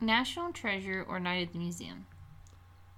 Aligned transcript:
National 0.00 0.52
Treasure 0.52 1.04
or 1.08 1.18
Night 1.20 1.46
at 1.46 1.52
the 1.52 1.58
Museum? 1.58 2.06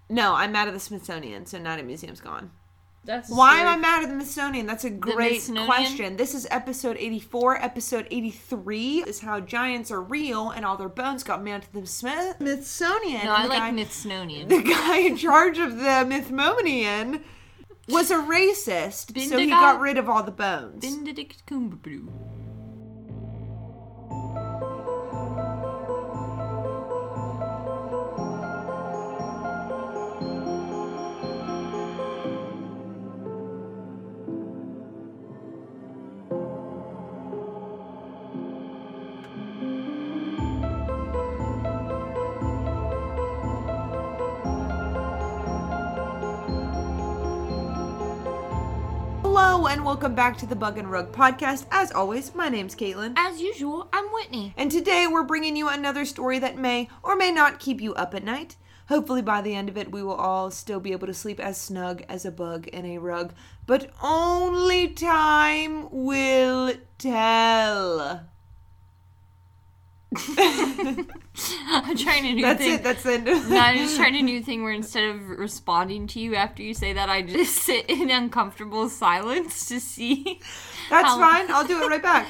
No, 0.08 0.34
I'm 0.34 0.52
mad 0.52 0.68
at 0.68 0.74
the 0.74 0.80
Smithsonian, 0.80 1.46
so 1.46 1.58
Night 1.58 1.74
at 1.74 1.76
the 1.78 1.82
Museum's 1.84 2.20
gone. 2.20 2.50
That's 3.02 3.30
Why 3.30 3.60
am 3.60 3.66
I 3.66 3.76
mad 3.76 4.02
at 4.02 4.08
the 4.10 4.14
Smithsonian? 4.16 4.66
That's 4.66 4.84
a 4.84 4.90
great 4.90 5.42
question. 5.64 6.16
This 6.18 6.34
is 6.34 6.46
episode 6.50 6.98
84. 6.98 7.62
Episode 7.62 8.06
83 8.10 9.04
is 9.06 9.20
how 9.20 9.40
giants 9.40 9.90
are 9.90 10.02
real 10.02 10.50
and 10.50 10.66
all 10.66 10.76
their 10.76 10.90
bones 10.90 11.22
got 11.22 11.42
mailed 11.42 11.62
to 11.62 11.72
the 11.72 11.86
Smith- 11.86 12.36
Smithsonian. 12.36 13.24
No, 13.24 13.32
I 13.32 13.42
the 13.44 13.48
like 13.48 13.58
guy- 13.58 13.70
Smithsonian. 13.70 14.48
the 14.48 14.62
guy 14.62 14.98
in 14.98 15.16
charge 15.16 15.58
of 15.58 15.78
the 15.78 16.04
Mythmonian 16.06 17.22
was 17.88 18.10
a 18.10 18.16
racist, 18.16 19.18
so 19.28 19.38
he 19.38 19.48
got 19.48 19.80
rid 19.80 19.96
of 19.96 20.08
all 20.10 20.22
the 20.22 20.30
bones. 20.30 20.82
Benedict 20.84 21.46
Cumberbatch. 21.46 22.10
Welcome 49.90 50.14
back 50.14 50.38
to 50.38 50.46
the 50.46 50.54
Bug 50.54 50.78
and 50.78 50.88
Rug 50.88 51.10
podcast. 51.10 51.66
As 51.72 51.90
always, 51.90 52.32
my 52.32 52.48
name's 52.48 52.76
Caitlin. 52.76 53.12
As 53.16 53.40
usual, 53.40 53.88
I'm 53.92 54.04
Whitney. 54.12 54.54
And 54.56 54.70
today 54.70 55.08
we're 55.10 55.24
bringing 55.24 55.56
you 55.56 55.68
another 55.68 56.04
story 56.04 56.38
that 56.38 56.56
may 56.56 56.88
or 57.02 57.16
may 57.16 57.32
not 57.32 57.58
keep 57.58 57.80
you 57.80 57.92
up 57.94 58.14
at 58.14 58.22
night. 58.22 58.54
Hopefully, 58.88 59.20
by 59.20 59.40
the 59.40 59.52
end 59.52 59.68
of 59.68 59.76
it, 59.76 59.90
we 59.90 60.04
will 60.04 60.14
all 60.14 60.52
still 60.52 60.78
be 60.78 60.92
able 60.92 61.08
to 61.08 61.12
sleep 61.12 61.40
as 61.40 61.60
snug 61.60 62.04
as 62.08 62.24
a 62.24 62.30
bug 62.30 62.68
in 62.68 62.86
a 62.86 62.98
rug. 62.98 63.32
But 63.66 63.90
only 64.00 64.90
time 64.90 65.88
will 65.90 66.72
tell. 66.96 68.28
I'm 70.16 71.96
trying 71.96 72.26
a 72.26 72.32
new 72.34 72.42
That's 72.42 72.58
thing. 72.60 72.72
it. 72.74 72.82
That's 72.82 73.02
the 73.04 73.12
end 73.12 73.28
it. 73.28 73.48
no, 73.48 73.56
I'm 73.58 73.76
just 73.84 73.96
trying 73.96 74.16
a 74.16 74.22
new 74.22 74.42
thing 74.42 74.62
where 74.64 74.72
instead 74.72 75.04
of 75.04 75.28
responding 75.28 76.06
to 76.08 76.20
you 76.20 76.34
after 76.34 76.62
you 76.62 76.74
say 76.74 76.92
that, 76.94 77.08
I 77.08 77.22
just 77.22 77.54
sit 77.62 77.88
in 77.88 78.10
uncomfortable 78.10 78.88
silence 78.88 79.66
to 79.68 79.78
see. 79.80 80.40
That's 80.90 81.06
how- 81.06 81.18
fine. 81.18 81.50
I'll 81.50 81.66
do 81.66 81.82
it 81.82 81.86
right 81.88 82.02
back. 82.02 82.26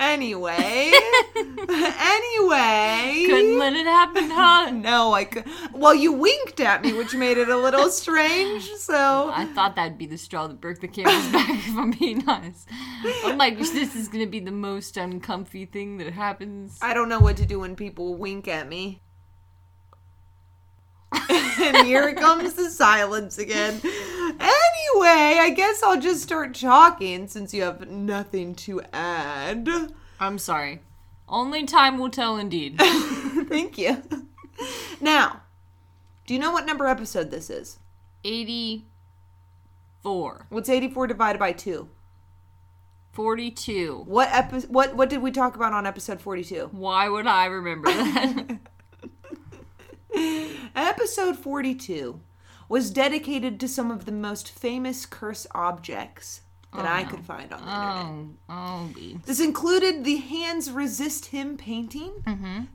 Anyway. 0.00 0.92
anyway. 1.68 3.24
Couldn't 3.26 3.58
let 3.58 3.74
it 3.74 3.84
happen, 3.84 4.30
huh? 4.30 4.70
No, 4.80 5.12
I 5.12 5.24
could. 5.24 5.44
Well, 5.74 5.94
you 5.94 6.12
winked 6.12 6.58
at 6.58 6.82
me, 6.82 6.94
which 6.94 7.14
made 7.14 7.36
it 7.36 7.50
a 7.50 7.56
little 7.56 7.90
strange. 7.90 8.64
So 8.76 9.30
I 9.32 9.44
thought 9.44 9.76
that'd 9.76 9.98
be 9.98 10.06
the 10.06 10.16
straw 10.16 10.46
that 10.46 10.58
broke 10.60 10.80
the 10.80 10.88
camel's 10.88 11.28
back, 11.28 11.50
if 11.50 11.76
I'm 11.76 11.90
being 11.90 12.26
honest. 12.26 12.66
I'm 13.24 13.36
like, 13.36 13.58
this 13.58 13.94
is 13.94 14.08
gonna 14.08 14.26
be 14.26 14.40
the 14.40 14.50
most 14.50 14.96
uncomfy 14.96 15.66
thing 15.66 15.98
that 15.98 16.12
happens. 16.14 16.78
I 16.80 16.94
don't 16.94 17.10
know 17.10 17.20
what 17.20 17.36
to 17.36 17.46
do 17.46 17.60
when 17.60 17.76
people 17.76 18.16
wink 18.16 18.48
at 18.48 18.68
me. 18.68 19.02
and 21.30 21.86
here 21.86 22.14
comes 22.14 22.54
the 22.54 22.70
silence 22.70 23.38
again. 23.38 23.80
Anyway, 23.82 25.38
I 25.40 25.52
guess 25.54 25.82
I'll 25.82 26.00
just 26.00 26.22
start 26.22 26.54
talking 26.54 27.26
since 27.26 27.52
you 27.52 27.62
have 27.62 27.88
nothing 27.88 28.54
to 28.56 28.80
add. 28.92 29.68
I'm 30.18 30.38
sorry. 30.38 30.80
Only 31.28 31.64
time 31.64 31.98
will 31.98 32.10
tell, 32.10 32.36
indeed. 32.36 32.76
Thank 32.78 33.78
you. 33.78 34.02
Now, 35.00 35.42
do 36.26 36.34
you 36.34 36.40
know 36.40 36.52
what 36.52 36.66
number 36.66 36.86
episode 36.86 37.30
this 37.30 37.50
is? 37.50 37.78
84. 38.24 40.46
What's 40.48 40.68
84 40.68 41.06
divided 41.06 41.38
by 41.38 41.52
2? 41.52 41.88
42. 43.12 44.04
What 44.06 44.28
epi- 44.30 44.66
what 44.68 44.94
what 44.94 45.10
did 45.10 45.20
we 45.20 45.32
talk 45.32 45.56
about 45.56 45.72
on 45.72 45.84
episode 45.86 46.20
42? 46.20 46.68
Why 46.72 47.08
would 47.08 47.26
I 47.26 47.46
remember 47.46 47.88
that? 47.90 48.58
Episode 50.74 51.36
42 51.36 52.20
was 52.68 52.90
dedicated 52.90 53.58
to 53.60 53.68
some 53.68 53.90
of 53.90 54.04
the 54.04 54.12
most 54.12 54.50
famous 54.50 55.04
curse 55.06 55.46
objects 55.52 56.42
that 56.72 56.86
I 56.86 57.02
could 57.02 57.24
find 57.24 57.52
on 57.52 57.60
the 57.60 57.66
internet. 57.66 58.36
oh, 58.48 58.94
oh. 58.94 59.20
This 59.26 59.40
included 59.40 60.04
the 60.04 60.16
Hands 60.16 60.70
Resist 60.70 61.26
Him 61.26 61.56
painting, 61.56 62.12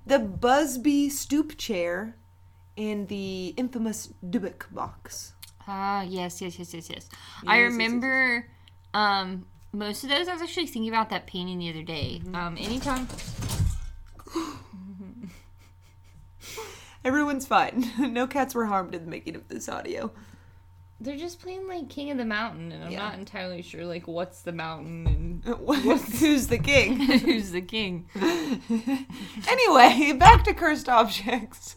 the 0.06 0.20
Busby 0.20 1.10
stoop 1.10 1.58
chair, 1.58 2.18
and 2.78 3.08
the 3.08 3.54
infamous 3.56 4.10
Dybbuk 4.24 4.74
box. 4.74 5.34
Ah, 5.68 6.02
yes, 6.04 6.42
yes, 6.42 6.60
yes, 6.60 6.74
yes, 6.74 6.90
yes. 6.90 7.10
Yes, 7.10 7.10
I 7.48 7.60
yes, 7.60 7.64
yes, 7.64 7.72
remember 7.72 8.48
um 8.94 9.46
most 9.72 10.04
of 10.04 10.10
those. 10.10 10.28
I 10.28 10.34
was 10.34 10.42
actually 10.42 10.68
thinking 10.68 10.90
about 10.90 11.10
that 11.10 11.26
painting 11.26 11.60
the 11.60 11.70
other 11.70 11.84
day. 11.84 12.22
Um, 12.34 12.58
anytime. 12.60 13.08
Everyone's 17.06 17.46
fine. 17.48 17.90
no 18.14 18.28
cats 18.28 18.54
were 18.54 18.66
harmed 18.66 18.94
in 18.96 19.06
the 19.06 19.10
making 19.10 19.36
of 19.36 19.48
this 19.48 19.70
audio. 19.70 20.12
They're 21.00 21.18
just 21.18 21.40
playing 21.42 21.68
like 21.68 21.90
King 21.90 22.10
of 22.12 22.18
the 22.18 22.26
Mountain, 22.26 22.72
and 22.72 22.84
I'm 22.84 22.92
Yeah. 22.92 23.00
not 23.04 23.14
entirely 23.20 23.62
sure 23.62 23.86
like 23.86 24.08
what's 24.08 24.42
the 24.42 24.52
mountain 24.52 25.06
and 25.08 25.44
Who's 26.20 26.48
the 26.48 26.58
king? 26.58 27.00
and 27.12 27.22
who's 27.22 27.52
the 27.52 27.62
king. 27.62 28.08
anyway, 29.48 30.14
back 30.18 30.44
to 30.46 30.54
cursed 30.54 30.90
objects. 30.90 31.76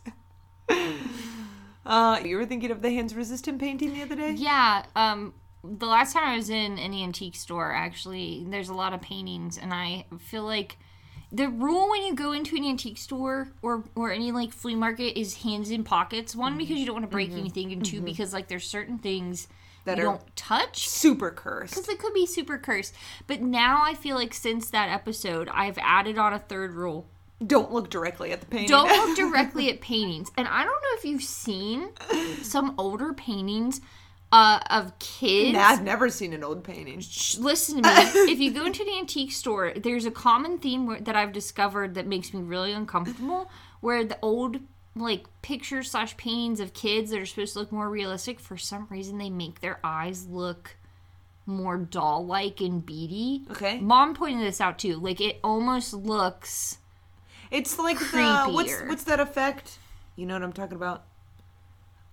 Uh, 1.84 2.20
you 2.24 2.36
were 2.36 2.44
thinking 2.46 2.70
of 2.70 2.82
the 2.82 2.90
hands 2.90 3.14
resistant 3.14 3.58
painting 3.58 3.94
the 3.94 4.02
other 4.02 4.14
day? 4.14 4.32
Yeah, 4.32 4.84
um, 4.94 5.32
the 5.64 5.86
last 5.86 6.12
time 6.12 6.24
I 6.28 6.36
was 6.36 6.50
in 6.50 6.78
an 6.78 6.92
antique 6.94 7.34
store, 7.34 7.72
actually, 7.72 8.44
there's 8.48 8.68
a 8.68 8.74
lot 8.74 8.92
of 8.92 9.00
paintings, 9.00 9.56
and 9.58 9.72
I 9.72 10.04
feel 10.20 10.44
like 10.44 10.78
the 11.30 11.48
rule 11.48 11.90
when 11.90 12.04
you 12.04 12.14
go 12.14 12.32
into 12.32 12.56
an 12.56 12.64
antique 12.64 12.98
store 12.98 13.48
or 13.60 13.84
or 13.94 14.10
any 14.10 14.32
like 14.32 14.52
flea 14.52 14.74
market 14.74 15.18
is 15.18 15.42
hands 15.42 15.70
in 15.70 15.84
pockets. 15.84 16.34
One 16.34 16.52
mm-hmm. 16.52 16.58
because 16.58 16.78
you 16.78 16.86
don't 16.86 16.94
want 16.94 17.04
to 17.04 17.10
break 17.10 17.30
mm-hmm. 17.30 17.40
anything, 17.40 17.72
and 17.72 17.84
2 17.84 17.96
mm-hmm. 17.96 18.04
because 18.04 18.32
like 18.32 18.48
there's 18.48 18.66
certain 18.66 18.98
things 18.98 19.48
That 19.84 19.98
you 19.98 20.04
are- 20.04 20.06
don't 20.06 20.36
touch. 20.36 20.88
Super 20.88 21.30
cursed. 21.30 21.74
Because 21.74 21.88
it 21.88 21.98
could 21.98 22.14
be 22.14 22.26
super 22.26 22.58
cursed. 22.58 22.94
But 23.26 23.42
now 23.42 23.82
I 23.84 23.94
feel 23.94 24.16
like 24.16 24.32
since 24.32 24.70
that 24.70 24.88
episode, 24.88 25.48
I've 25.52 25.78
added 25.78 26.18
on 26.18 26.32
a 26.32 26.38
third 26.38 26.72
rule. 26.72 27.06
Don't 27.46 27.72
look 27.72 27.88
directly 27.88 28.32
at 28.32 28.40
the 28.40 28.46
painting. 28.46 28.68
Don't 28.68 28.88
look 28.88 29.16
directly 29.30 29.70
at 29.70 29.80
paintings. 29.80 30.32
And 30.36 30.48
I 30.48 30.64
don't 30.64 30.72
know 30.72 30.98
if 30.98 31.04
you've 31.04 31.22
seen 31.22 31.90
some 32.42 32.74
older 32.78 33.12
paintings 33.12 33.80
uh, 34.30 34.60
of 34.70 34.98
kids. 34.98 35.54
Nah, 35.54 35.64
I've 35.64 35.82
never 35.82 36.08
seen 36.08 36.32
an 36.32 36.44
old 36.44 36.64
painting. 36.64 37.00
Shh, 37.00 37.38
Listen 37.38 37.82
to 37.82 37.88
me. 37.88 37.88
if 38.32 38.38
you 38.38 38.52
go 38.52 38.66
into 38.66 38.84
the 38.84 38.98
antique 38.98 39.32
store, 39.32 39.72
there's 39.74 40.04
a 40.04 40.10
common 40.10 40.58
theme 40.58 40.86
where, 40.86 41.00
that 41.00 41.16
I've 41.16 41.32
discovered 41.32 41.94
that 41.94 42.06
makes 42.06 42.34
me 42.34 42.42
really 42.42 42.72
uncomfortable. 42.72 43.50
Where 43.80 44.04
the 44.04 44.18
old 44.20 44.58
like 44.96 45.26
pictures 45.42 45.92
slash 45.92 46.16
paintings 46.16 46.60
of 46.60 46.74
kids 46.74 47.10
that 47.10 47.20
are 47.20 47.26
supposed 47.26 47.52
to 47.54 47.60
look 47.60 47.72
more 47.72 47.88
realistic, 47.88 48.40
for 48.40 48.56
some 48.56 48.86
reason 48.90 49.18
they 49.18 49.30
make 49.30 49.60
their 49.60 49.78
eyes 49.84 50.26
look 50.26 50.76
more 51.46 51.78
doll 51.78 52.26
like 52.26 52.60
and 52.60 52.84
beady. 52.84 53.46
Okay. 53.50 53.80
Mom 53.80 54.14
pointed 54.14 54.46
this 54.46 54.60
out 54.60 54.78
too. 54.78 54.96
Like 54.96 55.20
it 55.20 55.38
almost 55.42 55.94
looks 55.94 56.78
It's 57.50 57.78
like 57.78 57.98
the 57.98 58.04
what's 58.50 58.70
Creepier. 58.72 58.88
what's 58.88 59.04
that 59.04 59.20
effect? 59.20 59.78
You 60.16 60.26
know 60.26 60.34
what 60.34 60.42
I'm 60.42 60.52
talking 60.52 60.76
about? 60.76 61.04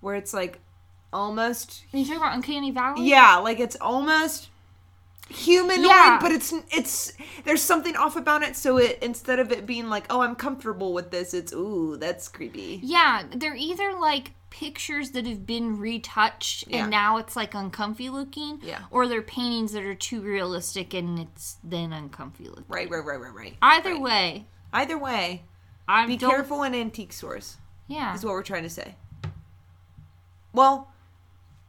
Where 0.00 0.14
it's 0.14 0.32
like 0.32 0.60
almost 1.16 1.82
Are 1.92 1.98
you 1.98 2.04
talking 2.04 2.18
about 2.20 2.34
Uncanny 2.34 2.70
Valley? 2.70 3.08
yeah, 3.08 3.36
like 3.36 3.58
it's 3.58 3.76
almost 3.80 4.48
humanoid, 5.28 5.84
Yeah. 5.86 6.18
but 6.20 6.30
it's 6.30 6.52
it's 6.70 7.12
there's 7.44 7.62
something 7.62 7.96
off 7.96 8.14
about 8.16 8.42
it. 8.42 8.54
So 8.56 8.76
it 8.76 8.98
instead 9.02 9.38
of 9.40 9.50
it 9.50 9.66
being 9.66 9.88
like 9.88 10.04
oh 10.10 10.20
I'm 10.20 10.36
comfortable 10.36 10.92
with 10.92 11.10
this, 11.10 11.34
it's 11.34 11.52
ooh 11.52 11.96
that's 11.96 12.28
creepy. 12.28 12.80
Yeah, 12.82 13.24
they're 13.34 13.56
either 13.56 13.92
like 13.98 14.32
pictures 14.50 15.10
that 15.10 15.26
have 15.26 15.44
been 15.44 15.78
retouched 15.78 16.64
Yeah. 16.68 16.82
and 16.82 16.90
now 16.90 17.16
it's 17.18 17.34
like 17.36 17.54
uncomfy 17.54 18.08
looking, 18.08 18.60
Yeah. 18.62 18.82
or 18.90 19.06
they're 19.08 19.20
paintings 19.20 19.72
that 19.72 19.82
are 19.82 19.94
too 19.96 20.20
realistic 20.22 20.94
and 20.94 21.18
it's 21.18 21.56
then 21.64 21.92
uncomfy 21.92 22.44
looking. 22.48 22.64
Right, 22.68 22.88
right, 22.88 23.04
right, 23.04 23.20
right, 23.20 23.34
right. 23.34 23.56
Either 23.60 23.92
Right. 23.94 24.00
way, 24.00 24.46
Either 24.72 24.96
way, 24.98 25.42
I 25.88 26.06
be 26.06 26.16
careful 26.16 26.62
in 26.62 26.74
antique 26.74 27.12
stores. 27.12 27.56
Yeah, 27.88 28.14
is 28.14 28.24
what 28.24 28.32
we're 28.32 28.42
trying 28.42 28.62
to 28.62 28.70
say. 28.70 28.94
Well, 30.52 30.88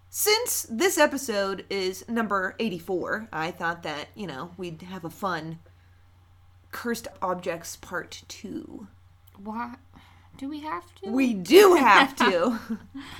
since 0.09 0.65
this 0.69 0.98
episode 0.98 1.65
is 1.69 2.07
number 2.07 2.56
84, 2.59 3.30
I 3.31 3.51
thought 3.51 3.83
that, 3.83 4.07
you 4.15 4.27
know, 4.27 4.51
we'd 4.57 4.81
have 4.83 5.06
a 5.06 5.09
fun 5.09 5.59
Cursed 6.71 7.07
Objects 7.21 7.75
Part 7.75 8.24
2. 8.27 8.88
why? 9.44 9.75
Do 10.38 10.48
we 10.50 10.59
have 10.59 10.94
to? 11.01 11.09
We 11.12 11.33
do 11.33 11.74
have 11.75 12.15
to. 12.18 12.59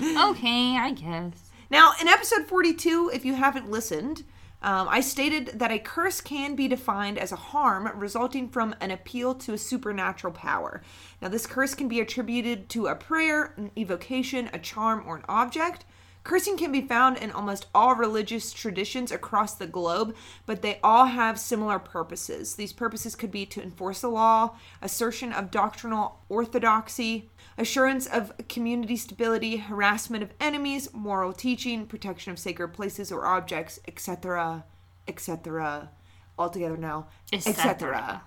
okay, 0.30 0.76
I 0.76 0.92
guess. 0.94 1.50
now, 1.68 1.92
in 2.00 2.06
episode 2.06 2.46
42, 2.46 3.10
if 3.12 3.24
you 3.24 3.34
haven't 3.34 3.70
listened, 3.70 4.24
Um, 4.60 4.88
I 4.88 5.00
stated 5.00 5.60
that 5.60 5.70
a 5.70 5.78
curse 5.78 6.20
can 6.20 6.56
be 6.56 6.66
defined 6.66 7.16
as 7.16 7.30
a 7.30 7.36
harm 7.36 7.88
resulting 7.94 8.48
from 8.48 8.74
an 8.80 8.90
appeal 8.90 9.34
to 9.36 9.52
a 9.52 9.58
supernatural 9.58 10.32
power. 10.32 10.82
Now, 11.22 11.28
this 11.28 11.46
curse 11.46 11.76
can 11.76 11.86
be 11.86 12.00
attributed 12.00 12.68
to 12.70 12.88
a 12.88 12.96
prayer, 12.96 13.54
an 13.56 13.70
evocation, 13.76 14.50
a 14.52 14.58
charm, 14.58 15.04
or 15.06 15.16
an 15.16 15.24
object. 15.28 15.84
Cursing 16.28 16.58
can 16.58 16.70
be 16.70 16.82
found 16.82 17.16
in 17.16 17.30
almost 17.30 17.68
all 17.74 17.94
religious 17.94 18.52
traditions 18.52 19.10
across 19.10 19.54
the 19.54 19.66
globe, 19.66 20.14
but 20.44 20.60
they 20.60 20.78
all 20.84 21.06
have 21.06 21.40
similar 21.40 21.78
purposes. 21.78 22.54
These 22.56 22.74
purposes 22.74 23.16
could 23.16 23.30
be 23.30 23.46
to 23.46 23.62
enforce 23.62 24.02
the 24.02 24.10
law, 24.10 24.54
assertion 24.82 25.32
of 25.32 25.50
doctrinal 25.50 26.20
orthodoxy, 26.28 27.30
assurance 27.56 28.06
of 28.06 28.34
community 28.46 28.98
stability, 28.98 29.56
harassment 29.56 30.22
of 30.22 30.34
enemies, 30.38 30.92
moral 30.92 31.32
teaching, 31.32 31.86
protection 31.86 32.30
of 32.30 32.38
sacred 32.38 32.74
places 32.74 33.10
or 33.10 33.24
objects, 33.24 33.80
etc., 33.88 34.66
etc. 35.06 35.88
Altogether 36.38 36.76
now, 36.76 37.06
etc. 37.32 38.20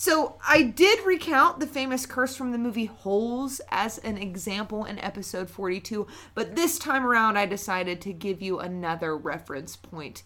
So 0.00 0.36
I 0.48 0.62
did 0.62 1.04
recount 1.04 1.60
the 1.60 1.66
famous 1.66 2.06
curse 2.06 2.34
from 2.34 2.52
the 2.52 2.58
movie 2.58 2.86
Holes 2.86 3.60
as 3.68 3.98
an 3.98 4.16
example 4.16 4.86
in 4.86 4.98
episode 4.98 5.50
42, 5.50 6.06
but 6.34 6.56
this 6.56 6.78
time 6.78 7.04
around 7.04 7.36
I 7.36 7.44
decided 7.44 8.00
to 8.00 8.14
give 8.14 8.40
you 8.40 8.60
another 8.60 9.14
reference 9.14 9.76
point 9.76 10.22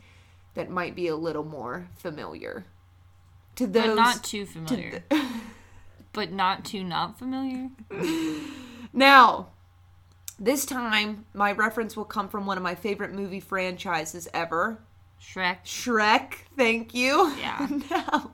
that 0.55 0.71
might 0.71 0.95
be 0.95 1.09
a 1.09 1.17
little 1.17 1.43
more 1.43 1.89
familiar. 1.97 2.67
To 3.57 3.67
those 3.67 3.87
But 3.89 3.95
not 3.97 4.23
too 4.23 4.47
familiar. 4.47 5.03
but 6.13 6.31
not 6.31 6.65
too 6.65 6.85
not 6.85 7.19
familiar. 7.19 7.71
Now, 8.93 9.49
this 10.39 10.65
time 10.65 11.27
my 11.35 11.51
reference 11.51 11.97
will 11.97 12.05
come 12.05 12.29
from 12.29 12.47
one 12.47 12.57
of 12.57 12.63
my 12.63 12.77
favorite 12.77 13.13
movie 13.13 13.41
franchises 13.41 14.29
ever, 14.33 14.79
Shrek. 15.21 15.65
Shrek. 15.65 16.35
Thank 16.57 16.95
you. 16.95 17.35
Yeah. 17.41 17.67
now, 17.91 18.31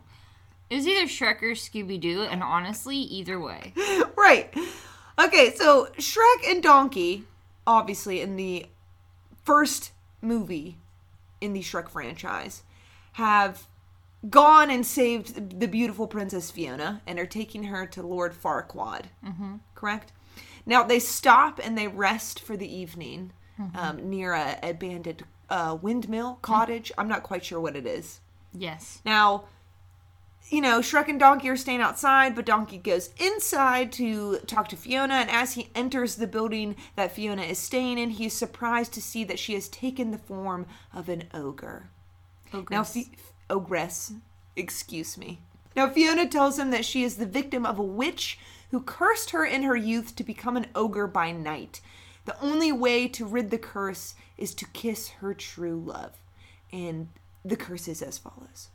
It 0.70 0.76
was 0.76 0.86
either 0.86 1.06
Shrek 1.06 1.42
or 1.42 1.54
Scooby 1.54 2.00
Doo, 2.00 2.22
and 2.22 2.42
honestly, 2.42 2.96
either 2.96 3.40
way. 3.40 3.74
right. 4.16 4.54
Okay, 5.18 5.52
so 5.54 5.88
Shrek 5.98 6.48
and 6.48 6.62
Donkey, 6.62 7.24
obviously 7.66 8.20
in 8.20 8.36
the 8.36 8.66
first 9.42 9.92
movie 10.22 10.78
in 11.40 11.52
the 11.52 11.60
Shrek 11.60 11.88
franchise, 11.88 12.62
have 13.14 13.66
gone 14.28 14.70
and 14.70 14.86
saved 14.86 15.58
the 15.58 15.66
beautiful 15.66 16.06
Princess 16.06 16.50
Fiona 16.50 17.02
and 17.06 17.18
are 17.18 17.26
taking 17.26 17.64
her 17.64 17.84
to 17.86 18.02
Lord 18.02 18.32
Farquaad. 18.32 19.06
Mm-hmm. 19.24 19.56
Correct? 19.74 20.12
Now 20.66 20.84
they 20.84 21.00
stop 21.00 21.58
and 21.62 21.76
they 21.76 21.88
rest 21.88 22.38
for 22.40 22.56
the 22.56 22.72
evening 22.72 23.32
um, 23.74 24.08
near 24.08 24.32
a 24.34 24.58
abandoned 24.62 25.24
uh, 25.48 25.76
windmill 25.80 26.38
cottage. 26.42 26.92
I'm 26.96 27.08
not 27.08 27.22
quite 27.22 27.44
sure 27.44 27.60
what 27.60 27.76
it 27.76 27.86
is. 27.86 28.20
Yes. 28.52 29.00
Now, 29.04 29.44
you 30.48 30.60
know, 30.60 30.80
Shrek 30.80 31.08
and 31.08 31.20
Donkey 31.20 31.48
are 31.48 31.56
staying 31.56 31.80
outside, 31.80 32.34
but 32.34 32.44
Donkey 32.44 32.78
goes 32.78 33.10
inside 33.18 33.92
to 33.92 34.38
talk 34.46 34.68
to 34.68 34.76
Fiona. 34.76 35.14
And 35.14 35.30
as 35.30 35.54
he 35.54 35.70
enters 35.74 36.16
the 36.16 36.26
building 36.26 36.76
that 36.96 37.12
Fiona 37.12 37.42
is 37.42 37.58
staying 37.58 37.98
in, 37.98 38.10
he 38.10 38.26
is 38.26 38.32
surprised 38.32 38.92
to 38.94 39.02
see 39.02 39.22
that 39.24 39.38
she 39.38 39.54
has 39.54 39.68
taken 39.68 40.10
the 40.10 40.18
form 40.18 40.66
of 40.92 41.08
an 41.08 41.24
ogre. 41.32 41.90
Now, 42.52 42.80
Ogress. 42.80 43.10
Ogress, 43.48 44.12
excuse 44.56 45.16
me. 45.16 45.40
Now, 45.76 45.88
Fiona 45.88 46.26
tells 46.26 46.58
him 46.58 46.70
that 46.72 46.84
she 46.84 47.04
is 47.04 47.16
the 47.16 47.26
victim 47.26 47.64
of 47.64 47.78
a 47.78 47.82
witch 47.82 48.38
who 48.72 48.80
cursed 48.80 49.30
her 49.30 49.44
in 49.44 49.62
her 49.62 49.76
youth 49.76 50.16
to 50.16 50.24
become 50.24 50.56
an 50.56 50.66
ogre 50.74 51.06
by 51.06 51.30
night. 51.30 51.80
The 52.24 52.40
only 52.40 52.72
way 52.72 53.06
to 53.08 53.24
rid 53.24 53.50
the 53.50 53.58
curse 53.58 54.14
is 54.36 54.52
to 54.56 54.66
kiss 54.66 55.10
her 55.20 55.32
true 55.32 55.80
love. 55.80 56.18
And 56.72 57.08
the 57.44 57.56
curse 57.56 57.86
is 57.86 58.02
as 58.02 58.18
follows 58.18 58.68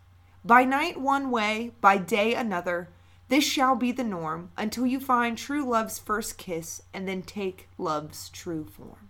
By 0.46 0.64
night, 0.64 1.00
one 1.02 1.32
way, 1.32 1.72
by 1.82 1.98
day, 1.98 2.36
another. 2.36 2.90
This 3.30 3.44
shall 3.44 3.76
be 3.76 3.92
the 3.92 4.04
norm 4.04 4.52
until 4.56 4.86
you 4.86 5.00
find 5.00 5.36
true 5.38 5.68
love's 5.68 5.98
first 5.98 6.38
kiss 6.38 6.84
and 6.94 7.08
then 7.08 7.24
take 7.24 7.68
love's 7.80 8.30
true 8.30 8.64
form. 8.66 9.10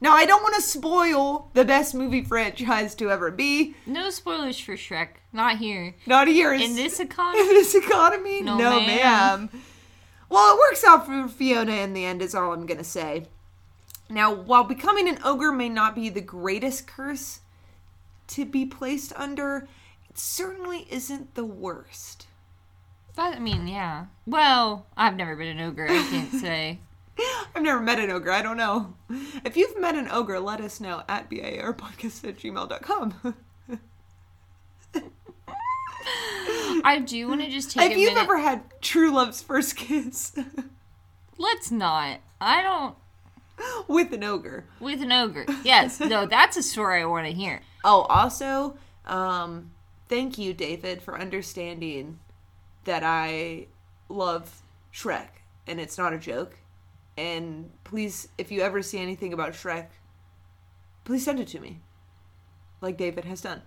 Now, 0.00 0.12
I 0.12 0.26
don't 0.26 0.42
want 0.42 0.54
to 0.54 0.62
spoil 0.62 1.50
the 1.54 1.64
best 1.64 1.94
movie 1.94 2.22
franchise 2.22 2.94
to 2.96 3.10
ever 3.10 3.30
be. 3.30 3.74
no 3.86 4.10
spoilers 4.10 4.60
for 4.60 4.74
Shrek. 4.76 5.08
Not 5.32 5.56
here. 5.58 5.94
Not 6.06 6.28
here. 6.28 6.52
In 6.52 6.76
this 6.76 7.00
economy? 7.00 7.40
in 7.40 7.48
this 7.48 7.74
economy? 7.74 8.42
No, 8.42 8.56
No, 8.56 8.78
ma'am. 8.80 8.86
ma'am. 8.86 9.50
Well, 10.28 10.54
it 10.54 10.58
works 10.58 10.84
out 10.84 11.06
for 11.06 11.26
Fiona 11.28 11.72
in 11.72 11.92
the 11.94 12.04
end, 12.04 12.20
is 12.22 12.34
all 12.34 12.52
I'm 12.52 12.66
going 12.66 12.78
to 12.78 12.84
say. 12.84 13.26
Now, 14.08 14.32
while 14.32 14.64
becoming 14.64 15.08
an 15.08 15.18
ogre 15.24 15.50
may 15.50 15.68
not 15.68 15.94
be 15.96 16.08
the 16.10 16.20
greatest 16.20 16.86
curse 16.86 17.40
to 18.28 18.44
be 18.44 18.66
placed 18.66 19.12
under, 19.16 19.66
certainly 20.18 20.86
isn't 20.90 21.34
the 21.34 21.44
worst. 21.44 22.26
But, 23.14 23.34
I 23.36 23.38
mean, 23.38 23.66
yeah. 23.66 24.06
Well, 24.26 24.86
I've 24.96 25.16
never 25.16 25.36
been 25.36 25.58
an 25.58 25.60
ogre. 25.66 25.86
I 25.88 26.06
can't 26.10 26.32
say. 26.40 26.80
I've 27.54 27.62
never 27.62 27.80
met 27.80 27.98
an 27.98 28.10
ogre. 28.10 28.30
I 28.30 28.42
don't 28.42 28.58
know. 28.58 28.94
If 29.44 29.56
you've 29.56 29.80
met 29.80 29.94
an 29.94 30.08
ogre, 30.10 30.38
let 30.38 30.60
us 30.60 30.80
know 30.80 31.02
at 31.08 31.30
biarpodcast 31.30 32.28
at 32.28 32.36
gmail.com. 32.38 33.34
I 36.84 36.98
do 37.04 37.26
want 37.28 37.40
to 37.42 37.50
just 37.50 37.70
take 37.72 37.90
if 37.90 37.96
a 37.96 38.00
you've 38.00 38.12
minute. 38.14 38.24
ever 38.24 38.38
had 38.38 38.62
true 38.80 39.10
love's 39.12 39.42
first 39.42 39.76
kiss 39.76 40.36
Let's 41.38 41.70
not. 41.70 42.20
I 42.40 42.62
don't. 42.62 42.96
with 43.88 44.12
an 44.12 44.22
ogre. 44.24 44.64
With 44.80 45.02
an 45.02 45.12
ogre. 45.12 45.46
Yes. 45.64 46.00
No, 46.00 46.26
that's 46.26 46.56
a 46.56 46.62
story 46.62 47.02
I 47.02 47.06
want 47.06 47.26
to 47.26 47.32
hear. 47.32 47.60
Oh, 47.84 48.02
also, 48.02 48.76
um, 49.06 49.70
thank 50.08 50.38
you, 50.38 50.54
David, 50.54 51.02
for 51.02 51.18
understanding 51.18 52.18
that 52.84 53.02
I 53.02 53.66
love 54.08 54.62
Shrek, 54.92 55.28
and 55.66 55.80
it's 55.80 55.98
not 55.98 56.12
a 56.12 56.18
joke. 56.18 56.56
And 57.16 57.70
please, 57.84 58.28
if 58.38 58.50
you 58.50 58.60
ever 58.60 58.82
see 58.82 58.98
anything 58.98 59.32
about 59.32 59.52
Shrek, 59.52 59.86
please 61.04 61.24
send 61.24 61.40
it 61.40 61.48
to 61.48 61.60
me, 61.60 61.80
like 62.80 62.96
David 62.96 63.24
has 63.24 63.40
done. 63.40 63.62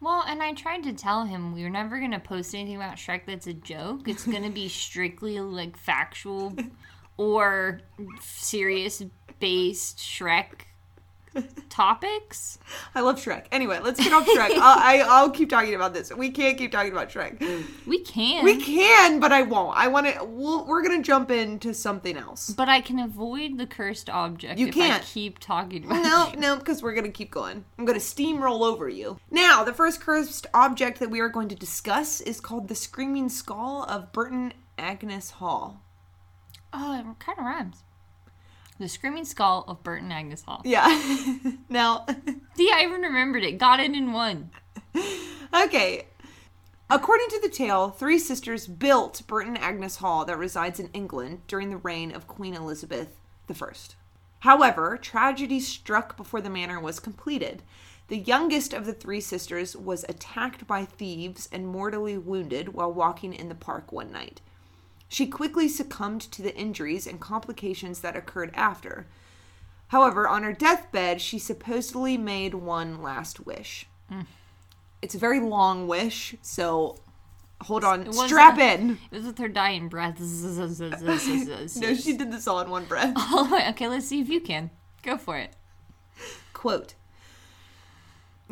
Well, 0.00 0.24
and 0.26 0.42
I 0.42 0.52
tried 0.52 0.82
to 0.82 0.92
tell 0.92 1.26
him 1.26 1.54
we 1.54 1.62
were 1.62 1.70
never 1.70 2.00
going 2.00 2.10
to 2.10 2.18
post 2.18 2.54
anything 2.54 2.74
about 2.74 2.96
Shrek 2.96 3.22
that's 3.24 3.46
a 3.46 3.52
joke. 3.52 4.08
It's 4.08 4.26
going 4.26 4.42
to 4.42 4.50
be 4.50 4.68
strictly 4.68 5.38
like 5.38 5.76
factual 5.76 6.56
or 7.16 7.80
serious 8.20 9.02
based 9.38 9.98
Shrek 9.98 10.62
topics. 11.68 12.58
I 12.94 13.00
love 13.00 13.16
Shrek. 13.16 13.46
Anyway, 13.52 13.78
let's 13.82 13.98
get 14.02 14.12
off 14.12 14.26
Shrek. 14.26 14.50
I'll, 14.52 14.78
I, 14.78 15.04
I'll 15.08 15.30
keep 15.30 15.48
talking 15.50 15.74
about 15.74 15.94
this. 15.94 16.12
We 16.12 16.30
can't 16.30 16.58
keep 16.58 16.70
talking 16.72 16.92
about 16.92 17.10
Shrek. 17.10 17.40
We 17.86 18.00
can. 18.00 18.44
We 18.44 18.56
can, 18.60 19.20
but 19.20 19.32
I 19.32 19.42
won't. 19.42 19.76
I 19.76 19.88
want 19.88 20.06
to. 20.06 20.24
We'll, 20.24 20.66
we're 20.66 20.82
gonna 20.82 21.02
jump 21.02 21.30
into 21.30 21.72
something 21.74 22.16
else. 22.16 22.50
but 22.50 22.68
I 22.68 22.80
can 22.80 22.98
avoid 22.98 23.58
the 23.58 23.66
cursed 23.66 24.10
object 24.10 24.58
You 24.58 24.70
can't. 24.72 25.02
keep 25.04 25.38
talking 25.38 25.84
about 25.84 26.02
No, 26.02 26.30
it. 26.32 26.38
no, 26.38 26.56
because 26.56 26.82
we're 26.82 26.92
going 26.94 27.04
to 27.06 27.10
keep 27.10 27.30
going. 27.30 27.64
I'm 27.78 27.84
going 27.84 27.98
to 27.98 28.04
steamroll 28.04 28.60
over 28.62 28.88
you. 28.88 29.18
Now, 29.30 29.64
the 29.64 29.72
first 29.72 30.00
cursed 30.00 30.46
object 30.54 30.98
that 31.00 31.10
we 31.10 31.20
are 31.20 31.28
going 31.28 31.48
to 31.48 31.54
discuss 31.54 32.20
is 32.20 32.40
called 32.40 32.68
the 32.68 32.74
Screaming 32.74 33.28
Skull 33.28 33.84
of 33.88 34.12
Burton 34.12 34.52
Agnes 34.78 35.30
Hall. 35.32 35.82
Oh, 36.72 36.98
it 36.98 37.04
kind 37.18 37.38
of 37.38 37.44
rhymes. 37.44 37.82
The 38.82 38.88
Screaming 38.88 39.24
Skull 39.24 39.64
of 39.68 39.84
Burton 39.84 40.10
Agnes 40.10 40.42
Hall. 40.42 40.60
Yeah. 40.64 40.88
now, 41.68 42.04
See, 42.56 42.68
I 42.74 42.82
even 42.82 43.02
remembered 43.02 43.44
it. 43.44 43.52
Got 43.52 43.78
it 43.78 43.92
in 43.92 44.12
one. 44.12 44.50
okay. 45.54 46.08
According 46.90 47.28
to 47.28 47.40
the 47.40 47.48
tale, 47.48 47.90
three 47.90 48.18
sisters 48.18 48.66
built 48.66 49.22
Burton 49.28 49.56
Agnes 49.56 49.98
Hall 49.98 50.24
that 50.24 50.36
resides 50.36 50.80
in 50.80 50.88
England 50.92 51.42
during 51.46 51.70
the 51.70 51.76
reign 51.76 52.10
of 52.10 52.26
Queen 52.26 52.54
Elizabeth 52.54 53.20
I. 53.48 53.72
However, 54.40 54.98
tragedy 55.00 55.60
struck 55.60 56.16
before 56.16 56.40
the 56.40 56.50
manor 56.50 56.80
was 56.80 56.98
completed. 56.98 57.62
The 58.08 58.18
youngest 58.18 58.72
of 58.72 58.84
the 58.84 58.94
three 58.94 59.20
sisters 59.20 59.76
was 59.76 60.04
attacked 60.08 60.66
by 60.66 60.86
thieves 60.86 61.48
and 61.52 61.68
mortally 61.68 62.18
wounded 62.18 62.74
while 62.74 62.92
walking 62.92 63.32
in 63.32 63.48
the 63.48 63.54
park 63.54 63.92
one 63.92 64.10
night. 64.10 64.40
She 65.12 65.26
quickly 65.26 65.68
succumbed 65.68 66.22
to 66.32 66.40
the 66.40 66.56
injuries 66.56 67.06
and 67.06 67.20
complications 67.20 68.00
that 68.00 68.16
occurred 68.16 68.50
after. 68.54 69.06
However, 69.88 70.26
on 70.26 70.42
her 70.42 70.54
deathbed, 70.54 71.20
she 71.20 71.38
supposedly 71.38 72.16
made 72.16 72.54
one 72.54 73.02
last 73.02 73.44
wish. 73.44 73.86
Mm. 74.10 74.24
It's 75.02 75.14
a 75.14 75.18
very 75.18 75.38
long 75.38 75.86
wish, 75.86 76.34
so 76.40 76.96
hold 77.60 77.84
on. 77.84 78.10
Strap 78.10 78.58
in. 78.58 78.92
It 79.10 79.16
was 79.16 79.26
with 79.26 79.36
her 79.36 79.48
dying 79.48 79.90
breath. 79.90 80.18
No, 81.76 81.94
she 81.94 82.16
did 82.16 82.32
this 82.32 82.48
all 82.48 82.60
in 82.60 82.70
one 82.70 82.86
breath. 82.86 83.12
Oh, 83.18 83.62
okay, 83.68 83.88
let's 83.88 84.06
see 84.06 84.22
if 84.22 84.30
you 84.30 84.40
can. 84.40 84.70
Go 85.02 85.18
for 85.18 85.36
it. 85.36 85.52
Quote. 86.54 86.94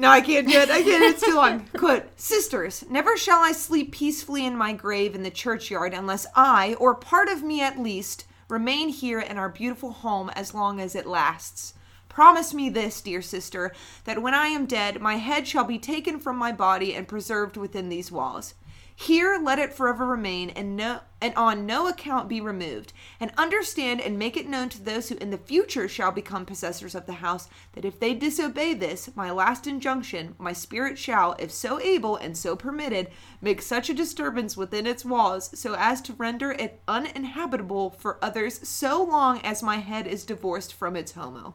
No, 0.00 0.08
I 0.08 0.22
can't 0.22 0.48
do 0.48 0.58
it. 0.58 0.70
I 0.70 0.82
can't. 0.82 1.04
It's 1.04 1.22
too 1.22 1.34
long. 1.34 1.60
Quote 1.76 2.18
Sisters, 2.18 2.86
never 2.88 3.18
shall 3.18 3.44
I 3.44 3.52
sleep 3.52 3.92
peacefully 3.92 4.46
in 4.46 4.56
my 4.56 4.72
grave 4.72 5.14
in 5.14 5.24
the 5.24 5.30
churchyard 5.30 5.92
unless 5.92 6.26
I, 6.34 6.72
or 6.80 6.94
part 6.94 7.28
of 7.28 7.42
me 7.42 7.60
at 7.60 7.78
least, 7.78 8.24
remain 8.48 8.88
here 8.88 9.20
in 9.20 9.36
our 9.36 9.50
beautiful 9.50 9.92
home 9.92 10.30
as 10.30 10.54
long 10.54 10.80
as 10.80 10.94
it 10.94 11.06
lasts. 11.06 11.74
Promise 12.08 12.54
me 12.54 12.70
this, 12.70 13.02
dear 13.02 13.20
sister, 13.20 13.74
that 14.04 14.22
when 14.22 14.32
I 14.32 14.46
am 14.46 14.64
dead, 14.64 15.02
my 15.02 15.16
head 15.16 15.46
shall 15.46 15.64
be 15.64 15.78
taken 15.78 16.18
from 16.18 16.38
my 16.38 16.50
body 16.50 16.94
and 16.94 17.06
preserved 17.06 17.58
within 17.58 17.90
these 17.90 18.10
walls. 18.10 18.54
Here 19.00 19.40
let 19.42 19.58
it 19.58 19.72
forever 19.72 20.04
remain 20.04 20.50
and 20.50 20.76
no 20.76 21.00
and 21.22 21.34
on 21.34 21.64
no 21.64 21.88
account 21.88 22.28
be 22.28 22.38
removed. 22.38 22.92
And 23.18 23.32
understand 23.38 23.98
and 23.98 24.18
make 24.18 24.36
it 24.36 24.46
known 24.46 24.68
to 24.68 24.82
those 24.82 25.08
who 25.08 25.16
in 25.16 25.30
the 25.30 25.38
future 25.38 25.88
shall 25.88 26.12
become 26.12 26.44
possessors 26.44 26.94
of 26.94 27.06
the 27.06 27.14
house 27.14 27.48
that 27.72 27.86
if 27.86 27.98
they 27.98 28.12
disobey 28.12 28.74
this, 28.74 29.08
my 29.16 29.30
last 29.30 29.66
injunction, 29.66 30.34
my 30.36 30.52
spirit 30.52 30.98
shall, 30.98 31.34
if 31.38 31.50
so 31.50 31.80
able 31.80 32.16
and 32.16 32.36
so 32.36 32.54
permitted, 32.54 33.08
make 33.40 33.62
such 33.62 33.88
a 33.88 33.94
disturbance 33.94 34.54
within 34.54 34.86
its 34.86 35.02
walls, 35.02 35.58
so 35.58 35.74
as 35.78 36.02
to 36.02 36.12
render 36.12 36.52
it 36.52 36.82
uninhabitable 36.86 37.88
for 37.88 38.22
others 38.22 38.68
so 38.68 39.02
long 39.02 39.40
as 39.40 39.62
my 39.62 39.76
head 39.78 40.06
is 40.06 40.26
divorced 40.26 40.74
from 40.74 40.94
its 40.94 41.12
homo. 41.12 41.54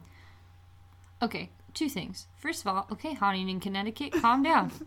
Okay, 1.22 1.50
two 1.74 1.88
things. 1.88 2.26
First 2.36 2.62
of 2.62 2.74
all, 2.74 2.88
okay, 2.90 3.14
Huntington, 3.14 3.60
Connecticut, 3.60 4.14
calm 4.14 4.42
down. 4.42 4.72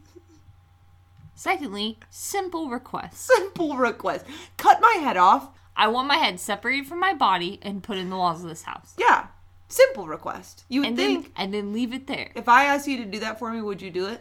Secondly, 1.40 1.98
simple 2.10 2.68
request. 2.70 3.14
Simple 3.18 3.78
request. 3.78 4.26
Cut 4.58 4.82
my 4.82 4.98
head 5.00 5.16
off. 5.16 5.48
I 5.74 5.88
want 5.88 6.10
my 6.10 6.18
head 6.18 6.38
separated 6.38 6.86
from 6.86 7.00
my 7.00 7.14
body 7.14 7.60
and 7.62 7.82
put 7.82 7.98
in 7.98 8.10
the 8.10 8.18
walls 8.18 8.44
of 8.44 8.50
this 8.50 8.64
house. 8.64 8.94
Yeah. 8.98 9.28
Simple 9.70 10.06
request. 10.06 10.66
You 10.68 10.82
would 10.82 10.90
And 10.90 10.98
think 10.98 11.24
then 11.24 11.32
and 11.38 11.54
then 11.54 11.72
leave 11.72 11.94
it 11.94 12.08
there. 12.08 12.32
if 12.36 12.50
I 12.50 12.66
asked 12.66 12.90
you 12.90 12.98
to 12.98 13.06
do 13.06 13.20
that 13.22 13.40
for 13.40 13.54
me, 13.54 13.62
would 13.62 13.82
you 13.82 13.90
do 13.90 14.08
it? 14.08 14.20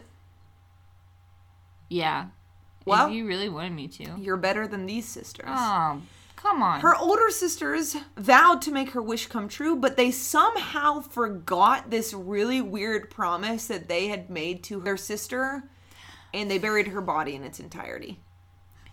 Yeah. 1.89 2.27
Well- 2.85 3.07
if 3.07 3.13
you 3.13 3.27
really 3.27 3.49
wanted 3.49 3.73
me 3.73 3.89
to. 3.89 4.15
You're 4.17 4.37
better 4.37 4.65
than 4.65 4.85
these 4.85 5.05
sisters. 5.05 5.49
Oh, 5.49 6.01
come 6.37 6.63
on. 6.63 6.79
Her 6.79 6.95
older 6.95 7.29
sisters 7.31 7.97
vowed 8.15 8.61
to 8.61 8.71
make 8.71 8.91
her 8.91 9.01
wish 9.01 9.27
come 9.27 9.49
true, 9.49 9.75
but 9.75 9.97
they 9.97 10.11
somehow 10.11 11.01
forgot 11.01 11.89
this 11.89 12.13
really 12.13 12.61
weird 12.61 13.09
promise 13.09 13.67
that 13.67 13.89
they 13.89 14.07
had 14.07 14.29
made 14.29 14.63
to 14.63 14.79
her 14.81 14.95
sister, 14.95 15.69
and 16.33 16.49
they 16.49 16.57
buried 16.57 16.87
her 16.87 17.01
body 17.01 17.35
in 17.35 17.43
its 17.43 17.59
entirety. 17.59 18.19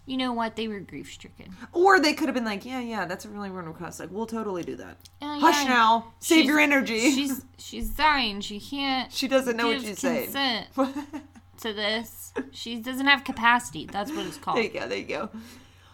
you 0.07 0.17
know 0.17 0.33
what? 0.33 0.55
They 0.57 0.69
were 0.69 0.79
grief 0.81 1.11
stricken. 1.13 1.57
Or 1.73 1.99
they 1.99 2.13
could 2.15 2.29
have 2.29 2.35
been 2.35 2.45
like, 2.45 2.65
yeah, 2.65 2.81
yeah, 2.81 3.07
that's 3.07 3.25
a 3.25 3.29
really 3.29 3.51
weird 3.51 3.67
request. 3.67 3.99
Like, 4.01 4.11
we'll 4.13 4.27
totally 4.27 4.63
do 4.63 4.77
that. 4.77 4.97
Oh, 5.21 5.41
Hush 5.41 5.63
yeah. 5.65 5.69
now. 5.69 6.13
Save 6.21 6.45
your 6.47 6.61
energy. 6.61 7.11
She's 7.11 7.45
she's 7.59 7.91
dying. 7.91 8.41
She 8.41 8.61
can't. 8.61 9.13
she 9.13 9.27
doesn't 9.29 9.57
know 9.57 9.69
what 9.69 9.81
she's 9.81 9.99
saying. 9.99 10.31
consent 10.33 10.69
to 11.61 11.73
this. 11.73 12.33
She 12.53 12.77
doesn't 12.81 13.07
have 13.07 13.25
capacity. 13.25 13.87
That's 13.91 14.11
what 14.13 14.27
it's 14.27 14.37
called. 14.37 14.59
There 14.59 14.65
you 14.65 14.71
go. 14.71 14.87
There 14.89 14.99
you 14.99 15.05
go. 15.05 15.31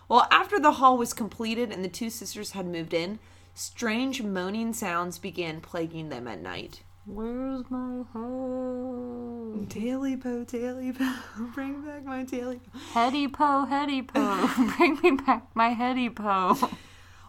Well, 0.09 0.27
after 0.31 0.61
the 0.61 0.73
hall 0.73 0.99
was 0.99 1.15
completed 1.15 1.71
and 1.73 1.83
the 1.83 1.89
two 1.89 2.11
sisters 2.11 2.51
had 2.51 2.67
moved 2.67 2.93
in, 2.93 3.19
strange 3.55 4.23
moaning 4.23 4.75
sounds 4.75 5.19
began 5.19 5.61
plaguing 5.63 6.11
them 6.11 6.29
at 6.29 6.43
night. 6.43 6.83
Where's 7.05 7.65
my 7.69 8.05
head? 8.13 9.69
Taily 9.69 10.23
po, 10.23 10.45
taily 10.45 10.97
po, 10.97 11.51
bring 11.55 11.83
back 11.83 12.05
my 12.05 12.23
taily 12.23 12.61
po. 12.63 12.79
Heady 12.93 13.27
po, 13.27 13.65
heady 13.67 14.03
po. 14.03 14.49
Bring 14.77 15.01
me 15.03 15.11
back 15.11 15.49
my 15.55 15.71
heady 15.71 16.09
po. 16.09 16.57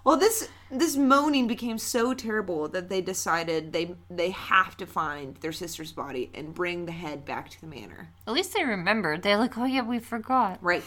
Well, 0.03 0.17
this 0.17 0.47
this 0.69 0.95
moaning 0.95 1.47
became 1.47 1.79
so 1.79 2.13
terrible 2.13 2.67
that 2.67 2.89
they 2.89 3.01
decided 3.01 3.73
they 3.73 3.95
they 4.11 4.29
have 4.29 4.77
to 4.77 4.85
find 4.85 5.37
their 5.37 5.51
sister's 5.51 5.91
body 5.91 6.29
and 6.35 6.53
bring 6.53 6.85
the 6.85 6.91
head 6.91 7.25
back 7.25 7.49
to 7.49 7.61
the 7.61 7.67
manor. 7.67 8.09
At 8.27 8.33
least 8.33 8.53
they 8.53 8.63
remembered. 8.63 9.23
They're 9.23 9.37
like, 9.37 9.57
oh 9.57 9.65
yeah, 9.65 9.81
we 9.81 9.97
forgot. 9.97 10.59
Right. 10.61 10.83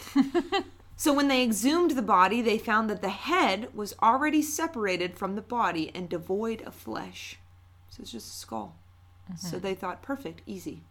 so 0.96 1.12
when 1.12 1.26
they 1.26 1.42
exhumed 1.42 1.92
the 1.92 2.02
body, 2.02 2.40
they 2.40 2.58
found 2.58 2.88
that 2.90 3.02
the 3.02 3.08
head 3.08 3.74
was 3.74 3.94
already 4.00 4.42
separated 4.42 5.16
from 5.18 5.34
the 5.34 5.42
body 5.42 5.90
and 5.92 6.08
devoid 6.08 6.62
of 6.62 6.74
flesh. 6.74 7.38
So 7.96 8.02
it's 8.02 8.12
just 8.12 8.28
a 8.28 8.36
skull. 8.36 8.76
So 9.38 9.56
mm-hmm. 9.56 9.60
they 9.60 9.74
thought, 9.74 10.02
perfect, 10.02 10.42
easy. 10.46 10.82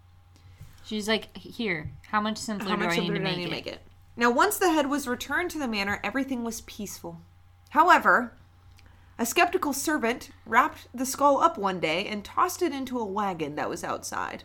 She's 0.83 1.07
like, 1.07 1.37
here, 1.37 1.91
how 2.09 2.19
much 2.19 2.37
simpler 2.39 2.69
How 2.69 2.75
do 2.75 2.85
much 2.85 2.97
I 2.97 3.01
need 3.01 3.07
to 3.09 3.13
do 3.13 3.19
I 3.19 3.23
make, 3.23 3.37
need 3.37 3.43
it? 3.43 3.45
to 3.45 3.51
make 3.51 3.67
it? 3.67 3.81
Now, 4.17 4.31
once 4.31 4.57
the 4.57 4.71
head 4.71 4.89
was 4.89 5.07
returned 5.07 5.51
to 5.51 5.59
the 5.59 5.67
manor, 5.67 5.99
everything 6.03 6.43
was 6.43 6.61
peaceful. 6.61 7.21
However, 7.69 8.33
a 9.19 9.25
skeptical 9.25 9.71
servant 9.71 10.31
wrapped 10.47 10.87
the 10.95 11.05
skull 11.05 11.39
up 11.41 11.59
one 11.59 11.79
day 11.79 12.07
and 12.07 12.25
tossed 12.25 12.63
it 12.63 12.73
into 12.73 12.97
a 12.97 13.05
wagon 13.05 13.55
that 13.55 13.69
was 13.69 13.83
outside. 13.83 14.43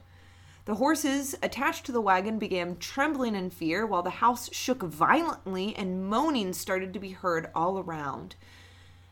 The 0.66 0.74
horses 0.74 1.34
attached 1.42 1.86
to 1.86 1.92
the 1.92 2.00
wagon 2.00 2.38
began 2.38 2.76
trembling 2.76 3.34
in 3.34 3.48
fear 3.48 3.86
while 3.86 4.02
the 4.02 4.10
house 4.10 4.52
shook 4.52 4.82
violently 4.82 5.74
and 5.74 6.04
moaning 6.04 6.52
started 6.52 6.92
to 6.92 7.00
be 7.00 7.10
heard 7.10 7.50
all 7.54 7.78
around 7.78 8.36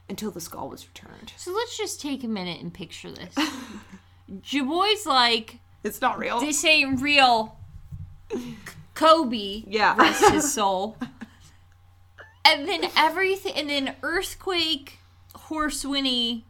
until 0.08 0.30
the 0.30 0.40
skull 0.40 0.68
was 0.68 0.86
returned. 0.88 1.32
So 1.36 1.52
let's 1.52 1.76
just 1.76 2.00
take 2.00 2.24
a 2.24 2.28
minute 2.28 2.60
and 2.60 2.72
picture 2.72 3.10
this. 3.10 3.34
Jaboy's 4.42 5.06
like, 5.06 5.58
It's 5.84 6.00
not 6.00 6.18
real. 6.18 6.40
this 6.40 6.64
ain't 6.64 7.00
real. 7.00 7.56
Kobe, 8.94 9.64
Yeah. 9.66 9.94
rest 9.96 10.30
his 10.30 10.52
soul. 10.54 10.96
And 12.44 12.66
then 12.66 12.90
everything, 12.96 13.52
and 13.54 13.68
then 13.68 13.94
earthquake, 14.02 14.98
horse 15.34 15.84
whinny, 15.84 16.46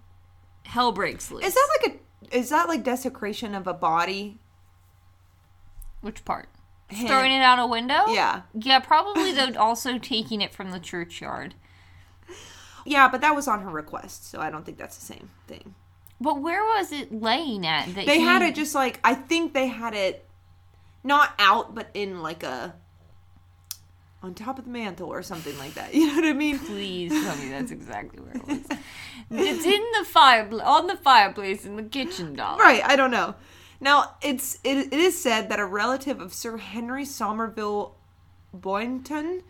hell 0.65 0.93
breaks 0.93 1.31
loose. 1.31 1.45
Is 1.45 1.55
that 1.55 1.69
like 1.83 1.95
a 1.95 1.99
is 2.37 2.51
that 2.51 2.69
like 2.69 2.85
desecration 2.85 3.55
of 3.55 3.67
a 3.67 3.73
body? 3.75 4.39
Which 6.01 6.25
part? 6.25 6.49
Hand. 6.91 7.09
Throwing 7.09 7.33
it 7.33 7.41
out 7.43 7.59
a 7.59 7.67
window? 7.67 8.07
Yeah. 8.09 8.43
Yeah, 8.55 8.79
probably 8.81 9.33
though 9.33 9.59
also 9.59 9.99
taking 9.99 10.41
it 10.41 10.55
from 10.55 10.71
the 10.71 10.79
churchyard. 10.79 11.55
Yeah, 12.85 13.09
but 13.09 13.21
that 13.21 13.35
was 13.35 13.49
on 13.49 13.63
her 13.63 13.71
request, 13.71 14.31
so 14.31 14.41
I 14.41 14.51
don't 14.51 14.65
think 14.65 14.79
that's 14.79 14.97
the 14.97 15.05
same 15.05 15.31
thing. 15.47 15.75
But 16.21 16.41
where 16.41 16.63
was 16.65 16.91
it 16.93 17.13
laying 17.13 17.67
at? 17.67 17.87
That 17.95 18.07
They 18.07 18.19
he- 18.19 18.25
had 18.25 18.43
it 18.43 18.55
just 18.55 18.75
like 18.75 18.99
I 19.05 19.15
think 19.15 19.53
they 19.55 19.69
had 19.69 19.95
it 19.95 20.25
not 21.05 21.33
out, 21.39 21.75
but 21.75 21.89
in 21.95 22.23
like 22.23 22.43
a 22.43 22.75
on 24.21 24.35
top 24.35 24.59
of 24.59 24.65
the 24.65 24.71
mantle 24.71 25.09
or 25.09 25.23
something 25.23 25.57
like 25.59 25.75
that. 25.75 25.95
You 25.99 26.09
know 26.09 26.15
what 26.17 26.25
I 26.25 26.33
mean? 26.33 26.59
Please 26.59 27.13
tell 27.13 27.37
me 27.37 27.51
that's 27.51 27.71
exactly 27.71 28.21
where 28.21 28.35
it 28.37 28.47
was. 28.47 28.79
it's 29.31 29.65
in 29.65 29.85
the 29.99 30.05
fire 30.05 30.49
on 30.65 30.87
the 30.89 30.97
fireplace 30.97 31.65
in 31.65 31.77
the 31.77 31.83
kitchen, 31.85 32.35
doll. 32.35 32.59
Right, 32.59 32.83
I 32.85 32.97
don't 32.97 33.11
know. 33.13 33.37
Now 33.81 34.17
it's 34.23 34.59
it, 34.65 34.93
it 34.93 34.99
is 34.99 35.21
said 35.23 35.49
that 35.51 35.61
a 35.61 35.65
relative 35.67 36.21
of 36.21 36.35
Sir 36.35 36.57
Henry 36.57 37.05
Somerville 37.05 37.95
Boynton 38.53 39.43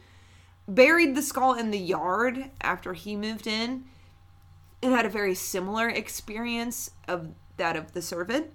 buried 0.68 1.16
the 1.16 1.22
skull 1.22 1.54
in 1.54 1.70
the 1.70 1.78
yard 1.78 2.50
after 2.60 2.92
he 2.92 3.16
moved 3.16 3.46
in 3.46 3.84
and 4.82 4.92
had 4.92 5.06
a 5.06 5.10
very 5.10 5.34
similar 5.34 5.88
experience 5.88 6.90
of 7.08 7.30
that 7.56 7.75
of 7.75 7.92
the 7.92 8.02
servant. 8.02 8.50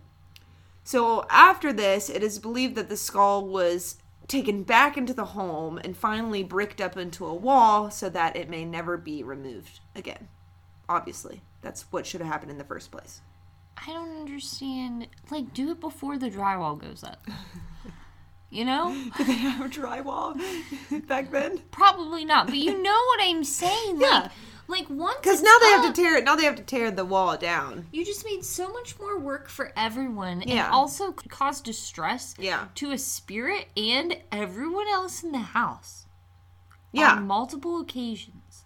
So 0.83 1.25
after 1.29 1.73
this, 1.73 2.09
it 2.09 2.23
is 2.23 2.39
believed 2.39 2.75
that 2.75 2.89
the 2.89 2.97
skull 2.97 3.45
was 3.45 3.97
taken 4.27 4.63
back 4.63 4.95
into 4.95 5.13
the 5.13 5.25
home 5.25 5.77
and 5.83 5.97
finally 5.97 6.43
bricked 6.43 6.79
up 6.79 6.95
into 6.95 7.25
a 7.25 7.33
wall 7.33 7.89
so 7.89 8.09
that 8.09 8.35
it 8.35 8.49
may 8.49 8.63
never 8.63 8.95
be 8.95 9.23
removed 9.23 9.79
again. 9.95 10.29
Obviously, 10.87 11.41
that's 11.61 11.83
what 11.91 12.05
should 12.05 12.21
have 12.21 12.29
happened 12.29 12.51
in 12.51 12.57
the 12.57 12.63
first 12.63 12.91
place. 12.91 13.21
I 13.75 13.91
don't 13.91 14.17
understand. 14.17 15.07
Like, 15.31 15.53
do 15.53 15.71
it 15.71 15.79
before 15.79 16.17
the 16.17 16.29
drywall 16.29 16.79
goes 16.79 17.03
up. 17.03 17.25
You 18.53 18.65
know? 18.65 18.93
Did 19.17 19.27
they 19.27 19.33
have 19.33 19.71
drywall 19.71 20.39
back 21.07 21.31
then? 21.31 21.59
Probably 21.71 22.23
not. 22.23 22.47
But 22.47 22.57
you 22.57 22.77
know 22.81 22.91
what 23.07 23.19
I'm 23.21 23.43
saying? 23.43 23.99
Yeah. 23.99 24.19
Like, 24.21 24.31
like 24.67 24.89
once 24.89 25.17
Because 25.21 25.41
now 25.41 25.57
they 25.59 25.69
have 25.71 25.93
to 25.93 26.01
tear 26.01 26.15
it. 26.17 26.23
Now 26.23 26.35
they 26.35 26.45
have 26.45 26.55
to 26.55 26.63
tear 26.63 26.89
the 26.91 27.03
wall 27.03 27.35
down. 27.35 27.87
You 27.91 28.05
just 28.05 28.23
made 28.25 28.45
so 28.45 28.71
much 28.71 28.97
more 28.99 29.19
work 29.19 29.49
for 29.49 29.73
everyone, 29.75 30.41
and 30.43 30.59
also 30.71 31.11
caused 31.11 31.65
distress 31.65 32.33
Yeah. 32.39 32.67
to 32.75 32.91
a 32.91 32.97
spirit 32.97 33.67
and 33.75 34.15
everyone 34.31 34.87
else 34.87 35.21
in 35.23 35.31
the 35.31 35.39
house. 35.39 36.05
Yeah, 36.91 37.13
on 37.13 37.25
multiple 37.27 37.81
occasions. 37.81 38.65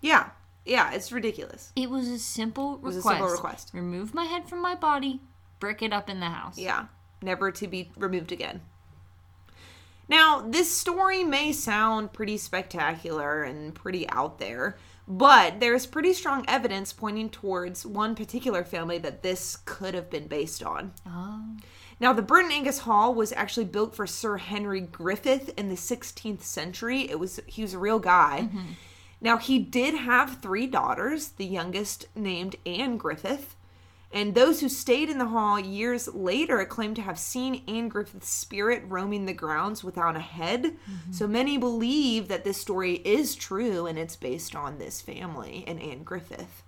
yeah, 0.00 0.30
yeah. 0.64 0.92
It's 0.92 1.12
ridiculous. 1.12 1.72
It 1.76 1.90
was 1.90 2.08
a 2.08 2.18
simple 2.18 2.78
request. 2.78 2.84
was 2.84 2.96
a 2.96 3.02
simple 3.02 3.28
request. 3.28 3.70
Remove 3.74 4.14
my 4.14 4.24
head 4.24 4.48
from 4.48 4.62
my 4.62 4.74
body, 4.74 5.20
brick 5.60 5.82
it 5.82 5.92
up 5.92 6.08
in 6.08 6.20
the 6.20 6.26
house. 6.30 6.58
Yeah, 6.58 6.86
never 7.22 7.50
to 7.52 7.68
be 7.68 7.90
removed 7.96 8.32
again. 8.32 8.62
Now, 10.10 10.40
this 10.40 10.76
story 10.76 11.22
may 11.22 11.52
sound 11.52 12.12
pretty 12.12 12.36
spectacular 12.36 13.44
and 13.44 13.72
pretty 13.72 14.10
out 14.10 14.40
there, 14.40 14.76
but 15.06 15.60
there's 15.60 15.86
pretty 15.86 16.12
strong 16.14 16.44
evidence 16.48 16.92
pointing 16.92 17.30
towards 17.30 17.86
one 17.86 18.16
particular 18.16 18.64
family 18.64 18.98
that 18.98 19.22
this 19.22 19.58
could 19.64 19.94
have 19.94 20.10
been 20.10 20.26
based 20.26 20.64
on. 20.64 20.92
Oh. 21.06 21.56
Now, 22.00 22.12
the 22.12 22.22
Burton 22.22 22.50
Agnes 22.50 22.80
Hall 22.80 23.14
was 23.14 23.32
actually 23.32 23.66
built 23.66 23.94
for 23.94 24.04
Sir 24.04 24.38
Henry 24.38 24.80
Griffith 24.80 25.56
in 25.56 25.68
the 25.68 25.76
16th 25.76 26.42
century. 26.42 27.08
It 27.08 27.20
was 27.20 27.38
he 27.46 27.62
was 27.62 27.74
a 27.74 27.78
real 27.78 28.00
guy. 28.00 28.48
Mm-hmm. 28.48 28.72
Now, 29.20 29.36
he 29.36 29.60
did 29.60 29.94
have 29.94 30.40
three 30.40 30.66
daughters, 30.66 31.28
the 31.28 31.46
youngest 31.46 32.06
named 32.16 32.56
Anne 32.66 32.96
Griffith. 32.96 33.54
And 34.12 34.34
those 34.34 34.60
who 34.60 34.68
stayed 34.68 35.08
in 35.08 35.18
the 35.18 35.26
hall 35.26 35.58
years 35.58 36.08
later 36.08 36.64
claimed 36.64 36.96
to 36.96 37.02
have 37.02 37.18
seen 37.18 37.62
Anne 37.68 37.88
Griffith's 37.88 38.28
spirit 38.28 38.82
roaming 38.86 39.26
the 39.26 39.32
grounds 39.32 39.84
without 39.84 40.16
a 40.16 40.20
head. 40.20 40.64
Mm-hmm. 40.64 41.12
So 41.12 41.28
many 41.28 41.58
believe 41.58 42.26
that 42.26 42.42
this 42.42 42.60
story 42.60 42.94
is 43.04 43.36
true 43.36 43.86
and 43.86 43.96
it's 43.98 44.16
based 44.16 44.56
on 44.56 44.78
this 44.78 45.00
family 45.00 45.62
and 45.66 45.80
Anne 45.80 46.02
Griffith. 46.02 46.64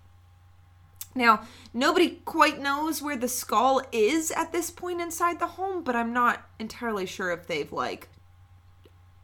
Now, 1.14 1.42
nobody 1.74 2.20
quite 2.24 2.60
knows 2.60 3.02
where 3.02 3.16
the 3.16 3.28
skull 3.28 3.82
is 3.90 4.30
at 4.30 4.52
this 4.52 4.70
point 4.70 5.00
inside 5.00 5.40
the 5.40 5.46
home, 5.46 5.82
but 5.82 5.96
I'm 5.96 6.12
not 6.12 6.48
entirely 6.60 7.06
sure 7.06 7.32
if 7.32 7.48
they've 7.48 7.72
like 7.72 8.08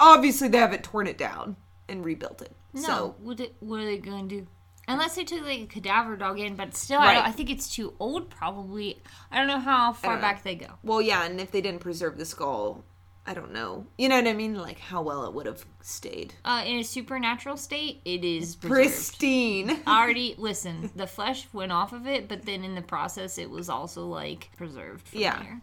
obviously 0.00 0.48
they 0.48 0.58
haven't 0.58 0.84
torn 0.84 1.06
it 1.06 1.18
down 1.18 1.56
and 1.88 2.04
rebuilt 2.04 2.42
it. 2.42 2.54
No, 2.72 2.82
So 2.82 3.16
what 3.20 3.80
are 3.80 3.84
they 3.84 3.98
going 3.98 4.28
to 4.28 4.40
do? 4.40 4.46
Unless 4.88 5.14
they 5.16 5.24
took 5.24 5.42
like 5.42 5.60
a 5.60 5.66
cadaver 5.66 6.16
dog 6.16 6.40
in, 6.40 6.56
but 6.56 6.74
still, 6.74 6.98
I, 7.00 7.04
Right. 7.06 7.14
don't, 7.14 7.26
I 7.26 7.32
think 7.32 7.50
it's 7.50 7.68
too 7.74 7.94
old. 8.00 8.30
Probably, 8.30 9.00
I 9.30 9.38
don't 9.38 9.46
know 9.46 9.60
how 9.60 9.92
far 9.92 10.16
know. 10.16 10.20
back 10.20 10.42
they 10.42 10.54
go. 10.54 10.66
Well, 10.82 11.02
yeah, 11.02 11.24
and 11.24 11.40
if 11.40 11.50
they 11.50 11.60
didn't 11.60 11.80
preserve 11.80 12.16
the 12.18 12.24
skull, 12.24 12.84
I 13.26 13.34
don't 13.34 13.52
know. 13.52 13.86
You 13.98 14.08
know 14.08 14.16
what 14.16 14.26
I 14.26 14.32
mean? 14.32 14.54
Like 14.54 14.78
how 14.78 15.02
well 15.02 15.26
it 15.26 15.34
would 15.34 15.44
have 15.44 15.66
stayed. 15.82 16.32
Uh, 16.46 16.62
in 16.66 16.78
a 16.78 16.82
supernatural 16.82 17.58
state, 17.58 18.00
it 18.06 18.24
is 18.24 18.56
preserved. 18.56 18.80
Pristine. 18.88 19.80
I 19.86 20.00
already 20.02 20.34
listen. 20.38 20.90
The 20.96 21.06
flesh 21.06 21.46
went 21.52 21.70
off 21.70 21.92
of 21.92 22.06
it, 22.06 22.26
but 22.26 22.46
then 22.46 22.64
in 22.64 22.74
the 22.74 22.80
process, 22.80 23.36
it 23.36 23.50
was 23.50 23.68
also 23.68 24.06
like 24.06 24.48
preserved. 24.56 25.08
From 25.08 25.20
Yeah. 25.20 25.42
there. 25.42 25.60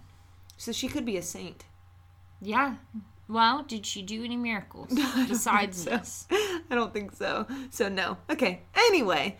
So 0.57 0.71
she 0.71 0.87
could 0.87 1.05
be 1.05 1.17
a 1.17 1.23
saint. 1.23 1.65
Yeah. 2.39 2.75
Well, 3.27 3.63
did 3.63 3.85
she 3.85 4.01
do 4.01 4.23
any 4.23 4.35
miracles 4.37 4.89
besides 5.27 5.83
so. 5.83 5.89
this? 5.91 6.27
I 6.31 6.61
don't 6.75 6.93
think 6.93 7.15
so. 7.15 7.47
So 7.71 7.89
no. 7.89 8.17
Okay. 8.29 8.61
Anyway, 8.75 9.37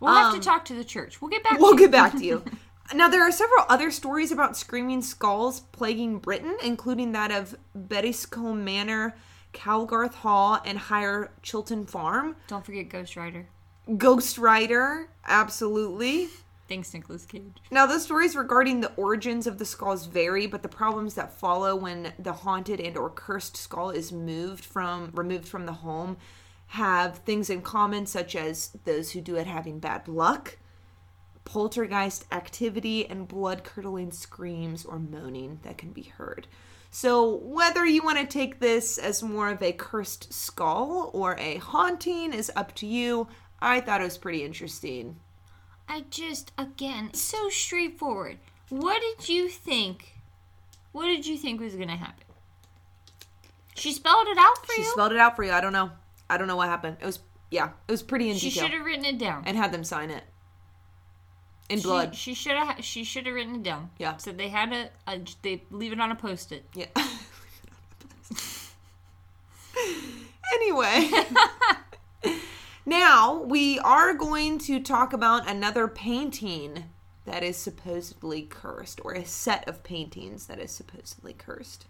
We'll 0.00 0.14
have 0.14 0.32
Um, 0.34 0.38
to 0.40 0.44
talk 0.44 0.64
to 0.66 0.74
the 0.74 0.84
church. 0.84 1.20
We'll 1.20 1.30
get 1.30 1.42
back. 1.42 1.58
we'll 1.58 1.72
to 1.72 1.78
get 1.78 1.90
back 1.90 2.12
to 2.12 2.24
you. 2.24 2.44
Now 2.94 3.08
there 3.10 3.20
are 3.20 3.30
several 3.30 3.66
other 3.68 3.90
stories 3.90 4.32
about 4.32 4.56
screaming 4.56 5.02
skulls 5.02 5.60
plaguing 5.60 6.20
Britain, 6.20 6.56
including 6.64 7.12
that 7.12 7.30
of 7.30 7.54
Bettiscombe 7.76 8.62
Manor, 8.64 9.14
Calgarth 9.52 10.14
Hall, 10.14 10.58
and 10.64 10.78
Higher 10.78 11.30
Chilton 11.42 11.84
Farm. 11.84 12.36
Don't 12.46 12.64
forget 12.64 12.88
Ghost 12.88 13.14
Rider. 13.14 13.46
Ghost 13.98 14.38
Rider, 14.38 15.10
absolutely. 15.26 16.28
Thanks, 16.68 16.92
Nicolas 16.92 17.24
Cage. 17.24 17.62
Now, 17.70 17.86
the 17.86 17.98
stories 17.98 18.36
regarding 18.36 18.80
the 18.80 18.92
origins 18.96 19.46
of 19.46 19.56
the 19.56 19.64
skulls 19.64 20.04
vary, 20.04 20.46
but 20.46 20.62
the 20.62 20.68
problems 20.68 21.14
that 21.14 21.32
follow 21.32 21.74
when 21.74 22.12
the 22.18 22.32
haunted 22.32 22.78
and 22.78 22.96
or 22.96 23.08
cursed 23.08 23.56
skull 23.56 23.88
is 23.88 24.12
moved 24.12 24.64
from 24.64 25.10
removed 25.14 25.48
from 25.48 25.64
the 25.64 25.72
home 25.72 26.18
have 26.72 27.18
things 27.18 27.48
in 27.48 27.62
common, 27.62 28.04
such 28.04 28.36
as 28.36 28.76
those 28.84 29.12
who 29.12 29.22
do 29.22 29.36
it 29.36 29.46
having 29.46 29.78
bad 29.78 30.06
luck, 30.06 30.58
poltergeist 31.46 32.26
activity, 32.30 33.08
and 33.08 33.26
blood-curdling 33.26 34.10
screams 34.10 34.84
or 34.84 34.98
moaning 34.98 35.60
that 35.62 35.78
can 35.78 35.92
be 35.92 36.02
heard. 36.02 36.46
So, 36.90 37.36
whether 37.36 37.86
you 37.86 38.02
want 38.02 38.18
to 38.18 38.26
take 38.26 38.60
this 38.60 38.98
as 38.98 39.22
more 39.22 39.48
of 39.48 39.62
a 39.62 39.72
cursed 39.72 40.34
skull 40.34 41.10
or 41.14 41.36
a 41.38 41.56
haunting 41.56 42.34
is 42.34 42.52
up 42.54 42.74
to 42.76 42.86
you. 42.86 43.28
I 43.60 43.80
thought 43.80 44.02
it 44.02 44.04
was 44.04 44.18
pretty 44.18 44.44
interesting. 44.44 45.16
I 45.88 46.04
just, 46.10 46.52
again, 46.58 47.14
so 47.14 47.48
straightforward. 47.48 48.38
What 48.68 49.00
did 49.00 49.28
you 49.28 49.48
think? 49.48 50.14
What 50.92 51.06
did 51.06 51.26
you 51.26 51.36
think 51.38 51.60
was 51.60 51.74
going 51.74 51.88
to 51.88 51.96
happen? 51.96 52.24
She 53.74 53.92
spelled 53.92 54.26
it 54.28 54.36
out 54.38 54.58
for 54.66 54.72
She 54.72 54.82
you. 54.82 54.86
She 54.86 54.90
spelled 54.92 55.12
it 55.12 55.18
out 55.18 55.36
for 55.36 55.44
you. 55.44 55.52
I 55.52 55.60
don't 55.60 55.72
know. 55.72 55.90
I 56.28 56.36
don't 56.36 56.48
know 56.48 56.56
what 56.56 56.68
happened. 56.68 56.96
It 57.00 57.06
was 57.06 57.20
yeah, 57.50 57.70
it 57.86 57.90
was 57.90 58.02
pretty 58.02 58.28
in 58.28 58.36
she 58.36 58.50
detail 58.50 58.64
She 58.64 58.68
should 58.68 58.76
have 58.76 58.84
written 58.86 59.04
it 59.06 59.18
down. 59.18 59.44
and 59.46 59.56
had 59.56 59.72
them 59.72 59.84
sign 59.84 60.10
it 60.10 60.24
in 61.70 61.78
She- 61.78 61.84
blood. 61.84 62.14
She 62.14 62.34
should 62.34 62.56
have. 62.56 62.84
She 62.84 63.04
should 63.04 63.24
have 63.26 63.34
written 63.34 63.54
it 63.56 63.62
down. 63.62 63.90
Yeah. 63.98 64.16
So 64.18 64.32
they 64.32 64.48
had 64.48 64.72
a, 64.72 64.90
a. 65.06 65.20
They 65.42 65.62
leave 65.70 65.92
it 65.92 66.00
on 66.00 66.10
a 66.10 66.14
post-it. 66.16 66.64
Yeah. 66.74 66.86
anyway, 70.54 71.10
now 72.88 73.42
we 73.42 73.78
are 73.80 74.14
going 74.14 74.58
to 74.60 74.80
talk 74.80 75.12
about 75.12 75.48
another 75.48 75.86
painting 75.86 76.84
that 77.26 77.42
is 77.42 77.56
supposedly 77.56 78.42
cursed, 78.42 79.00
or 79.04 79.12
a 79.12 79.24
set 79.24 79.68
of 79.68 79.84
paintings 79.84 80.46
that 80.46 80.58
is 80.58 80.70
supposedly 80.70 81.34
cursed. 81.34 81.86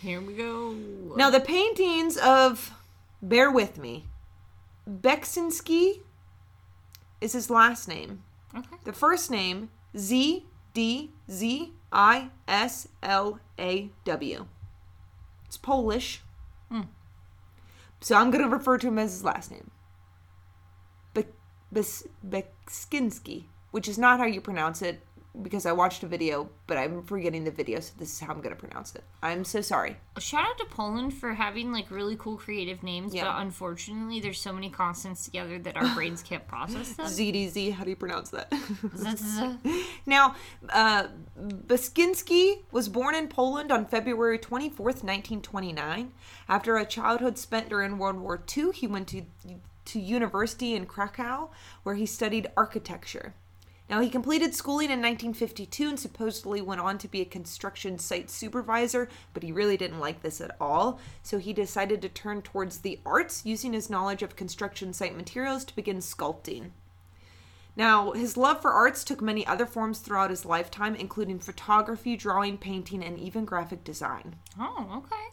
Here 0.00 0.20
we 0.20 0.34
go. 0.34 0.76
Now, 1.16 1.28
the 1.30 1.40
paintings 1.40 2.16
of, 2.16 2.72
bear 3.20 3.50
with 3.50 3.78
me, 3.78 4.06
Beksinski 4.88 6.02
is 7.20 7.32
his 7.32 7.50
last 7.50 7.88
name. 7.88 8.22
Okay. 8.54 8.76
The 8.84 8.92
first 8.92 9.30
name, 9.30 9.70
Z 9.96 10.46
D 10.72 11.10
Z 11.28 11.72
I 11.90 12.30
S 12.46 12.86
L 13.02 13.40
A 13.58 13.90
W. 14.04 14.46
It's 15.46 15.56
Polish. 15.56 16.22
Hmm. 16.70 16.82
So 18.00 18.14
I'm 18.14 18.30
going 18.30 18.44
to 18.44 18.50
refer 18.50 18.78
to 18.78 18.88
him 18.88 18.98
as 18.98 19.12
his 19.12 19.24
last 19.24 19.50
name. 19.50 19.70
Bek- 22.28 23.42
which 23.70 23.88
is 23.88 23.98
not 23.98 24.18
how 24.18 24.26
you 24.26 24.40
pronounce 24.40 24.82
it 24.82 25.00
because 25.42 25.66
I 25.66 25.72
watched 25.72 26.02
a 26.02 26.06
video, 26.06 26.48
but 26.66 26.78
I'm 26.78 27.02
forgetting 27.02 27.44
the 27.44 27.50
video, 27.50 27.78
so 27.80 27.92
this 27.98 28.10
is 28.10 28.20
how 28.20 28.32
I'm 28.32 28.40
going 28.40 28.54
to 28.54 28.58
pronounce 28.60 28.94
it. 28.94 29.04
I'm 29.22 29.44
so 29.44 29.60
sorry. 29.60 29.98
Shout 30.18 30.46
out 30.48 30.56
to 30.56 30.64
Poland 30.64 31.12
for 31.12 31.34
having 31.34 31.72
like 31.72 31.90
really 31.90 32.16
cool 32.16 32.38
creative 32.38 32.82
names, 32.82 33.14
Yeah. 33.14 33.24
but 33.24 33.42
unfortunately, 33.42 34.18
there's 34.20 34.40
so 34.40 34.50
many 34.52 34.70
consonants 34.70 35.26
together 35.26 35.58
that 35.58 35.76
our 35.76 35.94
brains 35.94 36.22
can't 36.22 36.46
process 36.54 36.94
them. 36.94 37.04
ZDZ, 37.06 37.72
how 37.72 37.84
do 37.84 37.90
you 37.90 37.96
pronounce 37.96 38.30
that? 38.30 38.50
Now, 40.06 40.36
uh, 40.70 41.08
was 42.72 42.88
born 42.88 43.14
in 43.14 43.28
Poland 43.28 43.70
on 43.72 43.84
February 43.86 44.38
24th, 44.38 45.02
1929. 45.04 46.12
After 46.48 46.76
a 46.78 46.86
childhood 46.86 47.36
spent 47.38 47.68
during 47.68 47.98
World 47.98 48.20
War 48.20 48.42
II, 48.56 48.72
he 48.72 48.86
went 48.86 49.08
to, 49.08 49.22
to 49.86 50.00
university 50.00 50.74
in 50.74 50.86
Krakow, 50.86 51.50
where 51.82 51.94
he 51.94 52.06
studied 52.06 52.50
architecture. 52.56 53.34
Now, 53.88 54.00
he 54.00 54.10
completed 54.10 54.52
schooling 54.52 54.86
in 54.86 55.00
1952 55.00 55.88
and 55.88 56.00
supposedly 56.00 56.60
went 56.60 56.80
on 56.80 56.98
to 56.98 57.08
be 57.08 57.20
a 57.20 57.26
construction 57.26 57.98
site 57.98 58.30
supervisor, 58.30 59.08
but 59.32 59.44
he 59.44 59.52
really 59.52 59.76
didn't 59.76 60.00
like 60.00 60.22
this 60.22 60.40
at 60.40 60.56
all. 60.60 60.98
So 61.22 61.38
he 61.38 61.52
decided 61.52 62.02
to 62.02 62.08
turn 62.08 62.42
towards 62.42 62.78
the 62.78 62.98
arts, 63.06 63.46
using 63.46 63.72
his 63.72 63.88
knowledge 63.88 64.22
of 64.22 64.34
construction 64.34 64.92
site 64.92 65.16
materials 65.16 65.64
to 65.66 65.76
begin 65.76 65.98
sculpting. 65.98 66.70
Now, 67.76 68.12
his 68.12 68.36
love 68.36 68.62
for 68.62 68.72
arts 68.72 69.04
took 69.04 69.20
many 69.20 69.46
other 69.46 69.66
forms 69.66 70.00
throughout 70.00 70.30
his 70.30 70.46
lifetime, 70.46 70.94
including 70.96 71.38
photography, 71.38 72.16
drawing, 72.16 72.56
painting, 72.56 73.04
and 73.04 73.18
even 73.18 73.44
graphic 73.44 73.84
design. 73.84 74.36
oh, 74.58 75.04
okay. 75.04 75.26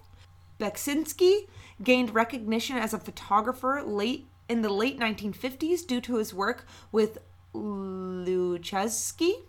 Beksinski 0.60 1.48
gained 1.82 2.14
recognition 2.14 2.78
as 2.78 2.94
a 2.94 3.00
photographer 3.00 3.82
late 3.84 4.28
in 4.50 4.62
the 4.62 4.70
late 4.70 5.00
1950s 5.00 5.86
due 5.86 6.02
to 6.02 6.18
his 6.18 6.34
work 6.34 6.66
with 6.92 7.20
Luchesky, 7.54 9.44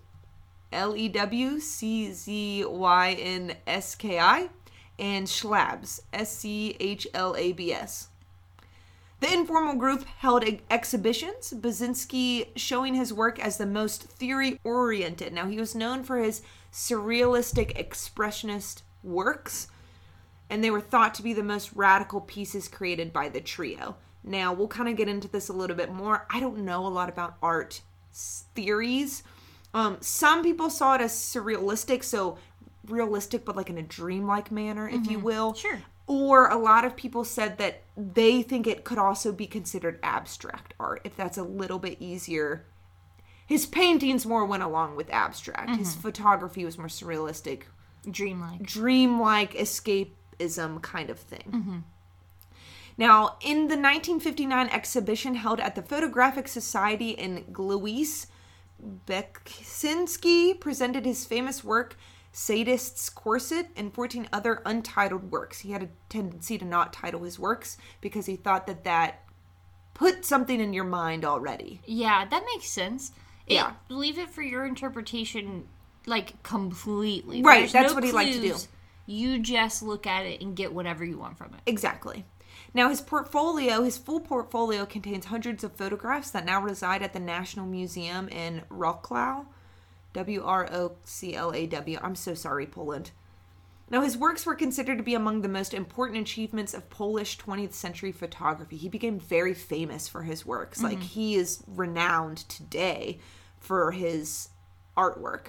L 0.73 0.97
E 0.97 1.09
W 1.09 1.61
C 1.61 2.13
Z 2.13 2.65
Y 2.65 3.13
N 3.13 3.57
S 3.67 3.95
K 3.95 4.19
I, 4.19 4.51
and 4.99 5.27
Schlabs, 5.27 6.01
S 6.13 6.37
C 6.37 6.77
H 6.81 7.07
L 7.15 7.35
A 7.37 7.53
B 7.53 7.73
S. 7.73 8.09
The 9.21 9.33
informal 9.33 9.77
group 9.77 10.05
held 10.05 10.45
exhibitions, 10.71 11.55
Basinski 11.57 12.49
showing 12.57 12.95
his 12.95 13.13
work 13.13 13.39
as 13.39 13.57
the 13.57 13.65
most 13.65 14.03
theory 14.03 14.61
oriented. 14.65 15.33
Now, 15.33 15.47
he 15.47 15.57
was 15.57 15.75
known 15.75 16.03
for 16.03 16.19
his 16.19 16.43
surrealistic 16.71 17.75
expressionist 17.79 18.83
works, 19.03 19.69
and 20.51 20.63
they 20.63 20.71
were 20.71 20.81
thought 20.81 21.15
to 21.15 21.23
be 21.23 21.33
the 21.33 21.43
most 21.43 21.73
radical 21.75 22.21
pieces 22.21 22.69
created 22.69 23.15
by 23.15 23.31
the 23.31 23.41
trio. 23.41 23.97
Now, 24.25 24.55
we'll 24.55 24.69
kind 24.69 24.89
of 24.89 24.97
get 24.97 25.09
into 25.09 25.29
this 25.29 25.49
a 25.49 25.53
little 25.53 25.77
bit 25.77 25.93
more. 25.93 26.27
I 26.31 26.41
don't 26.41 26.65
know 26.65 26.87
a 26.87 26.89
lot 26.89 27.11
about 27.11 27.37
art 27.43 27.83
theories. 28.55 29.23
Um, 29.75 29.99
some 30.01 30.43
people 30.43 30.71
saw 30.71 30.95
it 30.95 31.03
as 31.03 31.13
surrealistic, 31.13 32.03
so 32.03 32.39
realistic, 32.87 33.45
but 33.45 33.57
like 33.57 33.69
in 33.69 33.77
a 33.77 33.83
dreamlike 33.83 34.51
manner, 34.51 34.89
if 34.89 35.07
you 35.11 35.19
mm-hmm. 35.19 35.27
will. 35.27 35.55
Sure. 35.55 35.83
Or 36.07 36.49
a 36.49 36.57
lot 36.57 36.85
of 36.85 36.97
people 36.97 37.25
said 37.25 37.59
that 37.59 37.83
they 37.97 38.43
think 38.43 38.67
it 38.67 38.85
could 38.85 38.99
also 38.99 39.33
be 39.33 39.47
considered 39.47 39.99
abstract 40.03 40.75
art, 40.79 41.01
if 41.05 41.17
that's 41.17 41.39
a 41.39 41.43
little 41.43 41.79
bit 41.79 42.01
easier. 42.01 42.65
His 43.47 43.67
paintings 43.67 44.25
more 44.25 44.45
went 44.45 44.63
along 44.63 44.97
with 44.97 45.11
abstract. 45.11 45.77
His 45.77 45.91
mm-hmm. 45.91 46.01
photography 46.01 46.65
was 46.65 46.79
more 46.79 46.87
surrealistic, 46.87 47.65
Dreamlike. 48.11 48.63
dreamlike 48.63 49.55
escapism 49.55 50.81
kind 50.83 51.11
of 51.11 51.19
thing. 51.19 51.51
Mm-hmm. 51.51 51.79
Now, 52.97 53.37
in 53.41 53.69
the 53.69 53.77
1959 53.77 54.69
exhibition 54.69 55.35
held 55.35 55.61
at 55.61 55.75
the 55.75 55.83
Photographic 55.83 56.47
Society 56.49 57.11
in 57.11 57.45
Gluis, 57.53 58.27
Beksinski 59.07 60.59
presented 60.59 61.05
his 61.05 61.25
famous 61.25 61.65
work 61.65 61.97
Sadist's 62.33 63.09
Corset 63.11 63.69
and 63.77 63.95
14 63.95 64.29
other 64.33 64.61
untitled 64.67 65.31
works. 65.31 65.61
He 65.61 65.71
had 65.73 65.83
a 65.85 65.89
tendency 66.09 66.59
to 66.59 66.65
not 66.65 66.93
title 66.93 67.23
his 67.23 67.39
works 67.39 67.77
because 68.01 68.27
he 68.27 68.37
thought 68.37 68.67
that 68.67 68.85
that 68.85 69.23
put 69.95 70.25
something 70.25 70.61
in 70.61 70.73
your 70.73 70.85
mind 70.85 71.25
already. 71.25 71.81
Yeah, 71.87 72.25
that 72.25 72.45
makes 72.53 72.69
sense. 72.69 73.13
It- 73.47 73.55
Yeah. 73.55 73.75
leave 73.89 74.19
it 74.19 74.31
for 74.31 74.43
your 74.43 74.65
interpretation, 74.67 75.69
like 76.07 76.43
completely. 76.43 77.41
Right, 77.43 77.61
There's 77.61 77.73
that's 77.73 77.91
no 77.91 77.95
what 77.95 78.05
he 78.05 78.11
liked 78.13 78.33
to 78.33 78.41
do. 78.41 78.57
You 79.07 79.39
just 79.39 79.83
look 79.83 80.07
at 80.07 80.27
it 80.27 80.41
and 80.41 80.57
get 80.57 80.73
whatever 80.73 81.05
you 81.05 81.19
want 81.19 81.39
from 81.39 81.55
it. 81.55 81.61
Exactly. 81.67 82.25
Now, 82.75 82.89
his 82.89 83.01
portfolio, 83.01 83.85
his 83.85 83.97
full 83.97 84.21
portfolio 84.21 84.85
contains 84.85 85.27
hundreds 85.27 85.63
of 85.63 85.77
photographs 85.77 86.31
that 86.33 86.45
now 86.45 86.61
reside 86.61 87.03
at 87.03 87.13
the 87.13 87.21
National 87.21 87.67
Museum 87.67 88.29
in 88.29 88.63
Wrocław. 88.69 89.47
W 90.15 90.43
R 90.45 90.69
O 90.73 90.93
C 91.05 91.35
L 91.35 91.53
A 91.53 91.67
W. 91.67 91.99
I'm 92.01 92.15
so 92.15 92.35
sorry, 92.35 92.67
Poland. 92.67 93.11
Now, 93.91 94.01
his 94.01 94.17
works 94.17 94.47
were 94.47 94.55
considered 94.55 94.97
to 94.97 95.05
be 95.05 95.15
among 95.15 95.43
the 95.43 95.49
most 95.49 95.75
important 95.75 96.19
achievements 96.19 96.73
of 96.73 96.89
Polish 96.89 97.37
20th 97.37 97.75
century 97.75 98.13
photography. 98.13 98.77
He 98.77 98.89
became 98.89 99.21
very 99.21 99.53
famous 99.53 100.09
for 100.09 100.23
his 100.23 100.47
works. 100.47 100.83
Like, 100.83 100.99
mm-hmm. 100.99 101.07
he 101.07 101.35
is 101.35 101.63
renowned 101.67 102.39
today 102.49 103.19
for 103.59 103.93
his 103.93 104.49
artwork. 104.97 105.49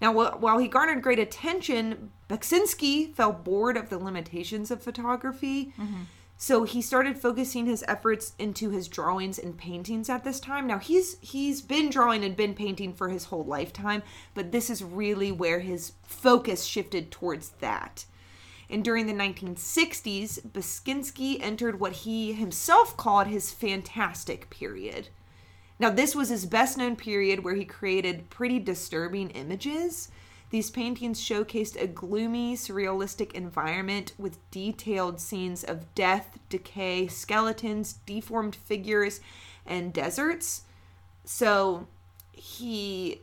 Now, 0.00 0.12
wh- 0.12 0.42
while 0.42 0.58
he 0.58 0.66
garnered 0.66 1.02
great 1.02 1.20
attention, 1.20 2.10
Beksinski 2.28 3.14
felt 3.14 3.44
bored 3.44 3.76
of 3.76 3.88
the 3.88 3.98
limitations 3.98 4.72
of 4.72 4.82
photography. 4.82 5.72
Mm-hmm. 5.78 6.02
So 6.36 6.64
he 6.64 6.82
started 6.82 7.18
focusing 7.18 7.66
his 7.66 7.84
efforts 7.86 8.34
into 8.38 8.70
his 8.70 8.88
drawings 8.88 9.38
and 9.38 9.56
paintings 9.56 10.10
at 10.10 10.24
this 10.24 10.40
time. 10.40 10.66
Now 10.66 10.78
he's 10.78 11.16
he's 11.20 11.62
been 11.62 11.90
drawing 11.90 12.24
and 12.24 12.36
been 12.36 12.54
painting 12.54 12.92
for 12.92 13.08
his 13.08 13.26
whole 13.26 13.44
lifetime, 13.44 14.02
but 14.34 14.52
this 14.52 14.68
is 14.68 14.82
really 14.82 15.30
where 15.30 15.60
his 15.60 15.92
focus 16.02 16.64
shifted 16.64 17.10
towards 17.10 17.50
that. 17.60 18.04
And 18.68 18.82
during 18.82 19.06
the 19.06 19.12
1960s, 19.12 20.40
Baskinski 20.50 21.38
entered 21.40 21.78
what 21.78 21.92
he 21.92 22.32
himself 22.32 22.96
called 22.96 23.26
his 23.26 23.52
fantastic 23.52 24.50
period. 24.50 25.10
Now, 25.78 25.90
this 25.90 26.14
was 26.14 26.28
his 26.28 26.46
best 26.46 26.78
known 26.78 26.96
period 26.96 27.44
where 27.44 27.54
he 27.54 27.64
created 27.64 28.30
pretty 28.30 28.58
disturbing 28.58 29.30
images. 29.30 30.08
These 30.54 30.70
paintings 30.70 31.20
showcased 31.20 31.82
a 31.82 31.88
gloomy, 31.88 32.54
surrealistic 32.54 33.32
environment 33.32 34.12
with 34.16 34.38
detailed 34.52 35.20
scenes 35.20 35.64
of 35.64 35.92
death, 35.96 36.38
decay, 36.48 37.08
skeletons, 37.08 37.94
deformed 38.06 38.54
figures, 38.54 39.20
and 39.66 39.92
deserts. 39.92 40.62
So 41.24 41.88
he 42.30 43.22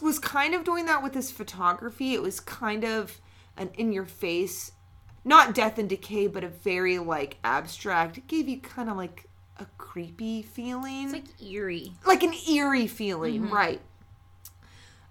was 0.00 0.20
kind 0.20 0.54
of 0.54 0.62
doing 0.62 0.86
that 0.86 1.02
with 1.02 1.14
his 1.14 1.32
photography. 1.32 2.14
It 2.14 2.22
was 2.22 2.38
kind 2.38 2.84
of 2.84 3.20
an 3.56 3.70
in 3.74 3.92
your 3.92 4.06
face, 4.06 4.70
not 5.24 5.52
death 5.52 5.78
and 5.78 5.88
decay, 5.88 6.28
but 6.28 6.44
a 6.44 6.48
very 6.48 7.00
like 7.00 7.38
abstract. 7.42 8.18
It 8.18 8.28
gave 8.28 8.48
you 8.48 8.60
kind 8.60 8.88
of 8.88 8.96
like 8.96 9.24
a 9.58 9.66
creepy 9.78 10.42
feeling 10.42 11.06
It's 11.06 11.12
like 11.12 11.42
eerie. 11.42 11.94
like 12.06 12.22
an 12.22 12.34
eerie 12.48 12.86
feeling, 12.86 13.50
right? 13.50 13.80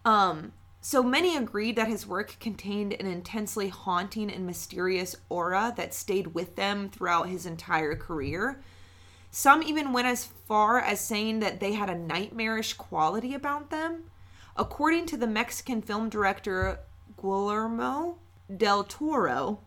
Um, 0.05 0.53
so 0.87 1.03
many 1.03 1.35
agreed 1.35 1.75
that 1.75 1.89
his 1.89 2.07
work 2.07 2.37
contained 2.39 2.93
an 2.93 3.05
intensely 3.05 3.67
haunting 3.67 4.31
and 4.31 4.45
mysterious 4.45 5.17
aura 5.27 5.73
that 5.75 5.93
stayed 5.93 6.27
with 6.27 6.55
them 6.55 6.87
throughout 6.87 7.27
his 7.27 7.45
entire 7.45 7.93
career. 7.93 8.63
Some 9.29 9.61
even 9.61 9.91
went 9.91 10.07
as 10.07 10.23
far 10.47 10.79
as 10.79 11.01
saying 11.01 11.41
that 11.41 11.59
they 11.59 11.73
had 11.73 11.89
a 11.89 11.97
nightmarish 11.97 12.75
quality 12.75 13.33
about 13.33 13.69
them. 13.69 14.05
According 14.55 15.07
to 15.07 15.17
the 15.17 15.27
Mexican 15.27 15.81
film 15.81 16.07
director 16.07 16.79
Guillermo 17.19 18.19
del 18.55 18.85
Toro, 18.85 19.59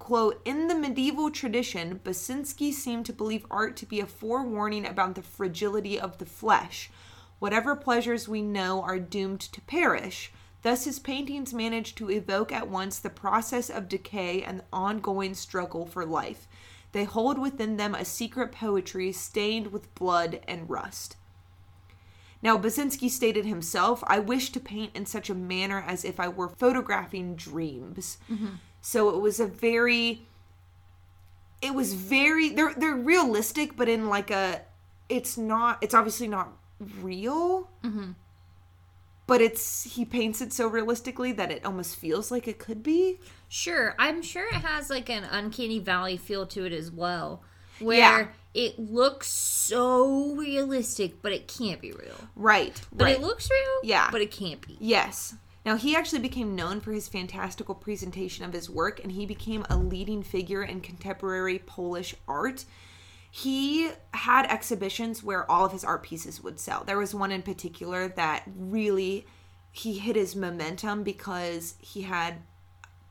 quote, 0.00 0.42
in 0.44 0.66
the 0.66 0.74
medieval 0.74 1.30
tradition, 1.30 2.00
Basinski 2.02 2.72
seemed 2.72 3.06
to 3.06 3.12
believe 3.12 3.46
art 3.52 3.76
to 3.76 3.86
be 3.86 4.00
a 4.00 4.06
forewarning 4.06 4.84
about 4.84 5.14
the 5.14 5.22
fragility 5.22 5.96
of 5.96 6.18
the 6.18 6.26
flesh. 6.26 6.90
Whatever 7.38 7.76
pleasures 7.76 8.28
we 8.28 8.42
know 8.42 8.82
are 8.82 8.98
doomed 8.98 9.40
to 9.40 9.60
perish. 9.62 10.32
Thus, 10.62 10.84
his 10.84 10.98
paintings 10.98 11.54
manage 11.54 11.94
to 11.96 12.10
evoke 12.10 12.50
at 12.50 12.68
once 12.68 12.98
the 12.98 13.10
process 13.10 13.70
of 13.70 13.88
decay 13.88 14.42
and 14.42 14.60
the 14.60 14.64
ongoing 14.72 15.34
struggle 15.34 15.86
for 15.86 16.04
life. 16.04 16.48
They 16.92 17.04
hold 17.04 17.38
within 17.38 17.76
them 17.76 17.94
a 17.94 18.04
secret 18.04 18.52
poetry 18.52 19.12
stained 19.12 19.68
with 19.68 19.94
blood 19.94 20.40
and 20.48 20.68
rust. 20.68 21.16
Now, 22.42 22.56
Basinski 22.58 23.10
stated 23.10 23.44
himself, 23.44 24.02
I 24.06 24.18
wish 24.18 24.50
to 24.50 24.60
paint 24.60 24.94
in 24.94 25.06
such 25.06 25.30
a 25.30 25.34
manner 25.34 25.84
as 25.86 26.04
if 26.04 26.20
I 26.20 26.28
were 26.28 26.48
photographing 26.48 27.34
dreams. 27.34 28.18
Mm-hmm. 28.30 28.56
So 28.80 29.10
it 29.10 29.20
was 29.20 29.40
a 29.40 29.46
very 29.46 30.26
it 31.62 31.74
was 31.74 31.94
very 31.94 32.50
they're 32.50 32.74
they're 32.74 32.94
realistic, 32.94 33.76
but 33.76 33.88
in 33.88 34.08
like 34.08 34.30
a 34.30 34.62
it's 35.08 35.36
not 35.36 35.78
it's 35.82 35.94
obviously 35.94 36.28
not 36.28 36.52
real. 36.80 37.70
Mm-hmm. 37.82 38.12
But 39.26 39.40
it's 39.40 39.82
he 39.94 40.04
paints 40.04 40.40
it 40.40 40.52
so 40.52 40.68
realistically 40.68 41.32
that 41.32 41.50
it 41.50 41.64
almost 41.64 41.96
feels 41.96 42.30
like 42.30 42.46
it 42.46 42.58
could 42.60 42.82
be. 42.82 43.18
Sure, 43.48 43.94
I'm 43.98 44.22
sure 44.22 44.46
it 44.46 44.54
has 44.54 44.88
like 44.88 45.10
an 45.10 45.24
uncanny 45.24 45.80
valley 45.80 46.16
feel 46.16 46.46
to 46.46 46.64
it 46.64 46.72
as 46.72 46.92
well, 46.92 47.42
where 47.80 47.98
Yeah. 47.98 48.26
it 48.54 48.78
looks 48.78 49.26
so 49.26 50.34
realistic, 50.36 51.22
but 51.22 51.32
it 51.32 51.48
can't 51.48 51.80
be 51.80 51.90
real. 51.90 52.28
Right. 52.36 52.80
But 52.92 53.04
right. 53.06 53.16
it 53.16 53.20
looks 53.20 53.50
real, 53.50 53.80
Yeah. 53.82 54.10
but 54.12 54.20
it 54.20 54.30
can't 54.30 54.60
be. 54.60 54.76
Yes. 54.80 55.34
Now, 55.64 55.74
he 55.74 55.96
actually 55.96 56.20
became 56.20 56.54
known 56.54 56.80
for 56.80 56.92
his 56.92 57.08
fantastical 57.08 57.74
presentation 57.74 58.44
of 58.44 58.52
his 58.52 58.70
work, 58.70 59.02
and 59.02 59.10
he 59.10 59.26
became 59.26 59.66
a 59.68 59.76
leading 59.76 60.22
figure 60.22 60.62
in 60.62 60.80
contemporary 60.80 61.58
Polish 61.58 62.14
art. 62.28 62.64
He 63.42 63.90
had 64.14 64.46
exhibitions 64.46 65.22
where 65.22 65.50
all 65.50 65.66
of 65.66 65.72
his 65.72 65.84
art 65.84 66.02
pieces 66.02 66.42
would 66.42 66.58
sell. 66.58 66.84
There 66.84 66.96
was 66.96 67.14
one 67.14 67.30
in 67.30 67.42
particular 67.42 68.08
that 68.08 68.44
really 68.56 69.26
he 69.72 69.98
hit 69.98 70.16
his 70.16 70.34
momentum 70.34 71.02
because 71.02 71.74
he 71.78 72.00
had 72.00 72.36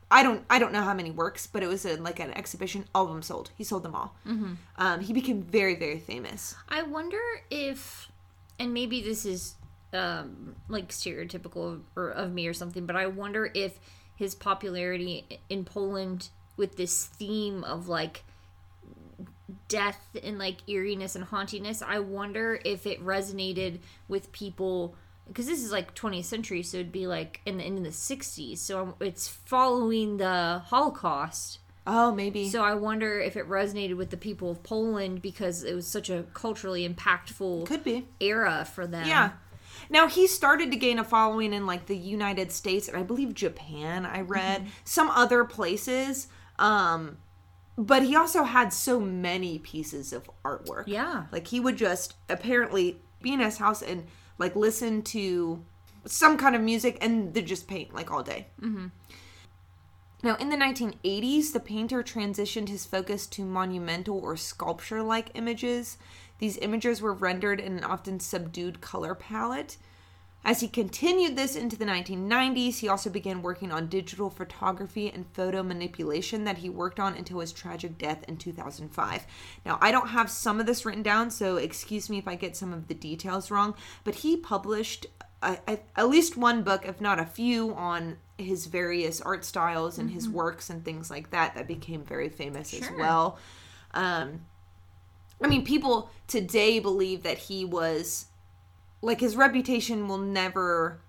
I 0.10 0.24
don't 0.24 0.44
I 0.50 0.58
don't 0.58 0.74
know 0.74 0.82
how 0.82 0.96
many 0.96 1.12
works, 1.12 1.46
but 1.46 1.62
it 1.62 1.68
was 1.68 1.86
a, 1.86 1.98
like 1.98 2.20
an 2.20 2.32
exhibition. 2.32 2.86
All 2.96 3.04
of 3.06 3.12
them 3.12 3.22
sold. 3.22 3.52
He 3.56 3.64
sold 3.64 3.84
them 3.84 3.94
all. 3.94 4.16
Um, 4.78 5.02
he 5.02 5.14
became 5.14 5.44
very 5.44 5.76
very 5.76 6.00
famous. 6.00 6.56
I 6.70 6.82
wonder 6.82 7.22
if, 7.52 8.10
and 8.60 8.74
maybe 8.74 9.02
this 9.02 9.28
is 9.28 9.54
um, 9.94 10.56
like 10.68 10.90
stereotypical 10.90 11.74
of, 11.74 11.82
or 11.96 12.10
of 12.10 12.34
me 12.34 12.48
or 12.48 12.54
something, 12.54 12.88
but 12.88 12.96
I 12.96 13.06
wonder 13.06 13.52
if 13.54 13.80
his 14.16 14.34
popularity 14.34 15.40
in 15.50 15.66
Poland 15.66 16.30
with 16.58 16.78
this 16.78 17.06
theme 17.06 17.64
of 17.64 17.88
like 17.88 18.24
death 19.68 20.08
and 20.24 20.38
like 20.40 20.58
eeriness 20.68 21.16
and 21.16 21.26
hauntiness, 21.26 21.82
I 21.84 22.00
wonder 22.00 22.60
if 22.66 22.86
it 22.88 23.04
resonated 23.06 23.80
with 24.08 24.32
people 24.32 24.96
because 25.28 25.48
this 25.48 25.64
is 25.64 25.72
like 25.72 25.96
20th 25.96 26.26
century, 26.26 26.62
so 26.62 26.78
it'd 26.78 26.92
be 26.92 27.08
like 27.08 27.42
in 27.46 27.58
the 27.58 27.66
in 27.66 27.82
the 27.84 27.90
60s, 27.90 28.58
so 28.60 28.96
it's 29.00 29.28
following 29.28 30.18
the 30.18 30.62
Holocaust. 30.66 31.60
Oh, 31.88 32.12
maybe. 32.12 32.50
So 32.50 32.64
I 32.64 32.74
wonder 32.76 33.20
if 33.20 33.36
it 33.38 33.48
resonated 33.48 33.96
with 33.98 34.10
the 34.10 34.18
people 34.18 34.50
of 34.52 34.64
Poland 34.64 35.22
because 35.22 35.64
it 35.64 35.76
was 35.76 35.86
such 35.88 36.10
a 36.10 36.24
culturally 36.34 36.88
impactful 36.88 37.68
Could 37.68 37.84
be. 37.84 38.08
era 38.20 38.66
for 38.72 38.88
them. 38.88 39.08
Yeah. 39.08 39.32
Now 39.90 40.08
he 40.08 40.26
started 40.26 40.72
to 40.72 40.78
gain 40.78 40.98
a 40.98 41.04
following 41.04 41.54
in 41.54 41.68
like 41.68 41.86
the 41.86 41.96
United 41.98 42.52
States 42.52 42.88
and 42.88 42.98
I 42.98 43.04
believe 43.04 43.36
Japan, 43.36 44.06
I 44.06 44.22
read, 44.22 44.62
Mm-hmm. 44.62 44.70
some 44.84 45.10
other 45.12 45.44
places. 45.44 46.28
Um 46.58 47.18
but 47.78 48.04
he 48.04 48.16
also 48.16 48.44
had 48.44 48.72
so 48.72 49.00
many 49.00 49.60
pieces 49.60 50.14
of 50.14 50.30
artwork. 50.44 50.86
Yeah. 50.88 51.26
Like 51.32 51.48
he 51.48 51.60
would 51.60 51.78
just 51.78 52.16
apparently 52.30 53.02
be 53.22 53.34
in 53.34 53.40
his 53.40 53.58
house 53.58 53.82
and 53.82 54.06
like 54.38 54.56
listen 54.56 55.02
to 55.04 55.64
some 56.06 56.38
kind 56.38 56.56
of 56.56 56.62
music 56.62 56.98
and 57.02 57.34
then 57.34 57.46
just 57.46 57.68
paint 57.68 57.94
like 57.94 58.12
all 58.12 58.24
day. 58.24 58.48
Mm-hmm. 58.62 58.88
Now, 60.24 60.36
in 60.38 60.50
the 60.50 60.56
1980s, 60.56 61.52
the 61.52 61.60
painter 61.60 62.02
transitioned 62.02 62.70
his 62.70 62.86
focus 62.86 63.28
to 63.28 63.44
monumental 63.46 64.18
or 64.20 64.36
sculpture 64.36 65.04
like 65.04 65.30
images. 65.36 65.98
These 66.40 66.58
images 66.58 67.02
were 67.02 67.14
rendered 67.14 67.60
in 67.60 67.78
an 67.78 67.84
often 67.84 68.20
subdued 68.20 68.82
color 68.82 69.14
palette. 69.14 69.78
As 70.46 70.60
he 70.60 70.68
continued 70.68 71.36
this 71.36 71.56
into 71.56 71.76
the 71.76 71.86
1990s, 71.86 72.78
he 72.78 72.88
also 72.88 73.10
began 73.10 73.42
working 73.42 73.72
on 73.72 73.88
digital 73.88 74.30
photography 74.30 75.10
and 75.10 75.26
photo 75.34 75.64
manipulation 75.64 76.44
that 76.44 76.60
he 76.60 76.70
worked 76.70 77.00
on 77.00 77.16
until 77.16 77.40
his 77.40 77.52
tragic 77.52 77.98
death 77.98 78.24
in 78.28 78.38
2005. 78.38 79.26
Now, 79.66 79.80
I 79.82 79.92
don't 79.92 80.10
have 80.10 80.30
some 80.30 80.60
of 80.60 80.68
this 80.68 80.86
written 80.86 81.02
down, 81.02 81.32
so 81.32 81.58
excuse 81.58 82.12
me 82.12 82.20
if 82.20 82.28
I 82.28 82.36
get 82.36 82.56
some 82.56 82.74
of 82.74 82.88
the 82.88 82.94
details 82.94 83.50
wrong, 83.50 83.74
but 84.04 84.16
he 84.16 84.38
published 84.38 85.08
uh, 85.42 85.56
at 85.68 85.84
at 85.96 86.10
least 86.10 86.38
one 86.38 86.62
book, 86.62 86.86
if 86.86 87.02
not 87.02 87.20
a 87.20 87.26
few, 87.26 87.74
on 87.74 88.18
his 88.38 88.68
various 88.68 89.22
art 89.22 89.44
styles 89.44 89.98
and 89.98 90.12
his 90.12 90.30
works 90.30 90.70
and 90.70 90.86
things 90.86 91.10
like 91.10 91.32
that 91.32 91.56
that 91.56 91.68
became 91.68 92.04
very 92.04 92.30
famous 92.30 92.72
as 92.72 92.88
well. 93.00 93.40
Um, 93.96 94.42
I 95.42 95.48
mean, 95.48 95.66
people 95.66 96.12
today 96.28 96.80
believe 96.80 97.24
that 97.24 97.38
he 97.38 97.66
was 97.66 98.28
like 99.06 99.20
his 99.20 99.36
reputation 99.36 100.08
will 100.08 100.18
never 100.18 101.00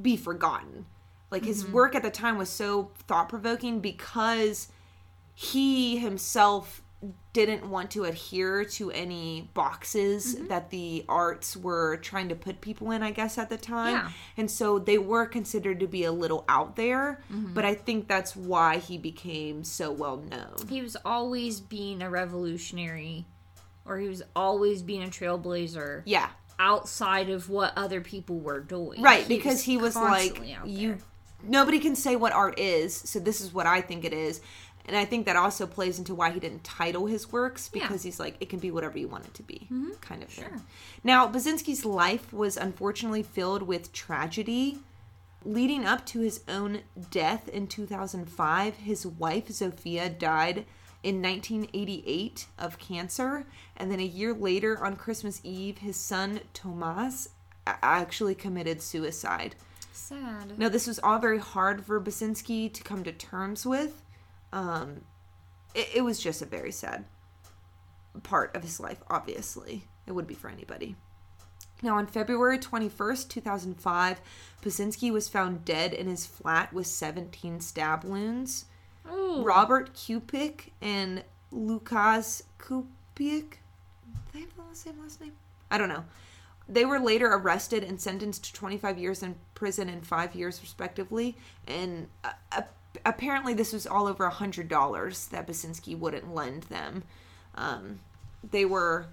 be 0.00 0.16
forgotten. 0.16 0.86
Like 1.30 1.44
his 1.44 1.66
work 1.66 1.94
at 1.94 2.02
the 2.02 2.10
time 2.10 2.38
was 2.38 2.48
so 2.48 2.90
thought 3.08 3.28
provoking 3.28 3.80
because 3.80 4.68
he 5.34 5.96
himself 5.98 6.80
didn't 7.32 7.68
want 7.68 7.90
to 7.90 8.04
adhere 8.04 8.64
to 8.64 8.90
any 8.92 9.50
boxes 9.52 10.36
Mm-hmm. 10.36 10.46
that 10.48 10.70
the 10.70 11.04
arts 11.08 11.56
were 11.56 11.96
trying 11.98 12.28
to 12.28 12.34
put 12.34 12.60
people 12.60 12.90
in, 12.92 13.02
I 13.02 13.10
guess, 13.10 13.36
at 13.36 13.50
the 13.50 13.58
time. 13.58 13.92
Yeah. 13.94 14.10
And 14.36 14.50
so 14.50 14.78
they 14.78 14.96
were 14.96 15.26
considered 15.26 15.80
to 15.80 15.86
be 15.86 16.04
a 16.04 16.12
little 16.12 16.44
out 16.48 16.76
there, 16.76 17.20
Mm-hmm. 17.32 17.52
but 17.54 17.64
I 17.64 17.74
think 17.74 18.06
that's 18.08 18.34
why 18.36 18.78
he 18.78 18.96
became 18.96 19.64
so 19.64 19.90
well 19.92 20.18
known. 20.18 20.54
He 20.68 20.80
was 20.80 20.96
always 21.04 21.60
being 21.60 22.00
a 22.00 22.08
revolutionary, 22.08 23.26
or 23.84 23.98
he 23.98 24.08
was 24.08 24.22
always 24.36 24.82
being 24.82 25.02
a 25.02 25.08
trailblazer 25.08 26.02
Yeah. 26.06 26.30
Outside 26.58 27.30
of 27.30 27.48
what 27.48 27.72
other 27.76 28.00
people 28.00 28.38
were 28.38 28.60
doing. 28.60 29.02
Right, 29.02 29.26
because 29.26 29.62
he 29.62 29.76
was 29.76 29.96
like 29.96 30.40
you 30.64 30.98
nobody 31.46 31.78
can 31.78 31.94
say 31.94 32.16
what 32.16 32.32
art 32.32 32.58
is, 32.58 32.94
so 32.94 33.18
this 33.18 33.40
is 33.40 33.52
what 33.52 33.66
I 33.66 33.80
think 33.80 34.04
it 34.04 34.12
is. 34.12 34.40
And 34.86 34.96
I 34.96 35.06
think 35.06 35.24
that 35.24 35.36
also 35.36 35.66
plays 35.66 35.98
into 35.98 36.14
why 36.14 36.30
he 36.30 36.38
didn't 36.38 36.62
title 36.62 37.06
his 37.06 37.32
works 37.32 37.68
because 37.70 38.02
he's 38.02 38.20
like 38.20 38.36
it 38.40 38.50
can 38.50 38.58
be 38.58 38.70
whatever 38.70 38.98
you 38.98 39.08
want 39.08 39.24
it 39.24 39.34
to 39.34 39.42
be, 39.42 39.66
mm-hmm. 39.72 39.92
kind 40.00 40.22
of 40.22 40.28
thing. 40.28 40.60
Now, 41.02 41.26
Basinski's 41.26 41.86
life 41.86 42.32
was 42.32 42.56
unfortunately 42.56 43.22
filled 43.22 43.62
with 43.62 43.92
tragedy. 43.92 44.78
Leading 45.46 45.84
up 45.84 46.06
to 46.06 46.20
his 46.20 46.42
own 46.48 46.80
death 47.10 47.48
in 47.48 47.66
2005, 47.66 48.76
his 48.76 49.06
wife 49.06 49.48
Zofia 49.48 50.18
died 50.18 50.64
in 51.04 51.20
1988 51.20 52.46
of 52.58 52.78
cancer, 52.78 53.46
and 53.76 53.92
then 53.92 54.00
a 54.00 54.04
year 54.04 54.32
later 54.32 54.82
on 54.82 54.96
Christmas 54.96 55.38
Eve, 55.44 55.78
his 55.78 55.96
son 55.96 56.40
Tomas 56.54 57.28
actually 57.66 58.34
committed 58.34 58.80
suicide. 58.80 59.54
sad. 59.92 60.58
Now, 60.58 60.70
this 60.70 60.86
was 60.86 60.98
all 60.98 61.18
very 61.18 61.38
hard 61.38 61.84
for 61.84 62.00
Basinski 62.00 62.72
to 62.72 62.82
come 62.82 63.04
to 63.04 63.12
terms 63.12 63.66
with. 63.66 64.02
Um, 64.50 65.02
it, 65.74 65.88
it 65.96 66.00
was 66.02 66.18
just 66.18 66.40
a 66.40 66.46
very 66.46 66.72
sad 66.72 67.04
part 68.22 68.56
of 68.56 68.62
his 68.62 68.80
life, 68.80 69.02
obviously. 69.10 69.84
It 70.06 70.12
would 70.12 70.26
be 70.26 70.34
for 70.34 70.48
anybody. 70.48 70.96
Now, 71.82 71.98
on 71.98 72.06
February 72.06 72.58
21st, 72.58 73.28
2005, 73.28 74.20
Basinski 74.62 75.12
was 75.12 75.28
found 75.28 75.66
dead 75.66 75.92
in 75.92 76.06
his 76.06 76.24
flat 76.24 76.72
with 76.72 76.86
17 76.86 77.60
stab 77.60 78.04
wounds. 78.04 78.64
Ooh. 79.10 79.42
Robert 79.42 79.94
Kupik 79.94 80.70
and 80.80 81.22
Lukas 81.50 82.42
Kupik. 82.58 83.58
They 84.32 84.40
have 84.40 84.48
the 84.56 84.76
same 84.76 84.98
last 85.00 85.20
name? 85.20 85.32
I 85.70 85.78
don't 85.78 85.88
know. 85.88 86.04
They 86.68 86.84
were 86.84 86.98
later 86.98 87.28
arrested 87.32 87.84
and 87.84 88.00
sentenced 88.00 88.44
to 88.44 88.52
25 88.54 88.98
years 88.98 89.22
in 89.22 89.36
prison 89.54 89.88
and 89.88 90.06
five 90.06 90.34
years, 90.34 90.60
respectively. 90.62 91.36
And 91.66 92.08
uh, 92.24 92.32
uh, 92.52 92.62
apparently, 93.04 93.52
this 93.54 93.72
was 93.72 93.86
all 93.86 94.06
over 94.06 94.26
a 94.26 94.32
$100 94.32 95.28
that 95.30 95.46
Basinski 95.46 95.98
wouldn't 95.98 96.34
lend 96.34 96.64
them. 96.64 97.02
Um, 97.54 98.00
they 98.50 98.64
were 98.64 99.06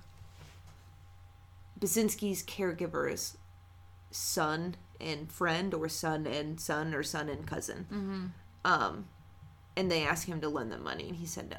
Basinski's 1.80 2.42
caregiver's 2.44 3.38
son 4.12 4.76
and 5.00 5.32
friend, 5.32 5.74
or 5.74 5.90
son 5.90 6.26
and 6.26 6.60
son, 6.60 6.94
or 6.94 7.04
son 7.04 7.28
and 7.28 7.46
cousin. 7.46 7.86
Um, 8.64 9.06
and 9.76 9.92
they 9.92 10.04
asked 10.06 10.26
him 10.26 10.42
to 10.42 10.50
lend 10.50 10.72
them 10.72 10.84
money, 10.84 11.08
and 11.08 11.18
he 11.18 11.26
said 11.26 11.50
no. 11.50 11.58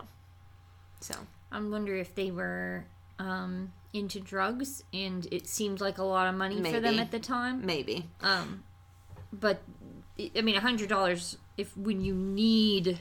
So 1.00 1.14
I 1.50 1.60
wonder 1.60 1.94
if 1.96 2.14
they 2.14 2.30
were 2.30 2.84
um, 3.18 3.72
into 3.92 4.20
drugs, 4.20 4.84
and 4.92 5.26
it 5.30 5.46
seemed 5.46 5.80
like 5.80 5.98
a 5.98 6.04
lot 6.04 6.28
of 6.28 6.34
money 6.34 6.62
for 6.62 6.80
them 6.80 6.98
at 6.98 7.10
the 7.10 7.18
time. 7.20 7.64
maybe, 7.66 8.08
Um, 8.22 8.64
but 9.32 9.62
I 10.36 10.40
mean, 10.42 10.56
a 10.56 10.60
hundred 10.60 10.88
dollars 10.88 11.36
if 11.56 11.76
when 11.76 12.00
you 12.02 12.14
need 12.14 12.98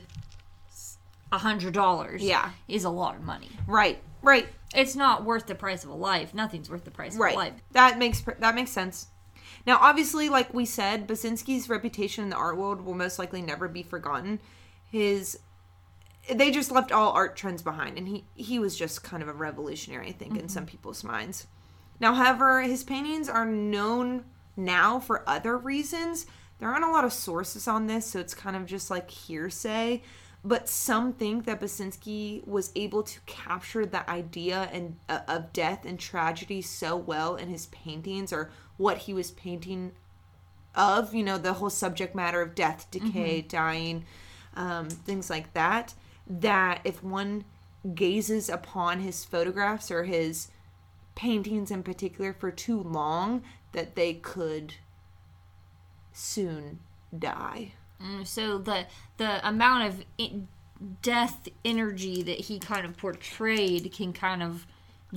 a 1.30 1.38
hundred 1.38 1.72
dollars, 1.74 2.22
Yeah. 2.22 2.50
is 2.68 2.84
a 2.84 2.90
lot 2.90 3.14
of 3.16 3.22
money. 3.22 3.48
right, 3.66 4.02
right, 4.22 4.48
It's 4.74 4.94
not 4.96 5.24
worth 5.24 5.46
the 5.46 5.54
price 5.54 5.84
of 5.84 5.90
a 5.90 5.94
life. 5.94 6.34
Nothing's 6.34 6.68
worth 6.70 6.84
the 6.84 6.90
price 6.90 7.14
of 7.14 7.20
a 7.20 7.34
life. 7.34 7.54
That 7.72 7.98
makes 7.98 8.20
that 8.38 8.54
makes 8.54 8.70
sense. 8.70 9.08
Now, 9.66 9.78
obviously, 9.80 10.28
like 10.28 10.52
we 10.52 10.64
said, 10.64 11.06
Basinski's 11.06 11.68
reputation 11.68 12.24
in 12.24 12.30
the 12.30 12.36
art 12.36 12.56
world 12.56 12.80
will 12.84 12.94
most 12.94 13.18
likely 13.18 13.42
never 13.42 13.68
be 13.68 13.82
forgotten. 13.82 14.40
His 14.92 15.38
they 16.30 16.52
just 16.52 16.70
left 16.70 16.92
all 16.92 17.10
art 17.12 17.36
trends 17.36 17.62
behind, 17.62 17.98
and 17.98 18.06
he 18.06 18.24
he 18.34 18.58
was 18.58 18.76
just 18.76 19.02
kind 19.02 19.22
of 19.22 19.28
a 19.28 19.32
revolutionary, 19.32 20.08
I 20.08 20.12
think, 20.12 20.38
in 20.38 20.48
some 20.48 20.66
people's 20.66 21.02
minds. 21.02 21.48
Now, 21.98 22.14
however, 22.14 22.62
his 22.62 22.84
paintings 22.84 23.28
are 23.28 23.46
known 23.46 24.24
now 24.56 25.00
for 25.00 25.28
other 25.28 25.56
reasons. 25.56 26.26
There 26.58 26.68
aren't 26.68 26.84
a 26.84 26.90
lot 26.90 27.04
of 27.04 27.12
sources 27.12 27.66
on 27.66 27.86
this, 27.86 28.06
so 28.06 28.20
it's 28.20 28.34
kind 28.34 28.54
of 28.54 28.66
just 28.66 28.90
like 28.90 29.10
hearsay. 29.10 30.02
But 30.44 30.68
some 30.68 31.12
think 31.12 31.44
that 31.46 31.60
Basinski 31.60 32.46
was 32.46 32.72
able 32.74 33.04
to 33.04 33.20
capture 33.26 33.86
the 33.86 34.08
idea 34.10 34.68
and 34.72 34.96
uh, 35.08 35.20
of 35.28 35.52
death 35.52 35.84
and 35.84 35.98
tragedy 35.98 36.62
so 36.62 36.96
well 36.96 37.36
in 37.36 37.48
his 37.48 37.66
paintings, 37.66 38.32
or 38.32 38.50
what 38.76 38.98
he 38.98 39.14
was 39.14 39.30
painting 39.30 39.92
of. 40.74 41.14
You 41.14 41.24
know, 41.24 41.38
the 41.38 41.54
whole 41.54 41.70
subject 41.70 42.14
matter 42.14 42.42
of 42.42 42.54
death, 42.54 42.88
decay, 42.90 43.42
dying, 43.42 44.04
um, 44.56 44.88
things 44.88 45.30
like 45.30 45.52
that. 45.54 45.94
That 46.26 46.80
if 46.84 47.02
one 47.02 47.44
gazes 47.94 48.48
upon 48.48 49.00
his 49.00 49.24
photographs 49.24 49.90
or 49.90 50.04
his 50.04 50.48
paintings 51.14 51.70
in 51.70 51.82
particular 51.82 52.32
for 52.32 52.50
too 52.50 52.80
long 52.82 53.42
that 53.72 53.96
they 53.96 54.14
could 54.14 54.74
soon 56.12 56.80
die. 57.16 57.72
Mm, 58.02 58.26
So 58.26 58.58
the 58.58 58.86
the 59.16 59.46
amount 59.46 59.88
of 59.88 60.04
i 60.20 60.32
death 61.00 61.48
energy 61.64 62.22
that 62.24 62.40
he 62.40 62.58
kind 62.58 62.84
of 62.84 62.96
portrayed 62.96 63.92
can 63.92 64.12
kind 64.12 64.42
of 64.42 64.66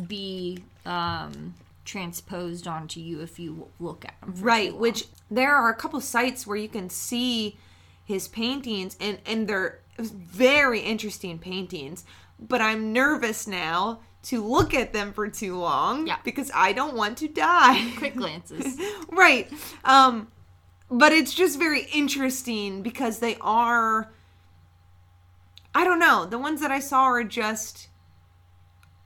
be 0.07 0.63
um, 0.85 1.55
transposed 1.85 2.67
onto 2.67 2.99
you 2.99 3.21
if 3.21 3.39
you 3.39 3.67
look 3.79 4.05
at 4.05 4.15
for 4.33 4.45
Right, 4.45 4.75
which 4.75 5.05
there 5.29 5.55
are 5.55 5.69
a 5.69 5.75
couple 5.75 5.99
sites 6.01 6.47
where 6.47 6.57
you 6.57 6.67
can 6.67 6.89
see 6.89 7.57
his 8.05 8.27
paintings 8.29 8.95
and 9.01 9.17
and 9.25 9.47
they're 9.47 9.79
very 9.99 10.79
interesting 10.79 11.39
paintings, 11.39 12.05
but 12.39 12.61
I'm 12.61 12.93
nervous 12.93 13.47
now 13.47 13.99
to 14.23 14.43
look 14.43 14.73
at 14.73 14.91
them 14.93 15.13
for 15.13 15.27
too 15.27 15.57
long 15.57 16.07
Yeah. 16.07 16.17
because 16.23 16.49
I 16.53 16.71
don't 16.73 16.95
want 16.95 17.17
to 17.19 17.27
die. 17.27 17.91
quick 17.97 18.15
glances. 18.15 18.79
right. 19.11 19.51
Um 19.83 20.29
but 20.89 21.11
it's 21.11 21.33
just 21.33 21.57
very 21.59 21.83
interesting 21.93 22.81
because 22.83 23.19
they 23.19 23.35
are 23.41 24.11
I 25.73 25.83
don't 25.83 25.99
know. 25.99 26.25
The 26.25 26.39
ones 26.39 26.61
that 26.61 26.71
I 26.71 26.79
saw 26.79 27.03
are 27.03 27.23
just 27.23 27.89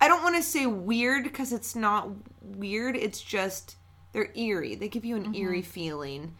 I 0.01 0.07
don't 0.07 0.23
want 0.23 0.35
to 0.35 0.43
say 0.43 0.65
weird 0.65 1.23
because 1.23 1.51
it's 1.51 1.75
not 1.75 2.09
weird. 2.41 2.95
It's 2.95 3.21
just 3.21 3.75
they're 4.11 4.31
eerie. 4.35 4.75
They 4.75 4.87
give 4.89 5.05
you 5.05 5.15
an 5.15 5.35
eerie 5.35 5.61
feeling. 5.61 6.35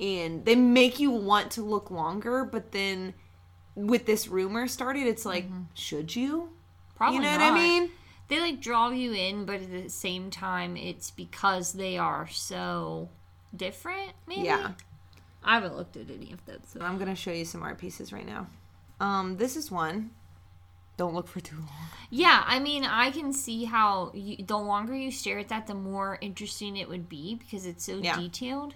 And 0.00 0.44
they 0.44 0.54
make 0.54 1.00
you 1.00 1.10
want 1.10 1.50
to 1.52 1.62
look 1.62 1.90
longer, 1.90 2.44
but 2.44 2.72
then 2.72 3.14
with 3.74 4.06
this 4.06 4.28
rumor 4.28 4.68
started, 4.68 5.06
it's 5.06 5.24
like, 5.24 5.46
should 5.74 6.14
you? 6.14 6.50
Probably 6.96 7.16
you 7.16 7.22
know 7.22 7.30
not. 7.36 7.52
what 7.52 7.52
I 7.52 7.54
mean? 7.54 7.90
They 8.28 8.40
like 8.40 8.60
draw 8.60 8.90
you 8.90 9.12
in, 9.12 9.44
but 9.46 9.56
at 9.62 9.70
the 9.70 9.88
same 9.88 10.30
time, 10.30 10.76
it's 10.76 11.10
because 11.10 11.72
they 11.72 11.96
are 11.96 12.28
so 12.28 13.08
different. 13.56 14.12
Maybe. 14.26 14.42
Yeah. 14.42 14.72
I 15.42 15.54
haven't 15.54 15.76
looked 15.76 15.96
at 15.96 16.10
any 16.10 16.32
of 16.32 16.44
those. 16.44 16.60
So. 16.66 16.80
I'm 16.80 16.98
gonna 16.98 17.14
show 17.14 17.30
you 17.30 17.44
some 17.44 17.62
art 17.62 17.78
pieces 17.78 18.12
right 18.12 18.26
now. 18.26 18.48
Um, 19.00 19.36
this 19.36 19.56
is 19.56 19.70
one. 19.70 20.10
Don't 20.96 21.14
look 21.14 21.28
for 21.28 21.40
too 21.40 21.56
long. 21.56 21.68
Yeah, 22.10 22.42
I 22.44 22.58
mean, 22.58 22.84
I 22.84 23.12
can 23.12 23.32
see 23.32 23.64
how 23.64 24.10
you, 24.14 24.44
the 24.44 24.58
longer 24.58 24.96
you 24.96 25.12
stare 25.12 25.38
at 25.38 25.48
that, 25.48 25.68
the 25.68 25.74
more 25.74 26.18
interesting 26.20 26.76
it 26.76 26.88
would 26.88 27.08
be 27.08 27.36
because 27.36 27.64
it's 27.66 27.84
so 27.84 27.98
Yeah. 27.98 28.16
detailed. 28.16 28.74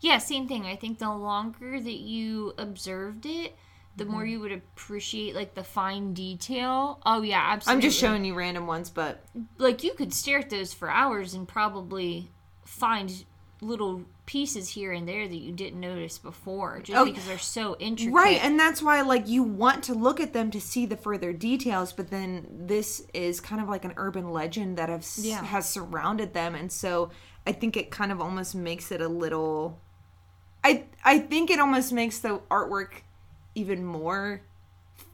Yeah, 0.00 0.18
same 0.18 0.48
thing. 0.48 0.64
I 0.66 0.76
think 0.76 0.98
the 0.98 1.10
longer 1.12 1.78
that 1.80 1.98
you 1.98 2.54
observed 2.58 3.26
it, 3.26 3.54
the 3.96 4.04
more 4.06 4.22
Mm-hmm. 4.22 4.30
you 4.30 4.40
would 4.40 4.52
appreciate 4.52 5.34
like 5.34 5.54
the 5.54 5.64
fine 5.64 6.14
detail. 6.14 7.00
Oh 7.04 7.22
yeah, 7.22 7.42
absolutely. 7.48 7.76
I'm 7.76 7.80
just 7.90 7.98
showing 8.00 8.24
you 8.24 8.34
random 8.34 8.66
ones, 8.66 8.88
but 8.88 9.22
like 9.58 9.84
you 9.84 9.92
could 9.92 10.14
stare 10.14 10.38
at 10.38 10.48
those 10.50 10.72
for 10.72 10.88
hours 10.90 11.34
and 11.34 11.46
probably 11.46 12.30
find 12.64 13.24
little 13.60 14.02
pieces 14.24 14.70
here 14.70 14.92
and 14.92 15.06
there 15.06 15.28
that 15.28 15.36
you 15.36 15.52
didn't 15.52 15.80
notice 15.80 16.16
before 16.16 16.80
just 16.82 16.96
Oh, 16.96 17.04
because 17.04 17.26
they're 17.26 17.36
so 17.36 17.76
intricate. 17.78 18.14
right, 18.14 18.42
and 18.42 18.58
that's 18.58 18.80
why 18.80 19.02
like 19.02 19.28
you 19.28 19.42
want 19.42 19.82
to 19.84 19.92
look 19.94 20.18
at 20.18 20.32
them 20.32 20.50
to 20.52 20.60
see 20.60 20.86
the 20.86 20.96
further 20.96 21.32
details, 21.34 21.92
but 21.92 22.10
then 22.10 22.46
this 22.48 23.04
is 23.12 23.38
kind 23.40 23.60
of 23.60 23.68
like 23.68 23.84
an 23.84 23.92
urban 23.98 24.30
legend 24.32 24.78
that 24.78 24.88
have, 24.88 25.04
Yeah. 25.18 25.44
has 25.44 25.68
surrounded 25.68 26.32
them, 26.32 26.54
and 26.54 26.72
so 26.72 27.10
I 27.46 27.52
think 27.52 27.76
it 27.76 27.90
kind 27.90 28.12
of 28.12 28.20
almost 28.20 28.54
makes 28.54 28.90
it 28.92 29.02
a 29.02 29.08
little. 29.08 29.78
I 30.64 30.84
I 31.04 31.18
think 31.18 31.50
it 31.50 31.58
almost 31.58 31.92
makes 31.92 32.18
the 32.18 32.40
artwork 32.50 33.02
even 33.54 33.84
more 33.84 34.42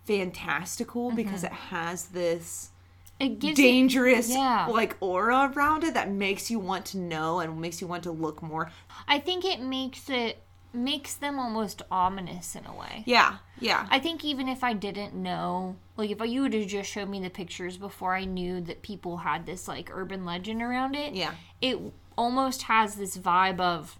fantastical 0.04 1.08
mm-hmm. 1.08 1.16
because 1.16 1.44
it 1.44 1.52
has 1.52 2.06
this 2.06 2.70
it 3.18 3.38
gives 3.38 3.58
it, 3.58 3.62
dangerous 3.62 4.28
yeah. 4.28 4.66
like 4.66 4.96
aura 5.00 5.52
around 5.54 5.84
it 5.84 5.94
that 5.94 6.10
makes 6.10 6.50
you 6.50 6.58
want 6.58 6.84
to 6.86 6.98
know 6.98 7.40
and 7.40 7.60
makes 7.60 7.80
you 7.80 7.86
want 7.86 8.02
to 8.04 8.10
look 8.10 8.42
more. 8.42 8.70
I 9.08 9.18
think 9.18 9.44
it 9.44 9.60
makes 9.60 10.08
it 10.10 10.42
makes 10.72 11.14
them 11.14 11.38
almost 11.38 11.82
ominous 11.90 12.54
in 12.54 12.66
a 12.66 12.74
way. 12.74 13.02
Yeah, 13.06 13.38
yeah. 13.58 13.86
I 13.90 13.98
think 13.98 14.24
even 14.24 14.48
if 14.48 14.62
I 14.62 14.74
didn't 14.74 15.14
know, 15.14 15.76
like 15.96 16.10
if 16.10 16.20
you 16.20 16.42
would 16.42 16.52
have 16.52 16.66
just 16.66 16.90
showed 16.90 17.08
me 17.08 17.20
the 17.20 17.30
pictures 17.30 17.78
before 17.78 18.14
I 18.14 18.26
knew 18.26 18.60
that 18.62 18.82
people 18.82 19.18
had 19.18 19.46
this 19.46 19.66
like 19.66 19.90
urban 19.92 20.24
legend 20.24 20.60
around 20.60 20.94
it, 20.94 21.14
Yeah. 21.14 21.32
it 21.62 21.78
almost 22.18 22.62
has 22.62 22.96
this 22.96 23.16
vibe 23.16 23.60
of 23.60 23.98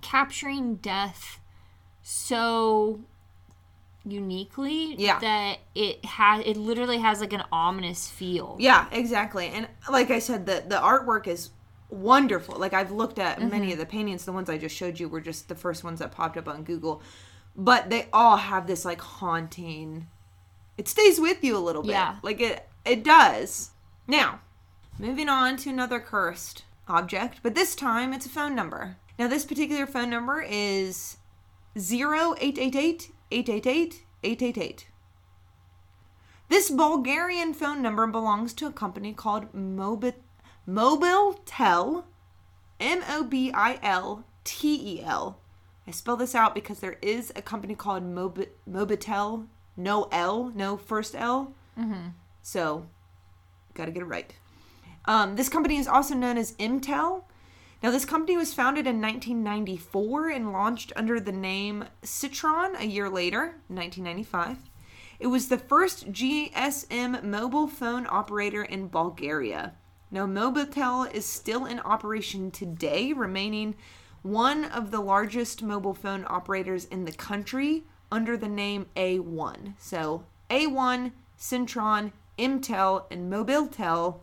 capturing 0.00 0.76
death 0.76 1.40
so 2.02 3.00
uniquely 4.04 4.94
Yeah. 4.96 5.18
that 5.20 5.58
it 5.74 6.04
has 6.04 6.42
it 6.44 6.56
literally 6.56 6.98
has 6.98 7.20
like 7.20 7.32
an 7.32 7.44
ominous 7.50 8.10
feel. 8.10 8.56
Yeah, 8.58 8.86
exactly. 8.92 9.48
And 9.48 9.68
like 9.90 10.10
I 10.10 10.18
said, 10.18 10.46
the 10.46 10.64
the 10.66 10.76
artwork 10.76 11.26
is 11.26 11.50
wonderful. 11.88 12.58
Like 12.58 12.74
I've 12.74 12.90
looked 12.90 13.18
at 13.18 13.40
many 13.40 13.66
mm-hmm. 13.66 13.72
of 13.72 13.78
the 13.78 13.86
paintings. 13.86 14.24
The 14.24 14.32
ones 14.32 14.50
I 14.50 14.58
just 14.58 14.76
showed 14.76 15.00
you 15.00 15.08
were 15.08 15.20
just 15.20 15.48
the 15.48 15.54
first 15.54 15.84
ones 15.84 16.00
that 16.00 16.12
popped 16.12 16.36
up 16.36 16.48
on 16.48 16.64
Google, 16.64 17.02
but 17.56 17.88
they 17.90 18.08
all 18.12 18.36
have 18.36 18.66
this 18.66 18.84
like 18.84 19.00
haunting. 19.00 20.08
It 20.76 20.88
stays 20.88 21.20
with 21.20 21.42
you 21.42 21.56
a 21.56 21.58
little 21.58 21.82
bit. 21.82 21.92
Yeah. 21.92 22.16
like 22.22 22.40
it 22.40 22.68
it 22.84 23.02
does. 23.02 23.70
Now, 24.06 24.40
moving 24.98 25.30
on 25.30 25.56
to 25.58 25.70
another 25.70 25.98
cursed 25.98 26.64
object, 26.86 27.40
but 27.42 27.54
this 27.54 27.74
time 27.74 28.12
it's 28.12 28.26
a 28.26 28.30
phone 28.30 28.54
number. 28.54 28.96
Now 29.18 29.28
this 29.28 29.44
particular 29.44 29.86
phone 29.86 30.10
number 30.10 30.42
is 30.42 31.18
0888 31.76 33.10
888 33.30 34.04
888. 34.22 34.86
This 36.48 36.70
Bulgarian 36.70 37.54
phone 37.54 37.82
number 37.82 38.06
belongs 38.06 38.52
to 38.54 38.66
a 38.66 38.72
company 38.72 39.12
called 39.12 39.52
Mobi- 39.52 40.14
Mobiltel, 40.68 42.04
M 42.80 43.02
O 43.08 43.24
B 43.24 43.50
I 43.52 43.78
L 43.82 44.24
T 44.44 44.98
E 44.98 45.02
L. 45.02 45.38
I 45.86 45.90
spell 45.90 46.16
this 46.16 46.34
out 46.34 46.54
because 46.54 46.80
there 46.80 46.96
is 47.02 47.32
a 47.36 47.42
company 47.42 47.74
called 47.74 48.02
Mobi- 48.02 48.48
Mobitel, 48.68 49.46
no 49.76 50.08
L, 50.12 50.52
no 50.54 50.76
first 50.76 51.14
L. 51.14 51.54
Mm-hmm. 51.78 52.08
So, 52.42 52.86
got 53.74 53.86
to 53.86 53.90
get 53.90 54.02
it 54.02 54.06
right. 54.06 54.34
Um, 55.06 55.36
this 55.36 55.48
company 55.48 55.76
is 55.76 55.88
also 55.88 56.14
known 56.14 56.38
as 56.38 56.54
M-Tel. 56.58 57.26
Now, 57.84 57.90
this 57.90 58.06
company 58.06 58.38
was 58.38 58.54
founded 58.54 58.86
in 58.86 59.02
1994 59.02 60.30
and 60.30 60.54
launched 60.54 60.90
under 60.96 61.20
the 61.20 61.32
name 61.32 61.84
Citron 62.02 62.76
a 62.76 62.86
year 62.86 63.10
later, 63.10 63.56
1995. 63.68 64.56
It 65.20 65.26
was 65.26 65.48
the 65.48 65.58
first 65.58 66.10
GSM 66.10 67.22
mobile 67.22 67.66
phone 67.66 68.06
operator 68.08 68.62
in 68.62 68.88
Bulgaria. 68.88 69.74
Now, 70.10 70.24
Mobitel 70.24 71.12
is 71.12 71.26
still 71.26 71.66
in 71.66 71.78
operation 71.80 72.50
today, 72.50 73.12
remaining 73.12 73.74
one 74.22 74.64
of 74.64 74.90
the 74.90 75.00
largest 75.00 75.62
mobile 75.62 75.92
phone 75.92 76.24
operators 76.26 76.86
in 76.86 77.04
the 77.04 77.12
country 77.12 77.84
under 78.10 78.38
the 78.38 78.48
name 78.48 78.86
A1. 78.96 79.74
So, 79.76 80.24
A1, 80.48 81.12
Cintron, 81.38 82.12
M-Tel, 82.38 83.06
and 83.10 83.30
Mobiltel 83.30 84.20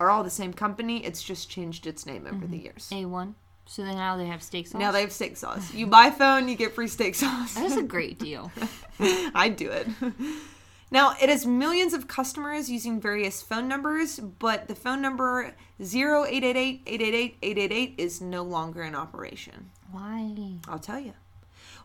are 0.00 0.10
all 0.10 0.24
the 0.24 0.30
same 0.30 0.52
company. 0.52 1.04
It's 1.04 1.22
just 1.22 1.48
changed 1.48 1.86
its 1.86 2.06
name 2.06 2.26
over 2.26 2.46
the 2.46 2.56
mm-hmm. 2.56 2.64
years. 2.64 2.90
A1. 2.92 3.34
So 3.66 3.82
then 3.82 3.96
now 3.96 4.16
they 4.16 4.26
have 4.26 4.42
steak 4.42 4.66
sauce. 4.66 4.80
Now 4.80 4.92
they 4.92 5.00
have 5.00 5.12
steak 5.12 5.36
sauce. 5.36 5.72
You 5.72 5.86
buy 5.86 6.10
phone, 6.10 6.48
you 6.48 6.56
get 6.56 6.74
free 6.74 6.88
steak 6.88 7.14
sauce. 7.14 7.54
That's 7.54 7.76
a 7.76 7.82
great 7.82 8.18
deal. 8.18 8.52
I'd 9.00 9.56
do 9.56 9.70
it. 9.70 9.88
Now, 10.90 11.14
it 11.20 11.28
has 11.28 11.44
millions 11.44 11.92
of 11.92 12.06
customers 12.06 12.70
using 12.70 13.00
various 13.00 13.42
phone 13.42 13.66
numbers, 13.66 14.20
but 14.20 14.68
the 14.68 14.76
phone 14.76 15.02
number 15.02 15.52
0888-888-888 15.80 17.94
is 17.98 18.20
no 18.20 18.44
longer 18.44 18.84
in 18.84 18.94
operation. 18.94 19.70
Why? 19.90 20.58
I'll 20.68 20.78
tell 20.78 21.00
you. 21.00 21.14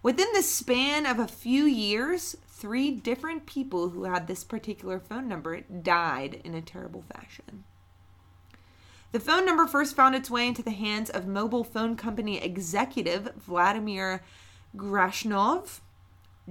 Within 0.04 0.28
the 0.36 0.44
span 0.44 1.08
of 1.08 1.18
a 1.18 1.28
few 1.28 1.64
years, 1.64 2.36
three 2.48 2.92
different 2.92 3.48
people 3.48 3.90
who 3.90 4.04
had 4.04 4.28
this 4.28 4.44
particular 4.44 5.00
phone 5.00 5.28
number 5.28 5.62
died 5.62 6.42
in 6.44 6.54
a 6.54 6.62
terrible 6.62 7.04
fashion. 7.12 7.64
The 9.12 9.20
phone 9.20 9.46
number 9.46 9.66
first 9.66 9.96
found 9.96 10.16
its 10.16 10.30
way 10.30 10.48
into 10.48 10.62
the 10.62 10.72
hands 10.72 11.10
of 11.10 11.26
mobile 11.26 11.64
phone 11.64 11.96
company 11.96 12.38
executive 12.42 13.32
Vladimir 13.36 14.22
Grashnov, 14.76 15.80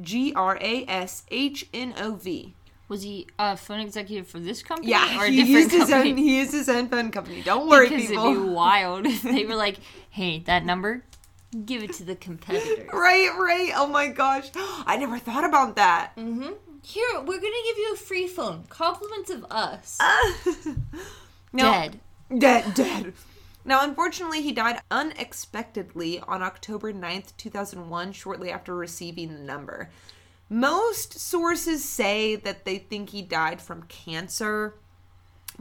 G 0.00 0.32
R 0.34 0.58
A 0.60 0.84
S 0.88 1.24
H 1.30 1.66
N 1.72 1.94
O 1.98 2.14
V. 2.14 2.54
Was 2.88 3.02
he 3.02 3.26
a 3.38 3.56
phone 3.56 3.80
executive 3.80 4.26
for 4.26 4.40
this 4.40 4.62
company 4.62 4.88
Yeah, 4.90 5.20
or 5.20 5.26
a 5.26 5.30
he 5.30 5.36
different 5.44 5.48
used 5.56 5.70
his 5.72 5.80
company? 5.90 6.10
own. 6.12 6.16
He 6.16 6.38
used 6.38 6.52
his 6.52 6.68
own 6.68 6.88
phone 6.88 7.10
company. 7.10 7.42
Don't 7.42 7.68
worry, 7.68 7.88
because 7.90 8.06
people. 8.08 8.24
it'd 8.32 8.42
be 8.44 8.48
wild 8.48 9.06
if 9.06 9.22
they 9.22 9.44
were 9.46 9.54
like, 9.56 9.76
"Hey, 10.10 10.40
that 10.46 10.64
number, 10.64 11.04
give 11.66 11.82
it 11.82 11.92
to 11.94 12.04
the 12.04 12.16
competitor." 12.16 12.88
Right, 12.92 13.30
right. 13.38 13.72
Oh 13.76 13.86
my 13.86 14.08
gosh, 14.08 14.50
I 14.56 14.96
never 14.98 15.18
thought 15.18 15.44
about 15.44 15.76
that. 15.76 16.16
Mm-hmm. 16.16 16.50
Here, 16.82 17.08
we're 17.20 17.40
gonna 17.40 17.62
give 17.66 17.76
you 17.78 17.92
a 17.92 17.96
free 17.96 18.26
phone. 18.26 18.64
Compliments 18.68 19.30
of 19.30 19.44
us. 19.50 19.98
No, 21.50 21.62
Dead. 21.62 22.00
Dead, 22.36 22.74
dead. 22.74 23.14
Now, 23.64 23.82
unfortunately, 23.82 24.42
he 24.42 24.52
died 24.52 24.80
unexpectedly 24.90 26.20
on 26.20 26.42
October 26.42 26.92
9th, 26.92 27.36
2001, 27.36 28.12
shortly 28.12 28.50
after 28.50 28.74
receiving 28.74 29.34
the 29.34 29.40
number. 29.40 29.90
Most 30.48 31.18
sources 31.18 31.84
say 31.84 32.34
that 32.36 32.64
they 32.64 32.78
think 32.78 33.10
he 33.10 33.20
died 33.20 33.60
from 33.60 33.82
cancer, 33.82 34.74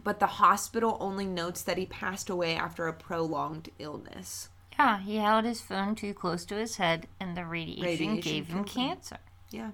but 0.04 0.20
the 0.20 0.28
hospital 0.28 0.98
only 1.02 1.26
notes 1.26 1.62
that 1.64 1.78
he 1.78 1.86
passed 1.86 2.30
away 2.30 2.56
after 2.56 2.88
a 2.88 2.94
prolonged 2.94 3.70
illness. 3.80 4.50
Yeah, 4.80 5.00
he 5.00 5.18
held 5.18 5.44
his 5.44 5.60
phone 5.60 5.96
too 5.96 6.14
close 6.14 6.46
to 6.46 6.56
his 6.56 6.78
head, 6.78 7.08
and 7.20 7.36
the 7.36 7.46
radiation, 7.46 7.84
Radiation 7.84 8.20
gave 8.20 8.48
him 8.48 8.60
him. 8.60 8.66
cancer. 8.66 9.18
Yeah. 9.52 9.72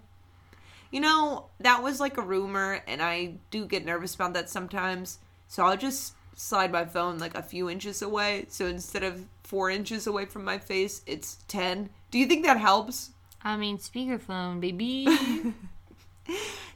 You 0.89 1.01
know, 1.01 1.47
that 1.59 1.83
was 1.83 1.99
like 1.99 2.17
a 2.17 2.21
rumor, 2.21 2.81
and 2.87 3.01
I 3.01 3.35
do 3.51 3.65
get 3.65 3.85
nervous 3.85 4.15
about 4.15 4.33
that 4.33 4.49
sometimes. 4.49 5.19
So 5.47 5.63
I'll 5.65 5.77
just 5.77 6.13
slide 6.35 6.71
my 6.71 6.85
phone 6.85 7.19
like 7.19 7.35
a 7.35 7.43
few 7.43 7.69
inches 7.69 8.01
away. 8.01 8.45
So 8.49 8.65
instead 8.65 9.03
of 9.03 9.25
four 9.43 9.69
inches 9.69 10.07
away 10.07 10.25
from 10.25 10.43
my 10.43 10.57
face, 10.57 11.01
it's 11.05 11.37
10. 11.47 11.89
Do 12.11 12.19
you 12.19 12.25
think 12.25 12.45
that 12.45 12.57
helps? 12.57 13.11
I 13.43 13.57
mean, 13.57 13.77
speakerphone, 13.77 14.61
baby. 14.61 15.07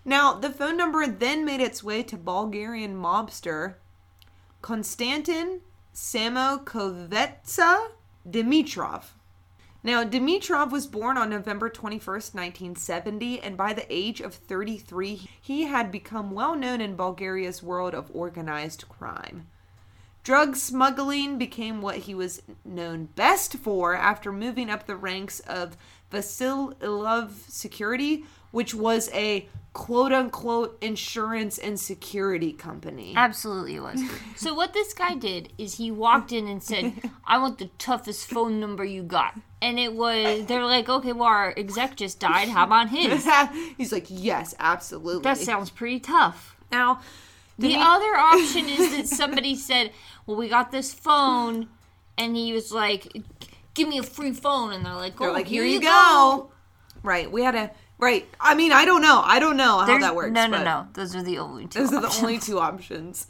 Now, 0.08 0.34
the 0.36 0.50
phone 0.50 0.78
number 0.78 1.06
then 1.06 1.44
made 1.44 1.60
its 1.60 1.84
way 1.84 2.02
to 2.04 2.16
Bulgarian 2.16 2.96
mobster 2.96 3.74
Konstantin 4.62 5.60
Samokovetsa 5.94 7.90
Dimitrov. 8.26 9.04
Now, 9.88 10.04
Dimitrov 10.04 10.70
was 10.70 10.86
born 10.86 11.18
on 11.18 11.30
November 11.30 11.70
21st, 11.70 12.36
1970, 12.36 13.40
and 13.40 13.56
by 13.56 13.72
the 13.72 13.86
age 13.90 14.20
of 14.20 14.34
33, 14.34 15.30
he 15.40 15.64
had 15.64 15.94
become 15.94 16.32
well 16.32 16.58
known 16.58 16.82
in 16.82 16.98
Bulgaria's 16.98 17.64
world 17.64 17.94
of 17.94 18.12
organized 18.14 18.90
crime. 18.90 19.48
Drug 20.26 20.58
smuggling 20.58 21.38
became 21.38 21.82
what 21.82 22.00
he 22.00 22.14
was 22.14 22.42
known 22.66 23.06
best 23.16 23.54
for 23.54 23.96
after 23.96 24.34
moving 24.34 24.70
up 24.70 24.88
the 24.88 24.98
ranks 24.98 25.40
of 25.40 25.78
Vasililov 26.12 27.50
Security, 27.50 28.26
which 28.52 28.74
was 28.74 29.10
a 29.14 29.48
quote 29.74 30.12
unquote 30.12 30.76
insurance 30.82 31.60
and 31.60 31.80
security 31.80 32.52
company. 32.52 33.14
Absolutely 33.16 33.76
it 33.76 33.82
was. 33.82 34.02
So 34.36 34.54
what 34.56 34.74
this 34.74 34.92
guy 34.94 35.14
did 35.14 35.54
is 35.60 35.76
he 35.76 35.92
walked 35.92 36.32
in 36.32 36.48
and 36.48 36.64
said, 36.64 36.94
"I 37.26 37.38
want 37.38 37.60
the 37.60 37.70
toughest 37.78 38.28
phone 38.28 38.60
number 38.60 38.84
you 38.84 39.04
got." 39.04 39.36
And 39.62 39.78
it 39.78 39.94
was 39.94 40.46
they're 40.48 40.66
like, 40.66 40.90
"Okay, 40.90 41.14
well 41.14 41.28
our 41.28 41.54
exec 41.56 41.96
just 41.96 42.20
died. 42.20 42.48
How 42.50 42.64
about 42.64 42.90
his?" 42.90 43.28
He's 43.78 43.92
like, 43.92 44.08
yes, 44.10 44.56
absolutely. 44.60 45.22
That 45.24 45.38
sounds 45.38 45.70
pretty 45.70 46.00
tough. 46.00 46.56
now, 46.72 47.02
The 47.60 47.76
other 47.76 48.16
option 48.16 48.68
is 48.70 48.96
that 48.96 49.08
somebody 49.08 49.56
said, 49.56 49.92
"Well, 50.26 50.38
we 50.38 50.48
got 50.50 50.72
this 50.72 50.92
phone," 50.94 51.68
and 52.18 52.36
he 52.36 52.52
was 52.52 52.72
like, 52.72 53.16
"Give 53.76 53.88
me 53.88 54.00
a 54.00 54.04
free 54.04 54.32
phone," 54.34 54.74
and 54.74 54.84
they're 54.86 54.94
like, 54.94 55.14
"Oh, 55.22 55.26
they're 55.26 55.34
like, 55.34 55.48
here 55.48 55.66
you 55.66 55.82
go. 55.82 56.52
Right, 57.04 57.32
we 57.32 57.44
had 57.44 57.56
a 57.56 57.72
right. 58.00 58.28
I 58.40 58.56
mean, 58.56 58.72
I 58.72 58.86
don't 58.86 59.02
know. 59.02 59.22
I 59.24 59.40
don't 59.40 59.58
know 59.58 59.80
how 59.80 59.86
There's- 59.86 60.02
that 60.02 60.16
works. 60.16 60.32
No, 60.32 60.48
no, 60.48 60.64
no. 60.64 60.88
Those 60.94 61.16
are 61.16 61.24
the 61.24 61.38
only 61.40 61.68
two. 61.68 61.80
Those 61.80 61.94
are 61.94 62.02
the 62.02 62.16
only 62.22 62.40
two 62.40 62.60
options. 62.60 63.28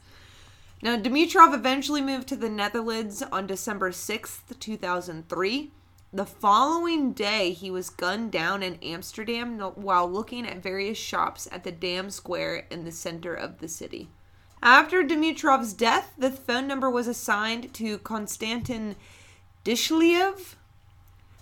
Now, 0.81 0.95
Dimitrov 0.95 1.55
eventually 1.55 2.01
moved 2.01 2.27
to 2.27 2.35
the 2.35 2.49
Netherlands 2.49 3.23
on 3.23 3.47
December 3.47 3.91
6th, 3.91 4.59
2003. 4.59 5.71
The 6.13 6.25
following 6.25 7.13
day, 7.13 7.51
he 7.51 7.69
was 7.71 7.89
gunned 7.89 8.31
down 8.31 8.63
in 8.63 8.75
Amsterdam 8.83 9.59
while 9.59 10.09
looking 10.09 10.45
at 10.47 10.61
various 10.63 10.97
shops 10.97 11.47
at 11.51 11.63
the 11.63 11.71
Dam 11.71 12.09
Square 12.11 12.67
in 12.69 12.85
the 12.85 12.91
center 12.91 13.33
of 13.33 13.59
the 13.59 13.67
city. 13.67 14.09
After 14.61 15.03
Dimitrov's 15.03 15.73
death, 15.73 16.13
the 16.17 16.31
phone 16.31 16.67
number 16.67 16.89
was 16.89 17.07
assigned 17.07 17.73
to 17.75 17.97
Konstantin 17.99 18.95
Dishliev. 19.65 20.55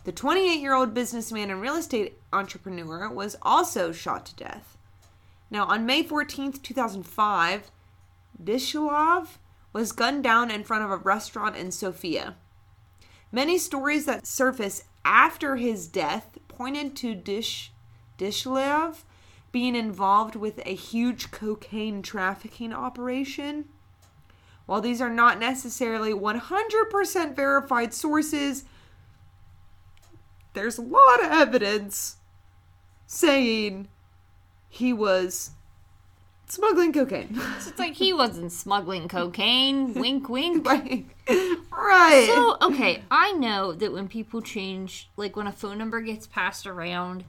The 0.04 0.12
28 0.12 0.60
year 0.60 0.74
old 0.74 0.94
businessman 0.94 1.50
and 1.50 1.62
real 1.62 1.76
estate 1.76 2.16
entrepreneur 2.36 3.10
was 3.10 3.36
also 3.42 3.92
shot 3.92 4.26
to 4.28 4.36
death. 4.36 4.78
Now, 5.50 5.66
on 5.66 5.86
May 5.86 6.04
14th, 6.04 6.62
2005, 6.62 7.72
Dishilov 8.44 9.38
was 9.74 9.92
gunned 9.92 10.24
down 10.24 10.52
in 10.52 10.64
front 10.64 10.84
of 10.84 10.92
a 10.92 10.98
restaurant 10.98 11.56
in 11.56 11.72
Sofia. 11.72 12.36
Many 13.32 13.58
stories 13.58 14.06
that 14.06 14.28
surface 14.28 14.84
after 15.04 15.56
his 15.56 15.88
death 15.88 16.38
pointed 16.48 16.96
to 16.98 17.16
Dish 17.16 17.72
Dishlev 18.18 19.04
being 19.52 19.76
involved 19.76 20.36
with 20.36 20.60
a 20.66 20.76
huge 20.76 21.32
cocaine 21.32 22.02
trafficking 22.02 22.74
operation. 22.74 23.66
While 24.66 24.82
these 24.82 25.02
are 25.02 25.10
not 25.10 25.40
necessarily 25.40 26.12
100% 26.12 27.36
verified 27.36 27.94
sources, 27.94 28.66
there's 30.54 30.78
a 30.78 30.82
lot 30.82 31.24
of 31.24 31.32
evidence 31.32 32.18
saying 33.08 33.88
he 34.70 34.94
was 34.94 35.52
smuggling 36.48 36.94
cocaine. 36.94 37.36
So 37.60 37.70
it's 37.70 37.80
like 37.80 37.94
he 37.94 38.14
wasn't 38.14 38.52
smuggling 38.52 39.08
cocaine. 39.08 39.94
wink, 39.96 40.30
wink. 40.30 40.66
right. 40.68 41.06
Right. 41.72 42.28
So, 42.28 42.58
okay, 42.62 43.04
I 43.10 43.34
know 43.34 43.74
that 43.74 43.92
when 43.92 44.08
people 44.08 44.42
change, 44.42 45.10
like 45.18 45.36
when 45.36 45.48
a 45.48 45.52
phone 45.52 45.78
number 45.78 46.02
gets 46.02 46.28
passed 46.28 46.68
around, 46.68 47.24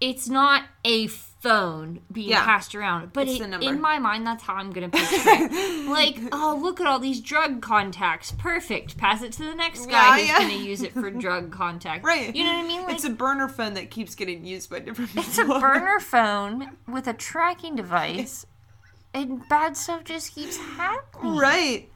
it's 0.00 0.28
not 0.28 0.64
a 0.84 1.08
phone 1.40 2.00
being 2.12 2.28
Yeah. 2.28 2.44
passed 2.44 2.74
around, 2.74 3.12
but 3.14 3.26
It's 3.26 3.40
it, 3.40 3.62
in 3.62 3.80
my 3.80 3.98
mind, 3.98 4.26
that's 4.26 4.42
how 4.44 4.54
I'm 4.54 4.70
gonna 4.72 4.90
picture 4.90 5.16
it. 5.24 5.88
like, 5.88 6.18
oh, 6.32 6.58
look 6.62 6.80
at 6.80 6.86
all 6.86 6.98
these 6.98 7.20
drug 7.20 7.62
contacts. 7.62 8.32
Perfect. 8.32 8.98
Pass 8.98 9.22
it 9.22 9.32
to 9.32 9.44
the 9.44 9.54
next 9.54 9.86
guy 9.86 9.90
Yeah, 9.90 10.16
who's 10.18 10.28
yeah. 10.28 10.38
gonna 10.40 10.62
use 10.64 10.82
it 10.82 10.92
for 10.92 11.10
drug 11.26 11.50
contact. 11.50 12.04
right. 12.04 12.34
You 12.36 12.44
know 12.44 12.52
what 12.52 12.64
I 12.64 12.68
mean? 12.68 12.82
Like, 12.82 12.94
it's 12.94 13.04
a 13.04 13.10
burner 13.10 13.48
phone 13.48 13.74
that 13.74 13.90
keeps 13.90 14.14
getting 14.14 14.44
used 14.44 14.68
by 14.68 14.80
different 14.80 15.10
people. 15.10 15.24
it's 15.26 15.38
a 15.38 15.44
burner 15.60 15.98
phone 15.98 16.76
with 16.86 17.06
a 17.08 17.14
tracking 17.14 17.74
device, 17.74 18.44
and 19.14 19.48
bad 19.48 19.76
stuff 19.78 20.04
just 20.04 20.34
keeps 20.34 20.56
happening. 20.58 21.36
Right. 21.36 21.90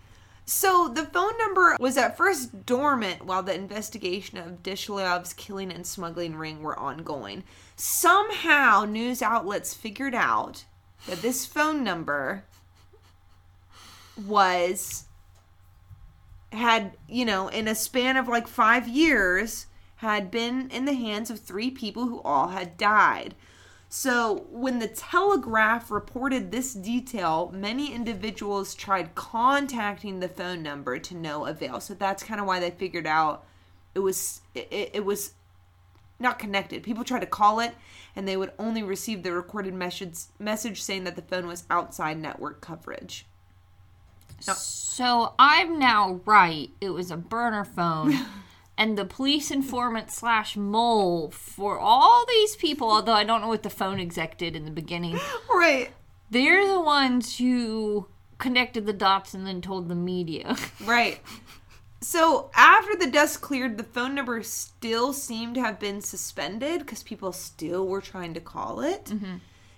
So 0.46 0.88
the 0.88 1.06
phone 1.06 1.38
number 1.38 1.76
was 1.80 1.96
at 1.96 2.16
first 2.16 2.66
dormant 2.66 3.24
while 3.24 3.42
the 3.42 3.54
investigation 3.54 4.36
of 4.36 4.62
Dishlev's 4.62 5.32
killing 5.32 5.72
and 5.72 5.86
smuggling 5.86 6.36
ring 6.36 6.62
were 6.62 6.78
ongoing. 6.78 7.44
Somehow, 7.76 8.84
news 8.84 9.22
outlets 9.22 9.72
figured 9.72 10.14
out 10.14 10.64
that 11.06 11.22
this 11.22 11.46
phone 11.46 11.82
number 11.82 12.44
was 14.26 15.04
had 16.52 16.92
you 17.08 17.24
know 17.24 17.48
in 17.48 17.66
a 17.66 17.74
span 17.74 18.16
of 18.16 18.28
like 18.28 18.46
five 18.46 18.86
years 18.86 19.66
had 19.96 20.30
been 20.30 20.70
in 20.70 20.84
the 20.84 20.92
hands 20.92 21.30
of 21.30 21.40
three 21.40 21.70
people 21.70 22.06
who 22.06 22.20
all 22.22 22.48
had 22.48 22.76
died 22.76 23.34
so 23.96 24.44
when 24.50 24.80
the 24.80 24.88
telegraph 24.88 25.88
reported 25.88 26.50
this 26.50 26.74
detail 26.74 27.48
many 27.54 27.94
individuals 27.94 28.74
tried 28.74 29.14
contacting 29.14 30.18
the 30.18 30.28
phone 30.28 30.64
number 30.64 30.98
to 30.98 31.14
no 31.14 31.46
avail 31.46 31.78
so 31.78 31.94
that's 31.94 32.24
kind 32.24 32.40
of 32.40 32.46
why 32.46 32.58
they 32.58 32.70
figured 32.72 33.06
out 33.06 33.44
it 33.94 34.00
was 34.00 34.40
it, 34.52 34.90
it- 34.92 35.04
was 35.04 35.34
not 36.18 36.40
connected 36.40 36.82
people 36.82 37.04
tried 37.04 37.20
to 37.20 37.26
call 37.26 37.60
it 37.60 37.72
and 38.16 38.26
they 38.26 38.36
would 38.36 38.50
only 38.58 38.82
receive 38.82 39.22
the 39.22 39.32
recorded 39.32 39.72
message 39.74 40.18
message 40.40 40.82
saying 40.82 41.04
that 41.04 41.14
the 41.14 41.22
phone 41.22 41.46
was 41.46 41.62
outside 41.70 42.18
network 42.18 42.60
coverage 42.60 43.26
So 44.56 45.34
I'm 45.38 45.78
now 45.78 46.20
right. 46.26 46.68
It 46.80 46.90
was 46.90 47.10
a 47.10 47.16
burner 47.16 47.64
phone. 47.64 48.12
and 48.76 48.98
the 48.98 49.04
police 49.04 49.50
informant 49.50 50.10
slash 50.10 50.56
mole 50.56 51.30
for 51.30 51.78
all 51.78 52.24
these 52.26 52.56
people, 52.56 52.90
although 52.90 53.12
I 53.12 53.24
don't 53.24 53.40
know 53.40 53.48
what 53.48 53.62
the 53.62 53.70
phone 53.70 54.00
exec 54.00 54.38
did 54.38 54.56
in 54.56 54.64
the 54.64 54.70
beginning, 54.70 55.18
right 55.48 55.92
they're 56.34 56.66
the 56.66 56.80
ones 56.80 57.38
who 57.38 58.08
connected 58.38 58.86
the 58.86 58.92
dots 58.92 59.34
and 59.34 59.46
then 59.46 59.60
told 59.60 59.88
the 59.88 59.94
media. 59.94 60.56
Right. 60.84 61.20
So 62.00 62.50
after 62.54 62.96
the 62.96 63.10
dust 63.10 63.40
cleared, 63.40 63.78
the 63.78 63.82
phone 63.82 64.14
number 64.14 64.42
still 64.42 65.14
seemed 65.14 65.54
to 65.54 65.62
have 65.62 65.80
been 65.80 66.02
suspended 66.02 66.80
because 66.80 67.02
people 67.02 67.32
still 67.32 67.86
were 67.86 68.02
trying 68.02 68.34
to 68.34 68.40
call 68.40 68.80
it. 68.80 69.06
Mm-hmm. 69.06 69.36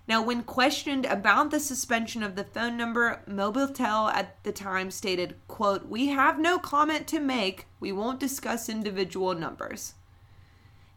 Now, 0.09 0.23
when 0.23 0.45
questioned 0.45 1.05
about 1.05 1.51
the 1.51 1.59
suspension 1.59 2.23
of 2.23 2.37
the 2.37 2.45
phone 2.45 2.77
number, 2.77 3.23
Mobiltel 3.29 4.13
at 4.13 4.43
the 4.45 4.53
time 4.53 4.93
stated, 4.93 5.35
quote, 5.49 5.87
We 5.89 6.09
have 6.09 6.39
no 6.39 6.59
comment 6.59 7.09
to 7.09 7.19
make. 7.19 7.67
We 7.81 7.91
won't 7.91 8.21
discuss 8.21 8.69
individual 8.69 9.35
numbers. 9.35 9.95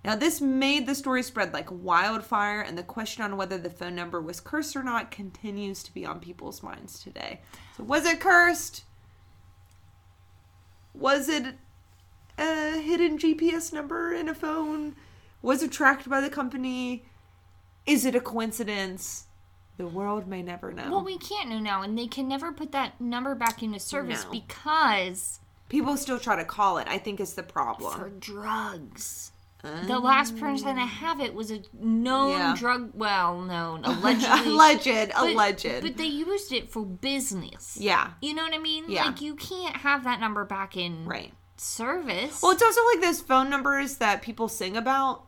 Now, 0.05 0.16
this 0.16 0.39
made 0.39 0.86
the 0.86 0.95
story 0.95 1.24
spread 1.24 1.53
like 1.53 1.70
wildfire, 1.72 2.62
and 2.62 2.78
the 2.78 2.84
question 2.84 3.24
on 3.24 3.36
whether 3.36 3.57
the 3.57 3.70
phone 3.70 3.95
number 3.95 4.22
was 4.22 4.39
cursed 4.39 4.76
or 4.76 4.84
not 4.84 5.12
continues 5.12 5.82
to 5.84 5.93
be 5.93 6.05
on 6.05 6.20
people's 6.20 6.62
minds 6.62 7.03
today. 7.03 7.41
So, 7.76 7.84
was 7.84 8.05
it 8.05 8.20
cursed? 8.20 8.84
Was 10.93 11.28
it 11.28 11.55
a 12.38 12.80
hidden 12.80 13.18
GPS 13.18 13.74
number 13.74 14.14
in 14.14 14.30
a 14.30 14.36
phone? 14.36 14.95
Was 15.41 15.64
it 15.64 15.72
tracked 15.72 16.07
by 16.07 16.22
the 16.22 16.30
company? 16.30 17.05
Is 17.89 18.05
it 18.05 18.15
a 18.15 18.19
coincidence? 18.21 19.25
The 19.77 19.87
world 19.87 20.27
may 20.27 20.41
never 20.43 20.71
know. 20.73 20.91
well, 20.91 21.03
we 21.03 21.17
can't 21.17 21.49
know 21.49 21.59
now, 21.59 21.81
and 21.81 21.97
they 21.97 22.07
can 22.07 22.27
never 22.27 22.51
put 22.51 22.71
that 22.73 22.99
number 22.99 23.33
back 23.33 23.63
into 23.63 23.79
service 23.79 24.25
No. 24.25 24.31
because 24.31 25.39
People 25.69 25.95
still 25.97 26.19
try 26.19 26.35
to 26.35 26.43
call 26.45 26.77
it, 26.79 26.87
I 26.89 26.97
think 26.97 27.19
is 27.19 27.33
the 27.35 27.43
problem. 27.43 27.93
for 27.97 28.09
drugs. 28.09 29.31
The 29.61 29.95
oh. 29.95 29.99
last 29.99 30.37
person 30.37 30.75
to 30.75 30.81
have 30.85 31.19
it 31.19 31.33
was 31.33 31.51
a 31.51 31.61
known 31.73 32.31
Yeah. 32.31 32.55
drug. 32.57 32.91
Well, 32.93 33.41
known 33.41 33.81
allegedly. 33.85 34.51
alleged, 34.53 34.85
But- 34.85 35.15
alleged. 35.15 35.81
But 35.81 35.97
they 35.97 36.05
used 36.05 36.51
it 36.53 36.71
for 36.71 36.83
business. 36.85 37.77
yeah, 37.79 38.11
You 38.21 38.33
know 38.33 38.43
what 38.43 38.53
I 38.53 38.57
mean? 38.57 38.85
Yeah. 38.89 39.05
Like 39.05 39.21
you 39.21 39.35
can't 39.35 39.77
have 39.77 40.03
that 40.05 40.19
number 40.19 40.43
back 40.45 40.75
in 40.77 41.05
right. 41.05 41.33
service. 41.57 42.41
Well, 42.41 42.51
it's 42.53 42.63
also 42.63 42.81
like 42.93 43.01
those 43.01 43.21
phone 43.21 43.49
numbers 43.49 43.97
that 43.97 44.21
people 44.21 44.47
sing 44.47 44.75
about. 44.77 45.25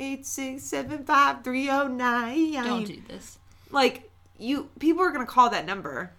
Eight 0.00 0.26
six 0.26 0.64
seven 0.64 1.04
five 1.04 1.44
three 1.44 1.66
zero 1.66 1.86
nine. 1.86 2.52
don't 2.54 2.84
do 2.86 3.00
this. 3.06 3.38
Like 3.70 4.10
you, 4.38 4.70
people 4.78 5.02
are 5.02 5.12
gonna 5.12 5.26
call 5.26 5.50
that 5.50 5.66
number. 5.66 6.12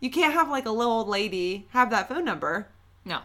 You 0.00 0.10
can't 0.10 0.32
have 0.32 0.48
like 0.50 0.66
a 0.66 0.70
little 0.70 0.92
old 0.92 1.08
lady 1.08 1.66
have 1.70 1.90
that 1.90 2.08
phone 2.08 2.24
number. 2.24 2.68
No. 3.04 3.20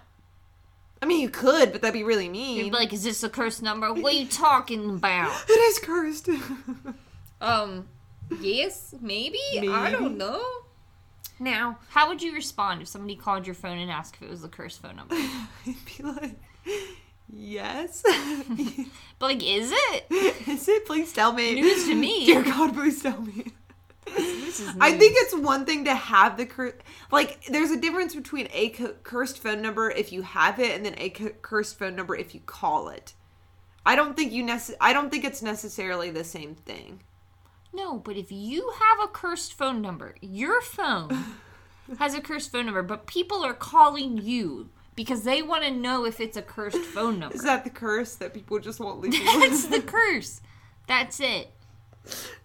I 1.01 1.05
mean, 1.07 1.21
you 1.21 1.29
could, 1.29 1.71
but 1.71 1.81
that'd 1.81 1.93
be 1.93 2.03
really 2.03 2.25
You'd 2.25 2.31
mean. 2.31 2.65
be 2.65 2.69
like, 2.71 2.93
is 2.93 3.03
this 3.03 3.23
a 3.23 3.29
cursed 3.29 3.63
number? 3.63 3.91
What 3.91 4.13
are 4.13 4.15
you 4.17 4.27
talking 4.27 4.87
about? 4.91 5.31
it 5.49 5.53
is 5.53 5.79
cursed. 5.79 6.29
Um, 7.41 7.87
yes, 8.39 8.93
maybe. 9.01 9.39
I 9.67 9.89
don't 9.89 10.15
know. 10.15 10.43
now, 11.39 11.79
How 11.89 12.07
would 12.07 12.21
you 12.21 12.33
respond 12.33 12.83
if 12.83 12.87
somebody 12.87 13.15
called 13.15 13.47
your 13.47 13.55
phone 13.55 13.79
and 13.79 13.89
asked 13.89 14.15
if 14.17 14.21
it 14.21 14.29
was 14.29 14.43
the 14.43 14.47
cursed 14.47 14.79
phone 14.81 14.95
number? 14.95 15.15
I'd 15.65 15.75
be 15.97 16.03
like, 16.03 16.39
yes. 17.41 18.03
But 19.21 19.27
like, 19.27 19.43
is 19.43 19.71
it? 19.71 20.05
is 20.47 20.67
it? 20.67 20.87
Please 20.87 21.13
tell 21.13 21.31
me. 21.31 21.53
News 21.53 21.85
to 21.85 21.93
me. 21.93 22.25
Dear 22.27 22.41
God, 22.41 22.73
please 22.73 23.03
tell 23.03 23.21
me. 23.21 23.45
This 24.07 24.59
is 24.59 24.73
I 24.81 24.97
think 24.97 25.13
it's 25.15 25.35
one 25.35 25.63
thing 25.63 25.85
to 25.85 25.93
have 25.93 26.37
the 26.37 26.47
cur- 26.47 26.79
like. 27.11 27.45
There's 27.45 27.69
a 27.69 27.79
difference 27.79 28.15
between 28.15 28.47
a 28.51 28.69
cursed 29.03 29.37
phone 29.37 29.61
number 29.61 29.91
if 29.91 30.11
you 30.11 30.23
have 30.23 30.59
it, 30.59 30.75
and 30.75 30.83
then 30.83 30.95
a 30.97 31.09
cursed 31.09 31.77
phone 31.77 31.95
number 31.95 32.15
if 32.15 32.33
you 32.33 32.41
call 32.41 32.89
it. 32.89 33.13
I 33.85 33.95
don't 33.95 34.17
think 34.17 34.31
you 34.31 34.43
nece- 34.43 34.73
I 34.81 34.91
don't 34.91 35.11
think 35.11 35.23
it's 35.23 35.43
necessarily 35.43 36.09
the 36.09 36.23
same 36.23 36.55
thing. 36.55 37.03
No, 37.71 37.99
but 37.99 38.17
if 38.17 38.31
you 38.31 38.73
have 38.79 39.07
a 39.07 39.11
cursed 39.11 39.53
phone 39.53 39.83
number, 39.83 40.15
your 40.19 40.61
phone 40.61 41.25
has 41.99 42.15
a 42.15 42.21
cursed 42.21 42.51
phone 42.51 42.65
number, 42.65 42.81
but 42.81 43.05
people 43.05 43.45
are 43.45 43.53
calling 43.53 44.17
you 44.17 44.69
because 45.01 45.23
they 45.23 45.41
want 45.41 45.63
to 45.63 45.71
know 45.71 46.05
if 46.05 46.19
it's 46.19 46.37
a 46.37 46.43
cursed 46.43 46.77
phone 46.77 47.17
number. 47.17 47.35
Is 47.35 47.41
that 47.41 47.63
the 47.63 47.71
curse 47.71 48.13
that 48.15 48.35
people 48.35 48.59
just 48.59 48.79
won't 48.79 48.99
leave? 49.01 49.13
That's 49.13 49.65
the 49.65 49.81
curse. 49.85 50.41
That's 50.85 51.19
it. 51.19 51.51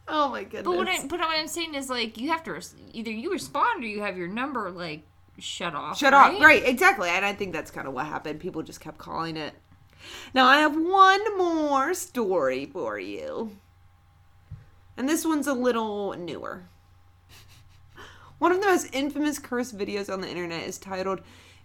oh 0.09 0.31
my 0.31 0.45
goodness. 0.45 0.63
But 0.65 0.77
what, 0.77 0.89
I, 0.89 1.07
but 1.07 1.21
what 1.21 1.39
I'm 1.39 1.49
saying 1.49 1.75
is, 1.75 1.91
like, 1.91 2.19
you 2.19 2.31
have 2.31 2.43
to 2.45 2.53
res- 2.53 2.75
either 2.95 3.11
you 3.11 3.31
respond 3.31 3.85
or 3.85 3.87
you 3.87 4.01
have 4.01 4.17
your 4.17 4.29
number 4.29 4.71
like 4.71 5.03
shut 5.39 5.75
off. 5.75 5.99
Shut 5.99 6.15
right? 6.15 6.35
off. 6.35 6.41
Right, 6.41 6.65
exactly. 6.65 7.11
And 7.11 7.27
I 7.27 7.35
think 7.35 7.53
that's 7.53 7.71
kind 7.71 7.87
of 7.87 7.93
what 7.93 8.07
happened. 8.07 8.41
People 8.41 8.63
just 8.63 8.81
kept 8.81 8.97
calling 8.97 9.37
it. 9.37 9.53
Now, 10.33 10.47
I 10.47 10.59
have 10.59 10.77
one 10.77 11.37
more 11.37 11.93
story 11.93 12.65
for 12.65 12.99
you. 12.99 13.59
And 14.97 15.07
this 15.07 15.27
one's 15.27 15.47
a 15.47 15.53
little 15.53 16.15
newer. 16.15 16.63
One 18.39 18.53
of 18.53 18.61
the 18.61 18.67
most 18.67 18.95
infamous 18.95 19.39
curse 19.39 19.73
videos 19.73 20.11
on 20.11 20.23
the 20.23 20.29
internet 20.29 20.67
is 20.67 20.79
titled 20.79 21.21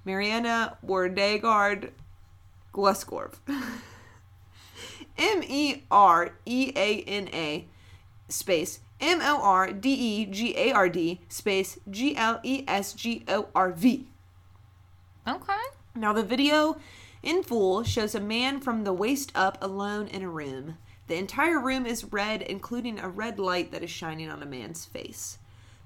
Mereana 0.05 0.77
Mordegard 0.85 1.91
Glesgorv. 2.73 3.33
M 5.17 5.43
E 5.43 5.83
R 5.91 6.33
E 6.45 6.71
A 6.75 7.01
N 7.01 7.29
A 7.33 7.67
space 8.29 8.79
M 8.99 9.19
O 9.21 9.41
R 9.41 9.71
D 9.71 9.91
E 9.91 10.25
G 10.25 10.55
A 10.57 10.71
R 10.71 10.89
D 10.89 11.21
space 11.27 11.79
G 11.89 12.15
L 12.15 12.39
E 12.43 12.63
S 12.67 12.93
G 12.93 13.23
O 13.27 13.47
R 13.53 13.71
V. 13.71 14.07
Okay. 15.27 15.53
Now, 15.95 16.13
the 16.13 16.23
video 16.23 16.77
in 17.21 17.43
full 17.43 17.83
shows 17.83 18.15
a 18.15 18.19
man 18.19 18.59
from 18.59 18.83
the 18.83 18.93
waist 18.93 19.31
up 19.35 19.57
alone 19.61 20.07
in 20.07 20.23
a 20.23 20.29
room. 20.29 20.77
The 21.07 21.17
entire 21.17 21.59
room 21.59 21.85
is 21.85 22.05
red, 22.05 22.41
including 22.41 22.99
a 22.99 23.09
red 23.09 23.37
light 23.37 23.71
that 23.71 23.83
is 23.83 23.89
shining 23.89 24.29
on 24.29 24.41
a 24.41 24.45
man's 24.45 24.85
face. 24.85 25.37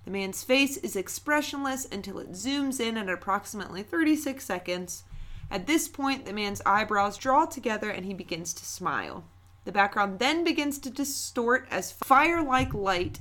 The 0.05 0.11
man's 0.11 0.43
face 0.43 0.77
is 0.77 0.95
expressionless 0.95 1.87
until 1.91 2.19
it 2.19 2.31
zooms 2.31 2.79
in 2.79 2.95
at 2.95 3.09
approximately 3.09 3.81
36 3.81 4.45
seconds. 4.45 5.03
At 5.49 5.65
this 5.65 5.87
point, 5.87 6.25
the 6.25 6.33
man's 6.33 6.61
eyebrows 6.63 7.17
draw 7.17 7.45
together 7.45 7.89
and 7.89 8.05
he 8.05 8.13
begins 8.13 8.53
to 8.53 8.65
smile. 8.65 9.25
The 9.65 9.71
background 9.71 10.19
then 10.19 10.43
begins 10.43 10.77
to 10.79 10.91
distort 10.91 11.67
as 11.71 11.91
fire 11.91 12.43
like 12.43 12.73
light 12.73 13.19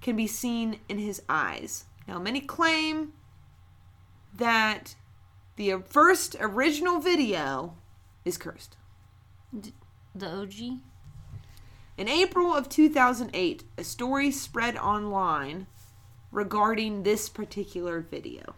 can 0.00 0.16
be 0.16 0.26
seen 0.26 0.80
in 0.88 0.98
his 0.98 1.20
eyes. 1.28 1.84
Now, 2.08 2.18
many 2.18 2.40
claim 2.40 3.12
that 4.34 4.94
the 5.56 5.82
first 5.86 6.34
original 6.40 6.98
video 6.98 7.74
is 8.24 8.38
cursed. 8.38 8.76
The 9.52 9.72
OG. 10.26 10.80
In 11.98 12.08
April 12.08 12.54
of 12.54 12.68
2008, 12.68 13.64
a 13.76 13.84
story 13.84 14.30
spread 14.30 14.76
online 14.76 15.66
regarding 16.36 17.02
this 17.02 17.30
particular 17.30 17.98
video. 18.00 18.54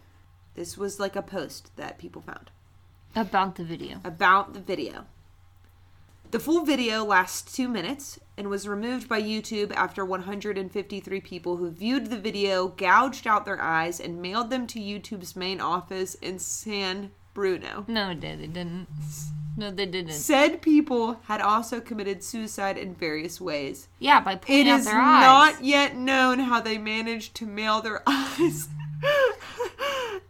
This 0.53 0.77
was 0.77 0.99
like 0.99 1.15
a 1.15 1.21
post 1.21 1.71
that 1.77 1.97
people 1.97 2.21
found 2.21 2.51
About 3.15 3.55
the 3.55 3.63
video. 3.63 4.01
about 4.03 4.53
the 4.53 4.59
video. 4.59 5.05
The 6.31 6.41
full 6.41 6.65
video 6.65 7.05
lasts 7.05 7.55
two 7.55 7.69
minutes 7.69 8.19
and 8.37 8.49
was 8.49 8.67
removed 8.67 9.07
by 9.07 9.21
YouTube 9.21 9.73
after 9.73 10.03
153 10.03 11.21
people 11.21 11.55
who 11.55 11.71
viewed 11.71 12.07
the 12.07 12.19
video 12.19 12.67
gouged 12.67 13.25
out 13.25 13.45
their 13.45 13.61
eyes 13.61 14.01
and 14.01 14.21
mailed 14.21 14.49
them 14.49 14.67
to 14.67 14.79
YouTube's 14.79 15.37
main 15.37 15.61
office 15.61 16.15
in 16.15 16.37
San 16.37 17.11
Bruno. 17.33 17.85
No, 17.87 18.13
they 18.13 18.35
didn't. 18.35 18.87
No, 19.57 19.71
they 19.71 19.85
didn't. 19.85 20.13
Said 20.13 20.61
people 20.61 21.19
had 21.25 21.41
also 21.41 21.81
committed 21.81 22.23
suicide 22.23 22.77
in 22.77 22.95
various 22.95 23.41
ways. 23.41 23.87
Yeah, 23.99 24.19
by 24.21 24.33
It 24.33 24.41
pulling 24.41 24.69
out 24.69 24.83
their 24.83 24.95
eyes. 24.99 25.49
It 25.53 25.55
is 25.55 25.59
not 25.59 25.63
yet 25.65 25.95
known 25.97 26.39
how 26.39 26.61
they 26.61 26.77
managed 26.77 27.35
to 27.35 27.45
mail 27.45 27.81
their 27.81 28.01
eyes 28.07 28.69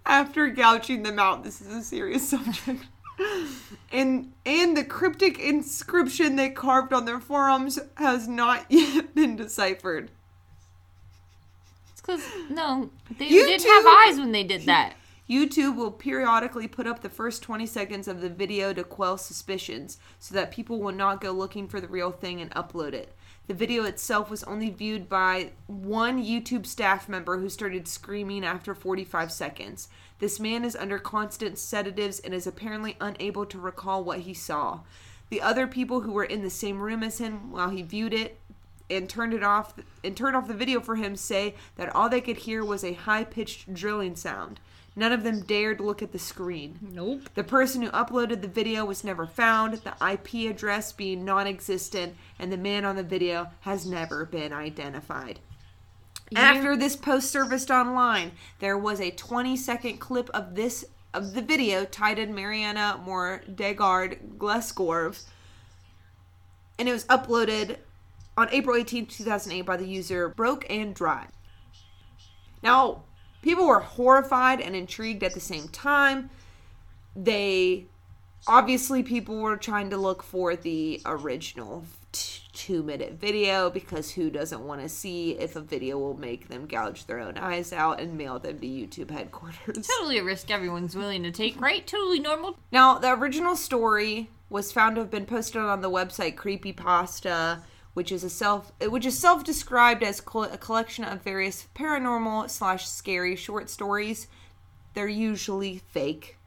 after 0.06 0.48
gouging 0.50 1.04
them 1.04 1.20
out. 1.20 1.44
This 1.44 1.62
is 1.62 1.68
a 1.74 1.84
serious 1.84 2.28
subject. 2.30 2.86
And 3.92 4.32
and 4.46 4.78
the 4.78 4.84
cryptic 4.86 5.38
inscription 5.40 6.36
they 6.36 6.50
carved 6.50 6.94
on 6.94 7.06
their 7.06 7.20
forearms 7.20 7.78
has 7.96 8.28
not 8.28 8.66
yet 8.70 9.14
been 9.14 9.36
deciphered. 9.36 10.10
It's 11.92 12.02
because 12.02 12.24
no, 12.50 12.90
they 13.18 13.28
You 13.28 13.46
didn't 13.46 13.64
too. 13.64 13.70
have 13.70 13.86
eyes 13.86 14.20
when 14.20 14.32
they 14.32 14.44
did 14.44 14.62
that. 14.64 14.94
YouTube 15.30 15.76
will 15.76 15.92
periodically 15.92 16.68
put 16.68 16.88
up 16.88 17.02
the 17.02 17.10
first 17.10 17.44
20 17.44 17.68
seconds 17.68 18.08
of 18.08 18.20
the 18.20 18.30
video 18.30 18.74
to 18.74 18.84
quell 18.84 19.16
suspicions 19.16 20.00
so 20.18 20.34
that 20.34 20.50
people 20.50 20.80
will 20.80 20.92
not 20.92 21.22
go 21.22 21.32
looking 21.32 21.68
for 21.68 21.80
the 21.80 21.88
real 21.88 22.10
thing 22.12 22.42
and 22.42 22.50
upload 22.52 22.94
it. 22.94 23.16
The 23.46 23.54
video 23.54 23.84
itself 23.84 24.32
was 24.32 24.44
only 24.46 24.72
viewed 24.72 25.08
by 25.08 25.52
one 25.68 26.24
YouTube 26.24 26.66
staff 26.66 27.08
member 27.08 27.38
who 27.38 27.50
started 27.50 27.88
screaming 27.88 28.44
after 28.44 28.74
45 28.74 29.32
seconds. 29.32 29.88
This 30.18 30.40
man 30.40 30.66
is 30.66 30.76
under 30.76 30.98
constant 30.98 31.60
sedatives 31.60 32.20
and 32.20 32.34
is 32.34 32.48
apparently 32.48 32.98
unable 33.00 33.46
to 33.46 33.60
recall 33.60 34.04
what 34.04 34.20
he 34.20 34.34
saw. 34.34 34.80
The 35.30 35.44
other 35.44 35.68
people 35.68 36.02
who 36.02 36.12
were 36.12 36.24
in 36.24 36.42
the 36.42 36.50
same 36.50 36.80
room 36.80 37.04
as 37.04 37.20
him 37.20 37.52
while 37.52 37.70
he 37.70 37.84
viewed 37.84 38.16
it 38.16 38.39
and 38.90 39.10
turned 39.10 39.34
it 39.34 39.44
off 39.44 39.74
and 40.04 40.16
turned 40.16 40.36
off 40.36 40.48
the 40.48 40.54
video 40.54 40.80
for 40.80 40.96
him 40.96 41.16
say 41.16 41.56
that 41.76 41.94
all 41.96 42.10
they 42.10 42.22
could 42.22 42.38
hear 42.38 42.64
was 42.64 42.84
a 42.84 42.94
high-pitched 42.94 43.74
drilling 43.74 44.16
sound. 44.16 44.60
None 44.96 45.12
of 45.12 45.24
them 45.24 45.42
dared 45.42 45.80
look 45.80 46.02
at 46.02 46.12
the 46.12 46.20
screen. 46.20 46.80
Nope. 46.82 47.30
The 47.36 47.44
person 47.44 47.82
who 47.82 47.90
uploaded 47.92 48.42
the 48.42 48.48
video 48.48 48.84
was 48.86 49.04
never 49.04 49.26
found, 49.26 49.76
the 49.76 49.96
IP 50.06 50.50
address 50.50 50.92
being 50.92 51.24
non 51.24 51.48
existent, 51.48 52.16
and 52.38 52.52
the 52.52 52.58
man 52.58 52.84
on 52.84 52.96
the 52.96 53.04
video 53.04 53.48
has 53.62 53.86
never 53.86 54.26
been 54.26 54.52
identified. 54.52 55.40
After 56.36 56.76
this 56.76 56.96
post 56.96 57.32
surfaced 57.32 57.72
online, 57.72 58.34
there 58.60 58.78
was 58.78 59.00
a 59.00 59.12
20 59.12 59.56
second 59.56 59.98
clip 60.00 60.30
of 60.32 60.56
this 60.56 60.86
of 61.14 61.34
the 61.34 61.42
video 61.42 61.86
titled 61.86 62.30
Mereana 62.30 63.04
Mordegard 63.04 64.38
Glesgorv, 64.38 65.24
and 66.78 66.88
it 66.88 66.92
was 66.92 67.06
uploaded 67.06 67.78
on 68.40 68.48
April 68.54 68.78
18, 68.78 69.06
2008 69.08 69.64
by 69.64 69.76
the 69.76 69.86
user 69.86 70.30
Broke 70.30 70.66
and 70.70 70.96
Dry. 70.96 71.28
Now, 72.64 73.04
people 73.42 73.68
were 73.68 73.82
horrified 73.82 74.62
and 74.62 74.78
intrigued 74.78 75.24
at 75.24 75.34
the 75.34 75.42
same 75.42 75.68
time. 75.68 76.30
They 77.18 77.88
obviously 78.48 79.04
people 79.04 79.42
were 79.42 79.58
trying 79.58 79.90
to 79.90 79.98
look 79.98 80.24
for 80.24 80.56
the 80.56 81.02
original 81.06 81.84
t- 82.14 82.44
two 82.54 82.82
minute 82.82 83.20
video 83.20 83.70
because 83.70 84.12
who 84.12 84.30
doesn't 84.30 84.66
want 84.66 84.82
to 84.82 84.88
see 84.88 85.32
if 85.32 85.58
a 85.58 85.62
video 85.62 85.98
will 85.98 86.18
make 86.18 86.48
them 86.48 86.66
gouge 86.66 87.08
their 87.08 87.20
own 87.20 87.38
eyes 87.38 87.74
out 87.74 88.00
and 88.00 88.18
mail 88.18 88.40
them 88.40 88.58
to 88.60 88.68
YouTube 88.68 89.12
headquarters? 89.12 89.86
Totally 89.98 90.18
a 90.18 90.24
risk 90.24 90.50
everyone's 90.50 90.96
willing 90.96 91.24
to 91.24 91.32
take, 91.32 91.60
right? 91.60 91.86
Totally 91.86 92.22
normal. 92.22 92.58
Now, 92.72 93.00
the 93.00 93.14
original 93.14 93.58
story 93.58 94.30
was 94.50 94.72
found 94.72 94.96
to 94.96 95.02
have 95.02 95.12
been 95.12 95.26
posted 95.26 95.62
on 95.62 95.82
the 95.82 95.92
website 95.92 96.36
Creepypasta, 96.36 97.64
which 98.00 98.14
is 98.14 98.24
a 98.24 98.30
self 98.30 98.72
which 98.82 99.06
is 99.06 99.20
self-described 99.20 100.04
as 100.04 100.22
col- 100.22 100.44
a 100.44 100.58
collection 100.58 101.04
of 101.04 101.22
various 101.22 101.68
paranormal 101.76 102.50
slash 102.50 102.88
scary 102.88 103.36
short 103.36 103.70
stories. 103.70 104.28
They're 104.94 105.10
usually 105.10 105.80
fake. 105.92 106.38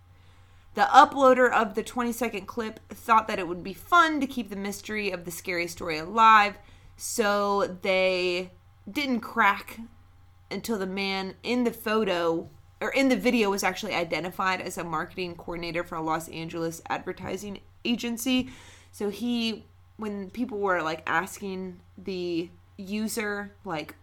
The 0.72 0.88
uploader 0.90 1.52
of 1.52 1.74
the 1.74 1.82
20 1.82 2.10
second 2.10 2.46
clip 2.46 2.80
thought 2.88 3.28
that 3.28 3.38
it 3.38 3.46
would 3.46 3.62
be 3.62 3.74
fun 3.74 4.18
to 4.20 4.26
keep 4.26 4.48
the 4.48 4.56
mystery 4.56 5.10
of 5.10 5.26
the 5.26 5.30
scary 5.30 5.66
story 5.66 5.98
alive, 5.98 6.56
so 6.96 7.66
they 7.82 8.52
didn't 8.90 9.20
crack 9.20 9.78
until 10.50 10.78
the 10.78 10.86
man 10.86 11.34
in 11.42 11.64
the 11.64 11.70
photo 11.70 12.48
or 12.80 12.88
in 12.92 13.10
the 13.10 13.16
video 13.16 13.50
was 13.50 13.62
actually 13.62 13.92
identified 13.92 14.62
as 14.62 14.78
a 14.78 14.84
marketing 14.84 15.36
coordinator 15.36 15.84
for 15.84 15.96
a 15.96 16.02
Los 16.02 16.30
Angeles 16.30 16.80
advertising 16.88 17.60
agency. 17.84 18.48
So 18.90 19.10
he 19.10 19.66
when 19.96 20.30
people 20.30 20.58
were 20.58 20.82
like 20.82 21.02
asking 21.06 21.80
the 21.98 22.50
user 22.76 23.52
like 23.64 23.94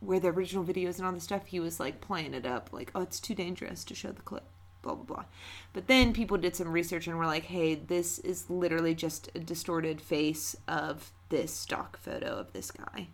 where 0.00 0.20
the 0.20 0.28
original 0.28 0.64
videos 0.64 0.98
and 0.98 1.06
all 1.06 1.12
this 1.12 1.24
stuff, 1.24 1.46
he 1.46 1.60
was 1.60 1.80
like 1.80 2.00
playing 2.00 2.34
it 2.34 2.46
up 2.46 2.70
like, 2.72 2.90
"Oh, 2.94 3.02
it's 3.02 3.20
too 3.20 3.34
dangerous 3.34 3.84
to 3.84 3.94
show 3.94 4.12
the 4.12 4.22
clip." 4.22 4.44
Blah 4.82 4.96
blah 4.96 5.04
blah. 5.04 5.24
But 5.72 5.86
then 5.86 6.12
people 6.12 6.36
did 6.36 6.54
some 6.56 6.72
research 6.72 7.06
and 7.06 7.18
were 7.18 7.26
like, 7.26 7.44
"Hey, 7.44 7.74
this 7.74 8.18
is 8.18 8.50
literally 8.50 8.94
just 8.94 9.30
a 9.34 9.38
distorted 9.38 10.00
face 10.00 10.56
of 10.68 11.12
this 11.30 11.52
stock 11.52 11.96
photo 11.98 12.36
of 12.36 12.52
this 12.52 12.70
guy." 12.70 13.08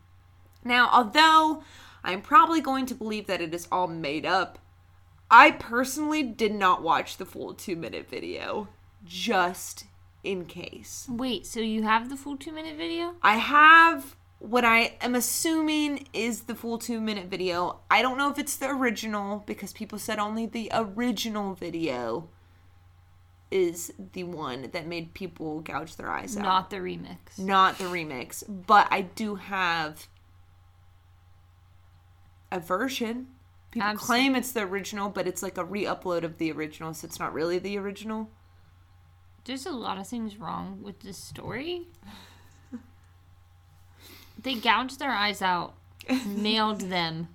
Now, 0.64 0.88
although 0.92 1.62
I'm 2.02 2.22
probably 2.22 2.60
going 2.60 2.86
to 2.86 2.94
believe 2.94 3.26
that 3.26 3.40
it 3.40 3.54
is 3.54 3.68
all 3.70 3.86
made 3.86 4.26
up, 4.26 4.58
I 5.30 5.52
personally 5.52 6.22
did 6.22 6.52
not 6.52 6.82
watch 6.82 7.16
the 7.16 7.26
full 7.26 7.54
two 7.54 7.76
minute 7.76 8.08
video 8.08 8.68
just 9.04 9.84
in 10.22 10.44
case. 10.44 11.06
Wait, 11.08 11.46
so 11.46 11.60
you 11.60 11.82
have 11.82 12.08
the 12.10 12.16
full 12.16 12.36
two 12.36 12.52
minute 12.52 12.76
video? 12.76 13.14
I 13.22 13.36
have 13.36 14.16
what 14.38 14.64
I 14.64 14.96
am 15.02 15.14
assuming 15.14 16.06
is 16.12 16.42
the 16.42 16.54
full 16.54 16.78
two 16.78 17.00
minute 17.00 17.26
video. 17.26 17.80
I 17.90 18.02
don't 18.02 18.16
know 18.18 18.30
if 18.30 18.38
it's 18.38 18.56
the 18.56 18.68
original 18.70 19.42
because 19.46 19.72
people 19.72 19.98
said 19.98 20.18
only 20.18 20.46
the 20.46 20.70
original 20.74 21.54
video 21.54 22.28
is 23.50 23.92
the 24.12 24.22
one 24.24 24.70
that 24.72 24.86
made 24.86 25.12
people 25.12 25.60
gouge 25.60 25.96
their 25.96 26.08
eyes 26.08 26.36
out 26.36 26.42
Not 26.44 26.70
the 26.70 26.76
remix. 26.76 27.36
not 27.38 27.78
the 27.78 27.84
remix, 27.84 28.44
but 28.48 28.86
I 28.90 29.00
do 29.02 29.34
have 29.34 30.06
a 32.52 32.60
version. 32.60 33.26
People 33.72 33.88
Abs- 33.90 34.00
claim 34.02 34.34
it's 34.36 34.52
the 34.52 34.62
original, 34.62 35.08
but 35.10 35.26
it's 35.26 35.42
like 35.42 35.58
a 35.58 35.64
re-upload 35.64 36.22
of 36.24 36.38
the 36.38 36.50
original, 36.52 36.94
so 36.94 37.06
it's 37.06 37.18
not 37.18 37.32
really 37.34 37.58
the 37.58 37.76
original. 37.78 38.30
There's 39.44 39.66
a 39.66 39.72
lot 39.72 39.98
of 39.98 40.06
things 40.06 40.36
wrong 40.36 40.80
with 40.82 41.00
this 41.00 41.16
story. 41.18 41.88
They 44.42 44.54
gouged 44.54 44.98
their 44.98 45.10
eyes 45.10 45.42
out, 45.42 45.74
nailed 46.26 46.82
them, 46.82 47.28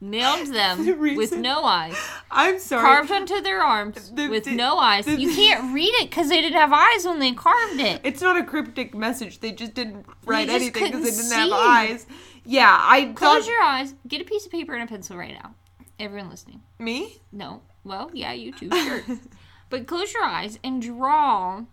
nailed 0.00 0.48
them 0.54 0.84
The 0.84 0.92
with 1.16 1.32
no 1.32 1.64
eyes, 1.64 1.96
I'm 2.30 2.58
sorry. 2.58 2.82
carved 2.82 3.10
onto 3.10 3.40
their 3.40 3.62
arms 3.62 4.10
The- 4.10 4.28
with 4.28 4.44
the- 4.44 4.54
no 4.54 4.78
eyes. 4.78 5.06
you 5.06 5.32
can't 5.34 5.72
read 5.74 5.92
it 5.94 6.10
because 6.10 6.28
they 6.28 6.40
didn't 6.42 6.58
have 6.58 6.72
eyes 6.72 7.06
when 7.06 7.20
they 7.20 7.32
carved 7.32 7.80
it. 7.80 8.00
It's 8.04 8.20
not 8.20 8.36
a 8.36 8.44
cryptic 8.44 8.94
message. 8.94 9.40
They 9.40 9.52
just 9.52 9.72
didn't 9.74 10.04
write 10.26 10.48
just 10.48 10.56
anything 10.60 10.92
because 10.92 11.04
they 11.16 11.22
didn't 11.22 11.32
have 11.38 11.52
eyes. 11.52 12.06
Yeah, 12.44 12.76
I 12.80 13.12
Close 13.14 13.46
your 13.46 13.62
eyes. 13.62 13.94
Get 14.06 14.20
a 14.20 14.24
piece 14.24 14.44
of 14.44 14.52
paper 14.52 14.74
and 14.74 14.82
a 14.82 14.86
pencil 14.86 15.16
right 15.16 15.32
now. 15.34 15.54
Everyone 15.98 16.28
listening. 16.28 16.60
me. 16.78 17.18
No. 17.30 17.62
Well, 17.84 18.10
yeah, 18.12 18.32
you 18.32 18.52
too. 18.52 18.68
Sure. 18.72 19.02
But 19.72 19.86
close 19.86 20.12
your 20.12 20.22
eyes 20.22 20.58
and 20.62 20.82
draw 20.82 21.64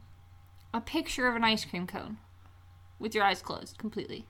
a 0.73 0.79
picture 0.79 1.27
of 1.27 1.35
an 1.35 1.43
ice 1.43 1.65
cream 1.65 1.85
cone 1.85 2.17
with 2.97 3.13
your 3.13 3.25
eyes 3.25 3.41
closed 3.41 3.77
completely. 3.77 4.25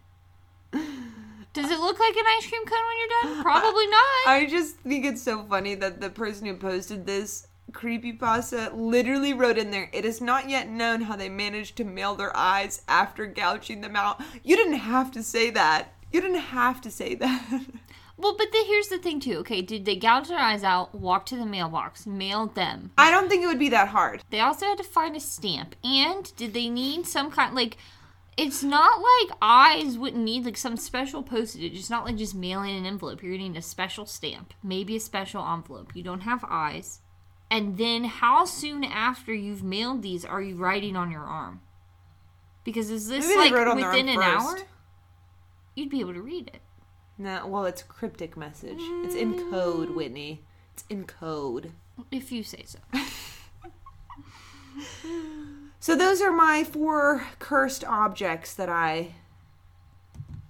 Does 0.72 1.70
it 1.70 1.80
look 1.80 2.00
like 2.00 2.16
an 2.16 2.26
ice 2.36 2.50
cream 2.50 2.66
cone 2.66 2.80
when 2.88 2.98
you're 2.98 3.36
done? 3.36 3.44
Probably 3.44 3.86
not. 3.92 4.26
I 4.26 4.48
just 4.50 4.78
think 4.78 5.06
it's 5.06 5.22
so 5.22 5.44
funny 5.44 5.76
that 5.76 6.02
the 6.02 6.10
person 6.10 6.48
who 6.48 6.56
posted 6.56 7.06
this 7.06 7.46
creepypasta 7.72 8.72
literally 8.74 9.34
wrote 9.34 9.60
in 9.60 9.70
there, 9.70 9.92
it 9.94 10.04
is 10.04 10.20
not 10.20 10.50
yet 10.50 10.68
known 10.68 11.02
how 11.02 11.16
they 11.16 11.30
managed 11.30 11.76
to 11.78 11.84
mail 11.84 12.16
their 12.16 12.36
eyes 12.36 12.82
after 12.88 13.28
gouging 13.28 13.82
them 13.82 13.96
out. 13.96 14.20
You 14.44 14.56
didn't 14.56 14.80
have 14.80 15.12
to 15.12 15.22
say 15.22 15.52
that. 15.52 15.94
You 16.12 16.22
didn't 16.22 16.38
have 16.38 16.82
to 16.82 16.90
say 16.90 17.14
that. 17.14 17.66
Well, 18.20 18.36
but 18.38 18.52
the, 18.52 18.64
here's 18.68 18.90
the 18.90 18.98
thing 18.98 19.22
too. 19.22 19.38
Okay, 19.38 19.62
did 19.62 19.86
they 19.86 19.96
gouge 19.96 20.28
their 20.28 20.38
eyes 20.38 20.62
out, 20.62 20.94
walk 20.94 21.26
to 21.28 21.38
the 21.38 21.46
mailbox, 21.46 22.06
mail 22.06 22.48
them? 22.48 22.92
I 22.98 23.12
don't 23.12 23.30
think 23.30 23.44
it 23.44 23.48
would 23.48 23.58
be 23.58 23.70
that 23.70 23.88
hard. 23.88 24.24
They 24.30 24.42
also 24.42 24.66
had 24.66 24.78
to 24.80 24.84
find 24.84 25.16
a 25.16 25.22
stamp. 25.22 25.78
And 25.86 26.36
did 26.36 26.54
they 26.54 26.68
need 26.68 27.08
some 27.08 27.32
kind 27.32 27.56
like 27.56 27.78
it's 28.36 28.62
not 28.62 29.02
like 29.02 29.38
eyes 29.42 29.98
wouldn't 29.98 30.24
need 30.24 30.44
like 30.46 30.58
some 30.58 30.76
special 30.76 31.24
postage. 31.24 31.78
It's 31.78 31.90
not 31.90 32.04
like 32.04 32.18
just 32.18 32.36
mailing 32.36 32.78
an 32.78 32.86
envelope. 32.86 33.24
You're 33.24 33.34
getting 33.34 33.56
a 33.56 33.62
special 33.62 34.06
stamp, 34.06 34.54
maybe 34.62 34.98
a 34.98 35.00
special 35.00 35.46
envelope. 35.46 35.96
You 35.96 36.04
don't 36.04 36.22
have 36.22 36.46
eyes. 36.48 37.00
And 37.50 37.78
then 37.78 38.04
how 38.04 38.44
soon 38.44 38.84
after 38.84 39.34
you've 39.34 39.64
mailed 39.64 40.02
these 40.02 40.26
are 40.26 40.42
you 40.42 40.56
writing 40.56 40.98
on 40.98 41.10
your 41.10 41.24
arm? 41.24 41.62
Because 42.66 42.90
is 42.90 43.08
this 43.08 43.28
Maybe 43.28 43.40
like 43.40 43.54
wrote 43.54 43.68
on 43.68 43.78
their 43.78 43.90
within 43.90 44.10
an 44.10 44.22
hour? 44.22 44.60
You'd 45.76 45.90
be 45.90 46.02
able 46.02 46.14
to 46.14 46.22
read 46.22 46.50
it. 46.50 46.62
No, 47.20 47.46
well, 47.46 47.66
it's 47.66 47.82
a 47.82 47.86
cryptic 47.86 48.36
message. 48.36 48.80
It's 48.80 49.14
in 49.14 49.52
code, 49.52 49.92
Whitney. 49.92 50.42
It's 50.74 50.86
in 50.90 51.04
code. 51.06 51.74
If 52.12 52.32
you 52.32 52.44
say 52.44 52.64
so. 52.66 52.80
So 55.82 55.96
those 55.96 56.22
are 56.22 56.32
my 56.32 56.64
four 56.66 57.24
cursed 57.40 57.86
objects 57.86 58.54
that 58.56 58.70
I 58.70 59.14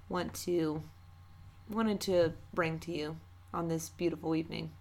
want 0.09 0.33
to 0.45 0.81
wanted 1.69 2.01
to 2.01 2.33
bring 2.51 2.79
to 2.79 2.91
you 2.91 3.17
on 3.53 3.67
this 3.67 3.89
beautiful 3.89 4.35
evening. 4.35 4.71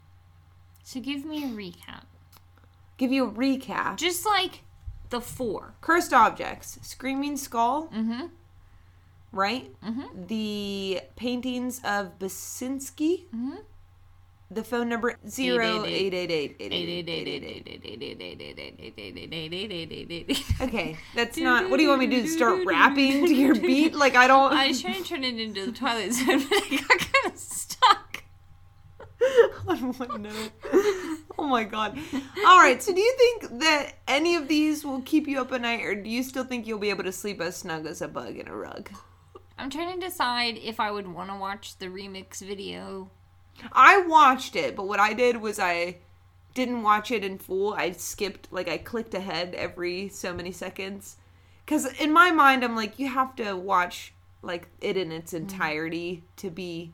So 0.83 1.01
give 1.01 1.27
me 1.27 1.45
a 1.45 1.49
recap. 1.49 2.05
Give 2.97 3.13
you 3.13 3.27
a 3.27 3.31
recap. 3.31 3.97
Just 3.99 4.25
like 4.25 4.63
the 5.11 5.21
four. 5.21 5.75
Cursed 5.83 6.15
objects: 6.15 6.79
Screaming 6.81 7.37
Skull, 7.37 7.89
Mm-hmm. 7.95 8.29
Right? 9.33 9.71
The 10.29 11.01
paintings 11.17 11.81
of 11.85 12.19
Beksiński. 12.19 13.27
Mhm. 13.35 13.59
The 14.51 14.65
phone 14.65 14.89
number 14.89 15.15
zero 15.29 15.85
eight 15.85 16.15
eight 16.15 16.31
eight 16.31 16.57
eight 16.59 16.73
eight 16.73 17.09
eight. 20.31 20.45
Okay, 20.63 20.97
that's 21.15 21.37
not. 21.37 21.69
What 21.69 21.77
do 21.77 21.83
you 21.83 21.91
want 21.91 22.01
me 22.01 22.07
to 22.07 22.23
do? 22.23 22.27
Start 22.27 22.65
rapping 22.65 23.27
to 23.27 23.35
your 23.35 23.55
beat? 23.55 23.95
Like 23.95 24.17
I 24.17 24.27
don't. 24.27 24.53
I 24.55 24.69
was 24.69 24.81
trying 24.81 25.03
to 25.03 25.09
turn 25.09 25.23
it 25.25 25.39
into 25.39 25.67
the 25.67 25.73
Twilight 25.73 26.15
Zone, 26.15 26.43
but 26.49 26.63
I 26.63 26.77
got 26.89 26.99
kind 26.99 27.27
of 27.27 27.37
stuck. 27.39 28.25
on 29.69 29.93
one 29.95 30.23
note. 30.23 30.53
Oh 31.39 31.47
my 31.47 31.65
god. 31.65 31.99
All 32.47 32.59
right, 32.59 32.83
so 32.83 32.95
do 32.95 33.01
you 33.03 33.15
think 33.19 33.61
that 33.61 33.97
any 34.09 34.35
of 34.35 34.49
these 34.49 34.83
will 34.85 35.03
keep 35.03 35.29
you 35.29 35.41
up 35.43 35.53
at 35.53 35.61
night, 35.61 35.85
or 35.85 35.95
do 35.95 36.09
you 36.09 36.23
still 36.23 36.45
think 36.45 36.67
you'll 36.67 36.79
be 36.79 36.89
able 36.91 37.05
to 37.05 37.13
sleep 37.13 37.41
as 37.43 37.57
snug 37.59 37.85
as 37.85 38.01
a 38.01 38.09
bug 38.09 38.37
in 38.37 38.49
a 38.49 38.57
rug? 38.57 38.91
I'm 39.59 39.71
trying 39.71 39.99
to 39.99 40.07
decide 40.07 40.57
if 40.59 40.79
I 40.79 40.91
would 40.91 41.09
want 41.09 41.31
to 41.31 41.37
watch 41.37 41.79
the 41.79 41.87
remix 41.87 42.41
video. 42.41 43.11
I 43.73 43.99
watched 43.99 44.55
it, 44.55 44.77
but 44.77 44.87
what 44.87 45.01
I 45.01 45.13
did 45.13 45.39
was 45.41 45.59
I 45.59 45.97
didn't 46.55 46.83
watch 46.83 47.11
it 47.11 47.25
in 47.25 47.39
full. 47.39 47.75
I 47.75 47.91
skipped, 47.91 48.53
like, 48.53 48.69
I 48.69 48.79
clicked 48.79 49.15
ahead 49.15 49.55
every 49.55 50.09
so 50.09 50.33
many 50.33 50.53
seconds. 50.53 51.17
Because 51.65 51.87
in 52.01 52.13
my 52.13 52.31
mind, 52.31 52.65
I'm 52.65 52.77
like, 52.77 52.99
you 52.99 53.09
have 53.09 53.35
to 53.37 53.55
watch, 53.55 54.15
like, 54.43 54.69
it 54.81 54.97
in 54.97 55.11
its 55.11 55.33
mm. 55.33 55.39
entirety 55.39 56.23
to 56.37 56.51
be 56.51 56.93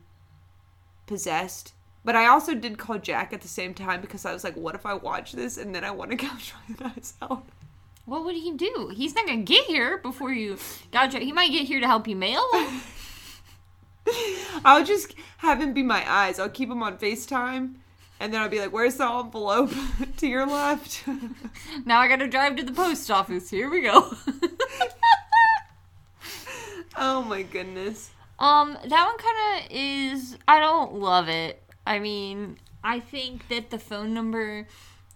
possessed. 1.05 1.73
But 2.03 2.15
I 2.15 2.27
also 2.27 2.53
did 2.53 2.77
call 2.77 2.97
Jack 2.97 3.31
at 3.31 3.41
the 3.41 3.47
same 3.47 3.73
time 3.73 4.01
because 4.01 4.25
I 4.25 4.33
was 4.33 4.43
like, 4.43 4.55
what 4.55 4.75
if 4.75 4.85
I 4.85 4.93
watch 4.95 5.31
this 5.31 5.57
and 5.57 5.73
then 5.73 5.83
I 5.83 5.91
want 5.91 6.11
to 6.11 6.17
gouge 6.17 6.53
my 6.79 6.91
eyes 6.95 7.13
out? 7.21 7.45
What 8.05 8.23
would 8.23 8.35
he 8.35 8.51
do? 8.51 8.91
He's 8.93 9.15
not 9.15 9.25
gonna 9.25 9.41
get 9.41 9.65
here 9.65 9.97
before 9.97 10.31
you. 10.31 10.57
Gotcha. 10.91 11.19
He 11.19 11.31
might 11.31 11.51
get 11.51 11.65
here 11.65 11.79
to 11.79 11.87
help 11.87 12.07
you 12.07 12.15
mail. 12.15 12.47
I'll 14.63 14.85
just 14.85 15.15
have 15.37 15.59
him 15.59 15.73
be 15.73 15.81
my 15.81 16.09
eyes. 16.09 16.39
I'll 16.39 16.49
keep 16.49 16.69
him 16.69 16.83
on 16.83 16.97
FaceTime. 16.97 17.75
And 18.19 18.33
then 18.33 18.41
I'll 18.41 18.49
be 18.49 18.59
like, 18.59 18.71
where's 18.71 18.95
the 18.95 19.09
envelope? 19.09 19.71
to 20.17 20.27
your 20.27 20.45
left. 20.45 21.03
now 21.85 21.99
I 21.99 22.07
gotta 22.07 22.27
drive 22.27 22.55
to 22.57 22.63
the 22.63 22.71
post 22.71 23.09
office. 23.09 23.49
Here 23.49 23.69
we 23.69 23.81
go. 23.81 24.15
oh 26.95 27.23
my 27.23 27.41
goodness. 27.41 28.11
Um, 28.37 28.77
that 28.85 29.05
one 29.05 29.17
kind 29.17 29.65
of 29.65 29.71
is. 29.71 30.37
I 30.47 30.59
don't 30.59 30.93
love 30.93 31.27
it. 31.27 31.61
I 31.87 31.99
mean, 31.99 32.57
I 32.83 32.99
think 32.99 33.47
that 33.49 33.71
the 33.71 33.79
phone 33.79 34.13
number, 34.13 34.67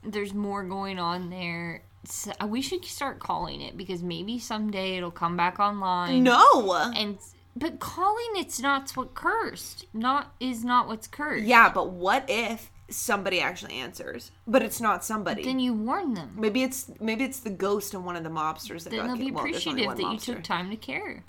there's 0.03 0.33
more 0.33 0.63
going 0.63 0.99
on 0.99 1.29
there. 1.29 1.83
So 2.05 2.31
uh, 2.41 2.47
we 2.47 2.61
should 2.61 2.85
start 2.85 3.19
calling 3.19 3.61
it 3.61 3.75
because 3.75 4.01
maybe 4.01 4.39
someday 4.39 4.97
it'll 4.97 5.11
come 5.11 5.35
back 5.35 5.59
online. 5.59 6.23
No. 6.23 6.91
And 6.95 7.17
but 7.55 7.79
calling 7.79 8.31
it's 8.35 8.59
not 8.59 8.89
what 8.91 9.13
cursed. 9.13 9.85
Not 9.93 10.33
is 10.39 10.63
not 10.63 10.87
what's 10.87 11.07
cursed. 11.07 11.45
Yeah, 11.45 11.69
but 11.71 11.91
what 11.91 12.25
if 12.29 12.71
somebody 12.89 13.41
actually 13.41 13.75
answers, 13.75 14.31
but 14.47 14.63
it's 14.63 14.79
not 14.79 15.03
somebody? 15.03 15.43
Then 15.43 15.59
you 15.59 15.73
warn 15.73 16.13
them. 16.13 16.35
maybe 16.37 16.63
it's 16.63 16.89
maybe 16.99 17.25
it's 17.25 17.41
the 17.41 17.49
ghost 17.49 17.93
of 17.93 18.03
one 18.05 18.15
of 18.15 18.23
the 18.23 18.29
mobsters 18.29 18.83
that 18.85 18.91
Then 18.91 19.07
they'll 19.07 19.17
be. 19.17 19.31
Well, 19.31 19.43
appreciative 19.43 19.97
that 19.97 20.11
you 20.11 20.19
took 20.19 20.43
time 20.43 20.69
to 20.69 20.77
care. 20.77 21.25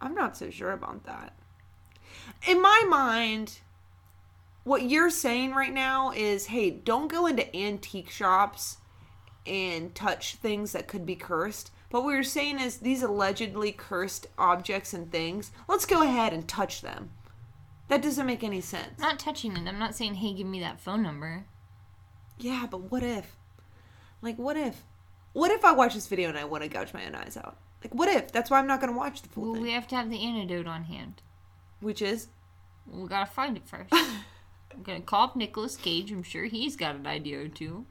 I'm 0.00 0.14
not 0.14 0.36
so 0.36 0.50
sure 0.50 0.72
about 0.72 1.04
that. 1.06 1.34
In 2.46 2.62
my 2.62 2.84
mind, 2.88 3.58
what 4.62 4.82
you're 4.82 5.10
saying 5.10 5.54
right 5.54 5.72
now 5.72 6.12
is 6.12 6.46
hey, 6.46 6.70
don't 6.70 7.08
go 7.08 7.26
into 7.26 7.54
antique 7.56 8.10
shops 8.10 8.78
and 9.46 9.94
touch 9.94 10.36
things 10.36 10.72
that 10.72 10.88
could 10.88 11.04
be 11.06 11.16
cursed. 11.16 11.70
But 11.90 12.02
what 12.04 12.12
you're 12.12 12.22
saying 12.22 12.58
is 12.60 12.78
these 12.78 13.02
allegedly 13.02 13.72
cursed 13.72 14.26
objects 14.38 14.92
and 14.94 15.10
things, 15.10 15.52
let's 15.68 15.86
go 15.86 16.02
ahead 16.02 16.32
and 16.32 16.48
touch 16.48 16.80
them. 16.80 17.10
That 17.88 18.02
doesn't 18.02 18.26
make 18.26 18.42
any 18.42 18.60
sense. 18.60 18.98
Not 18.98 19.18
touching 19.18 19.56
it. 19.56 19.68
I'm 19.68 19.78
not 19.78 19.94
saying, 19.94 20.14
hey, 20.14 20.32
give 20.32 20.46
me 20.46 20.60
that 20.60 20.80
phone 20.80 21.02
number. 21.02 21.44
Yeah, 22.38 22.66
but 22.70 22.90
what 22.90 23.02
if? 23.02 23.36
Like, 24.22 24.38
what 24.38 24.56
if? 24.56 24.82
What 25.34 25.50
if 25.50 25.64
I 25.64 25.72
watch 25.72 25.94
this 25.94 26.06
video 26.06 26.28
and 26.30 26.38
I 26.38 26.44
want 26.44 26.62
to 26.62 26.68
gouge 26.70 26.94
my 26.94 27.04
own 27.06 27.14
eyes 27.14 27.36
out? 27.36 27.58
Like, 27.82 27.94
what 27.94 28.08
if? 28.08 28.32
That's 28.32 28.50
why 28.50 28.58
I'm 28.58 28.66
not 28.66 28.80
going 28.80 28.92
to 28.92 28.98
watch 28.98 29.20
the 29.22 29.28
full 29.28 29.44
Well, 29.44 29.54
thing. 29.54 29.62
we 29.62 29.72
have 29.72 29.86
to 29.88 29.96
have 29.96 30.08
the 30.10 30.22
antidote 30.24 30.66
on 30.66 30.84
hand. 30.84 31.20
Which 31.80 32.00
is? 32.00 32.28
We 32.86 33.06
gotta 33.08 33.30
find 33.30 33.56
it 33.56 33.66
first. 33.66 33.88
I'm 33.92 34.82
gonna 34.82 35.00
call 35.00 35.24
up 35.24 35.36
Nicolas 35.36 35.76
Cage. 35.76 36.10
I'm 36.10 36.22
sure 36.22 36.44
he's 36.44 36.76
got 36.76 36.96
an 36.96 37.06
idea 37.06 37.40
or 37.40 37.48
two. 37.48 37.86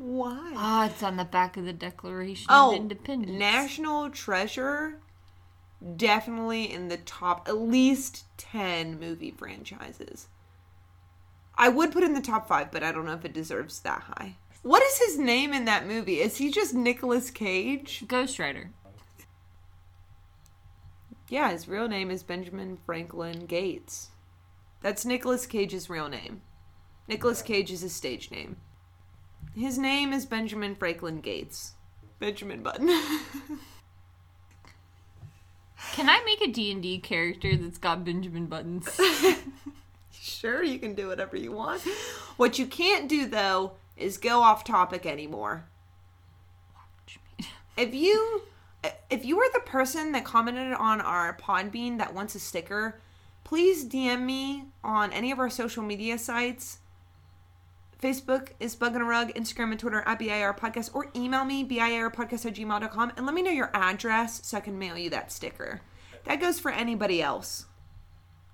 Why? 0.00 0.52
Ah, 0.56 0.86
it's 0.86 1.02
on 1.02 1.16
the 1.18 1.24
back 1.26 1.58
of 1.58 1.66
the 1.66 1.74
Declaration 1.74 2.46
Oh, 2.48 2.70
of 2.70 2.76
Independence. 2.76 3.38
National 3.38 4.08
Treasure, 4.08 4.98
definitely 5.96 6.72
in 6.72 6.88
the 6.88 6.96
top 6.96 7.46
at 7.46 7.58
least 7.58 8.24
10 8.38 8.98
movie 8.98 9.30
franchises. 9.30 10.28
I 11.54 11.68
would 11.68 11.92
put 11.92 12.02
in 12.02 12.14
the 12.14 12.22
top 12.22 12.48
five, 12.48 12.72
but 12.72 12.82
I 12.82 12.92
don't 12.92 13.04
know 13.04 13.12
if 13.12 13.26
it 13.26 13.34
deserves 13.34 13.80
that 13.80 14.00
high. 14.02 14.36
What 14.62 14.82
is 14.82 14.98
his 14.98 15.18
name 15.18 15.52
in 15.52 15.66
that 15.66 15.86
movie? 15.86 16.20
Is 16.20 16.38
he 16.38 16.50
just 16.50 16.72
Nicolas 16.72 17.30
Cage? 17.30 18.04
Ghost 18.08 18.38
Rider. 18.38 18.70
Yeah, 21.28 21.50
his 21.50 21.68
real 21.68 21.88
name 21.88 22.10
is 22.10 22.22
Benjamin 22.22 22.78
Franklin 22.86 23.44
Gates. 23.44 24.08
That's 24.80 25.04
Nicolas 25.04 25.44
Cage's 25.46 25.90
real 25.90 26.08
name. 26.08 26.40
Nicolas 27.06 27.42
Cage 27.42 27.70
is 27.70 27.82
his 27.82 27.94
stage 27.94 28.30
name. 28.30 28.56
His 29.56 29.78
name 29.78 30.12
is 30.12 30.26
Benjamin 30.26 30.74
Franklin 30.76 31.20
Gates. 31.20 31.72
Benjamin 32.18 32.62
Button. 32.62 32.88
Can 35.92 36.08
I 36.08 36.22
make 36.24 36.40
a 36.40 36.52
D&D 36.52 36.98
character 37.00 37.56
that's 37.56 37.78
got 37.78 38.04
Benjamin 38.04 38.46
Buttons? 38.46 38.88
sure, 40.12 40.62
you 40.62 40.78
can 40.78 40.94
do 40.94 41.08
whatever 41.08 41.36
you 41.36 41.50
want. 41.52 41.82
What 42.36 42.58
you 42.58 42.66
can't 42.66 43.08
do 43.08 43.26
though 43.26 43.72
is 43.96 44.18
go 44.18 44.40
off 44.40 44.64
topic 44.64 45.06
anymore. 45.06 45.64
If 47.76 47.94
you 47.94 48.42
if 49.10 49.24
you 49.24 49.38
are 49.38 49.52
the 49.54 49.60
person 49.60 50.12
that 50.12 50.24
commented 50.24 50.74
on 50.74 51.00
our 51.00 51.34
Podbean 51.36 51.96
that 51.96 52.12
wants 52.12 52.34
a 52.34 52.40
sticker, 52.40 53.00
please 53.42 53.86
DM 53.86 54.22
me 54.22 54.64
on 54.84 55.12
any 55.12 55.30
of 55.30 55.38
our 55.38 55.48
social 55.48 55.82
media 55.82 56.18
sites. 56.18 56.78
Facebook 58.02 58.48
is 58.58 58.74
Bug 58.74 58.96
in 58.96 59.02
a 59.02 59.04
Rug, 59.04 59.32
Instagram 59.34 59.72
and 59.72 59.78
Twitter 59.78 60.02
at 60.06 60.18
biarpodcast, 60.18 60.90
or 60.94 61.08
email 61.14 61.44
me, 61.44 61.64
biarpodcast 61.64 62.46
at 62.46 62.54
gmail.com, 62.54 63.12
and 63.16 63.26
let 63.26 63.34
me 63.34 63.42
know 63.42 63.50
your 63.50 63.70
address 63.74 64.40
so 64.46 64.56
I 64.56 64.60
can 64.60 64.78
mail 64.78 64.96
you 64.96 65.10
that 65.10 65.30
sticker. 65.30 65.82
That 66.24 66.40
goes 66.40 66.58
for 66.58 66.70
anybody 66.70 67.20
else. 67.22 67.66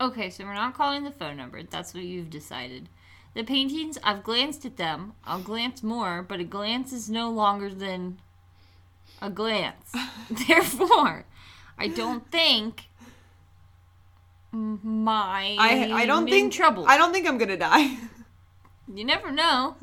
okay, 0.01 0.31
so 0.31 0.45
we're 0.45 0.55
not 0.55 0.75
calling 0.75 1.05
the 1.05 1.11
phone 1.13 1.37
number. 1.37 1.63
That's 1.63 1.95
what 1.95 2.03
you've 2.03 2.31
decided. 2.31 2.89
The 3.35 3.45
paintings, 3.45 3.99
I've 4.03 4.25
glanced 4.25 4.65
at 4.65 4.79
them. 4.79 5.13
I'll 5.25 5.41
glance 5.41 5.83
more, 5.83 6.23
but 6.23 6.41
a 6.41 6.45
glance 6.45 6.93
is 6.93 7.09
no 7.09 7.31
longer 7.31 7.73
than 7.73 8.19
a 9.23 9.31
glance. 9.31 9.95
Therefore, 10.49 11.25
I 11.79 11.89
don't 11.89 12.31
think 12.33 12.89
my 14.53 15.55
I 15.59 15.91
I 15.93 16.07
don't 16.07 16.27
in 16.27 16.31
think 16.33 16.53
trouble. 16.53 16.87
I 16.89 16.97
don't 16.97 17.13
think 17.13 17.29
I'm 17.29 17.37
gonna 17.39 17.57
die. 17.59 17.97
You 18.93 19.05
never 19.05 19.31
know. 19.31 19.77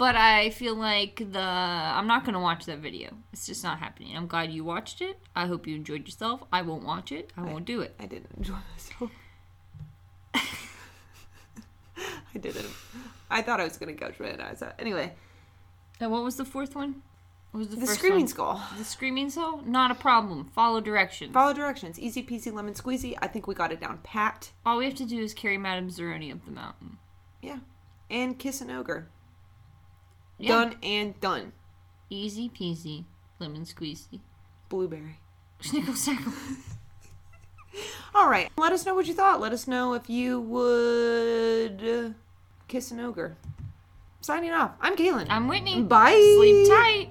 But 0.00 0.16
I 0.16 0.48
feel 0.48 0.74
like 0.74 1.16
the 1.30 1.38
I'm 1.38 2.06
not 2.06 2.24
gonna 2.24 2.40
watch 2.40 2.64
that 2.64 2.78
video. 2.78 3.10
It's 3.34 3.46
just 3.46 3.62
not 3.62 3.80
happening. 3.80 4.16
I'm 4.16 4.26
glad 4.26 4.50
you 4.50 4.64
watched 4.64 5.02
it. 5.02 5.18
I 5.36 5.46
hope 5.46 5.66
you 5.66 5.76
enjoyed 5.76 6.06
yourself. 6.06 6.42
I 6.50 6.62
won't 6.62 6.84
watch 6.84 7.12
it. 7.12 7.30
I 7.36 7.42
won't 7.42 7.66
do 7.66 7.82
it. 7.82 7.94
I 8.00 8.06
didn't 8.06 8.30
enjoy 8.34 8.56
myself. 8.72 9.10
I 12.34 12.38
didn't. 12.38 12.64
I 13.30 13.42
thought 13.42 13.60
I 13.60 13.64
was 13.64 13.76
gonna 13.76 13.92
go 13.92 14.06
it. 14.06 14.40
I 14.40 14.54
thought 14.54 14.70
uh, 14.70 14.72
anyway. 14.78 15.12
And 16.00 16.10
what 16.10 16.24
was 16.24 16.36
the 16.36 16.46
fourth 16.46 16.74
one? 16.74 17.02
What 17.52 17.58
was 17.58 17.68
the, 17.68 17.76
The 17.76 17.86
screaming 17.88 18.20
one? 18.20 18.28
skull. 18.28 18.62
The 18.78 18.84
screaming 18.84 19.28
Skull? 19.30 19.62
Not 19.66 19.90
a 19.90 19.94
problem. 19.96 20.50
Follow 20.54 20.80
directions. 20.80 21.32
Follow 21.32 21.52
directions. 21.52 21.98
Easy 21.98 22.22
peasy 22.22 22.52
lemon 22.52 22.74
squeezy. 22.74 23.16
I 23.20 23.26
think 23.26 23.46
we 23.48 23.54
got 23.54 23.72
it 23.72 23.80
down 23.80 23.98
pat. 24.04 24.52
All 24.64 24.78
we 24.78 24.84
have 24.84 24.94
to 24.96 25.04
do 25.04 25.18
is 25.20 25.34
carry 25.34 25.58
Madame 25.58 25.88
Zeroni 25.90 26.32
up 26.32 26.44
the 26.44 26.52
mountain. 26.52 26.98
Yeah. 27.42 27.58
And 28.08 28.38
kiss 28.38 28.60
an 28.60 28.70
ogre. 28.70 29.08
Yeah. 30.38 30.48
Done 30.48 30.76
and 30.82 31.20
done. 31.20 31.52
Easy 32.08 32.48
peasy, 32.48 33.04
lemon 33.40 33.62
squeezy. 33.64 34.20
Blueberry. 34.68 35.18
Snickle 35.60 35.94
snackle. 35.96 36.32
All 38.14 38.28
right. 38.28 38.50
Let 38.56 38.72
us 38.72 38.86
know 38.86 38.94
what 38.94 39.06
you 39.06 39.14
thought. 39.14 39.40
Let 39.40 39.52
us 39.52 39.66
know 39.68 39.94
if 39.94 40.08
you 40.08 40.40
would 40.40 42.14
kiss 42.68 42.90
an 42.90 43.00
ogre. 43.00 43.36
Signing 44.22 44.50
off. 44.52 44.72
I'm 44.80 44.96
Kaylin. 44.96 45.26
I'm 45.30 45.48
Whitney. 45.48 45.82
Bye. 45.82 46.12
Sleep 46.36 46.68
tight. 46.68 47.10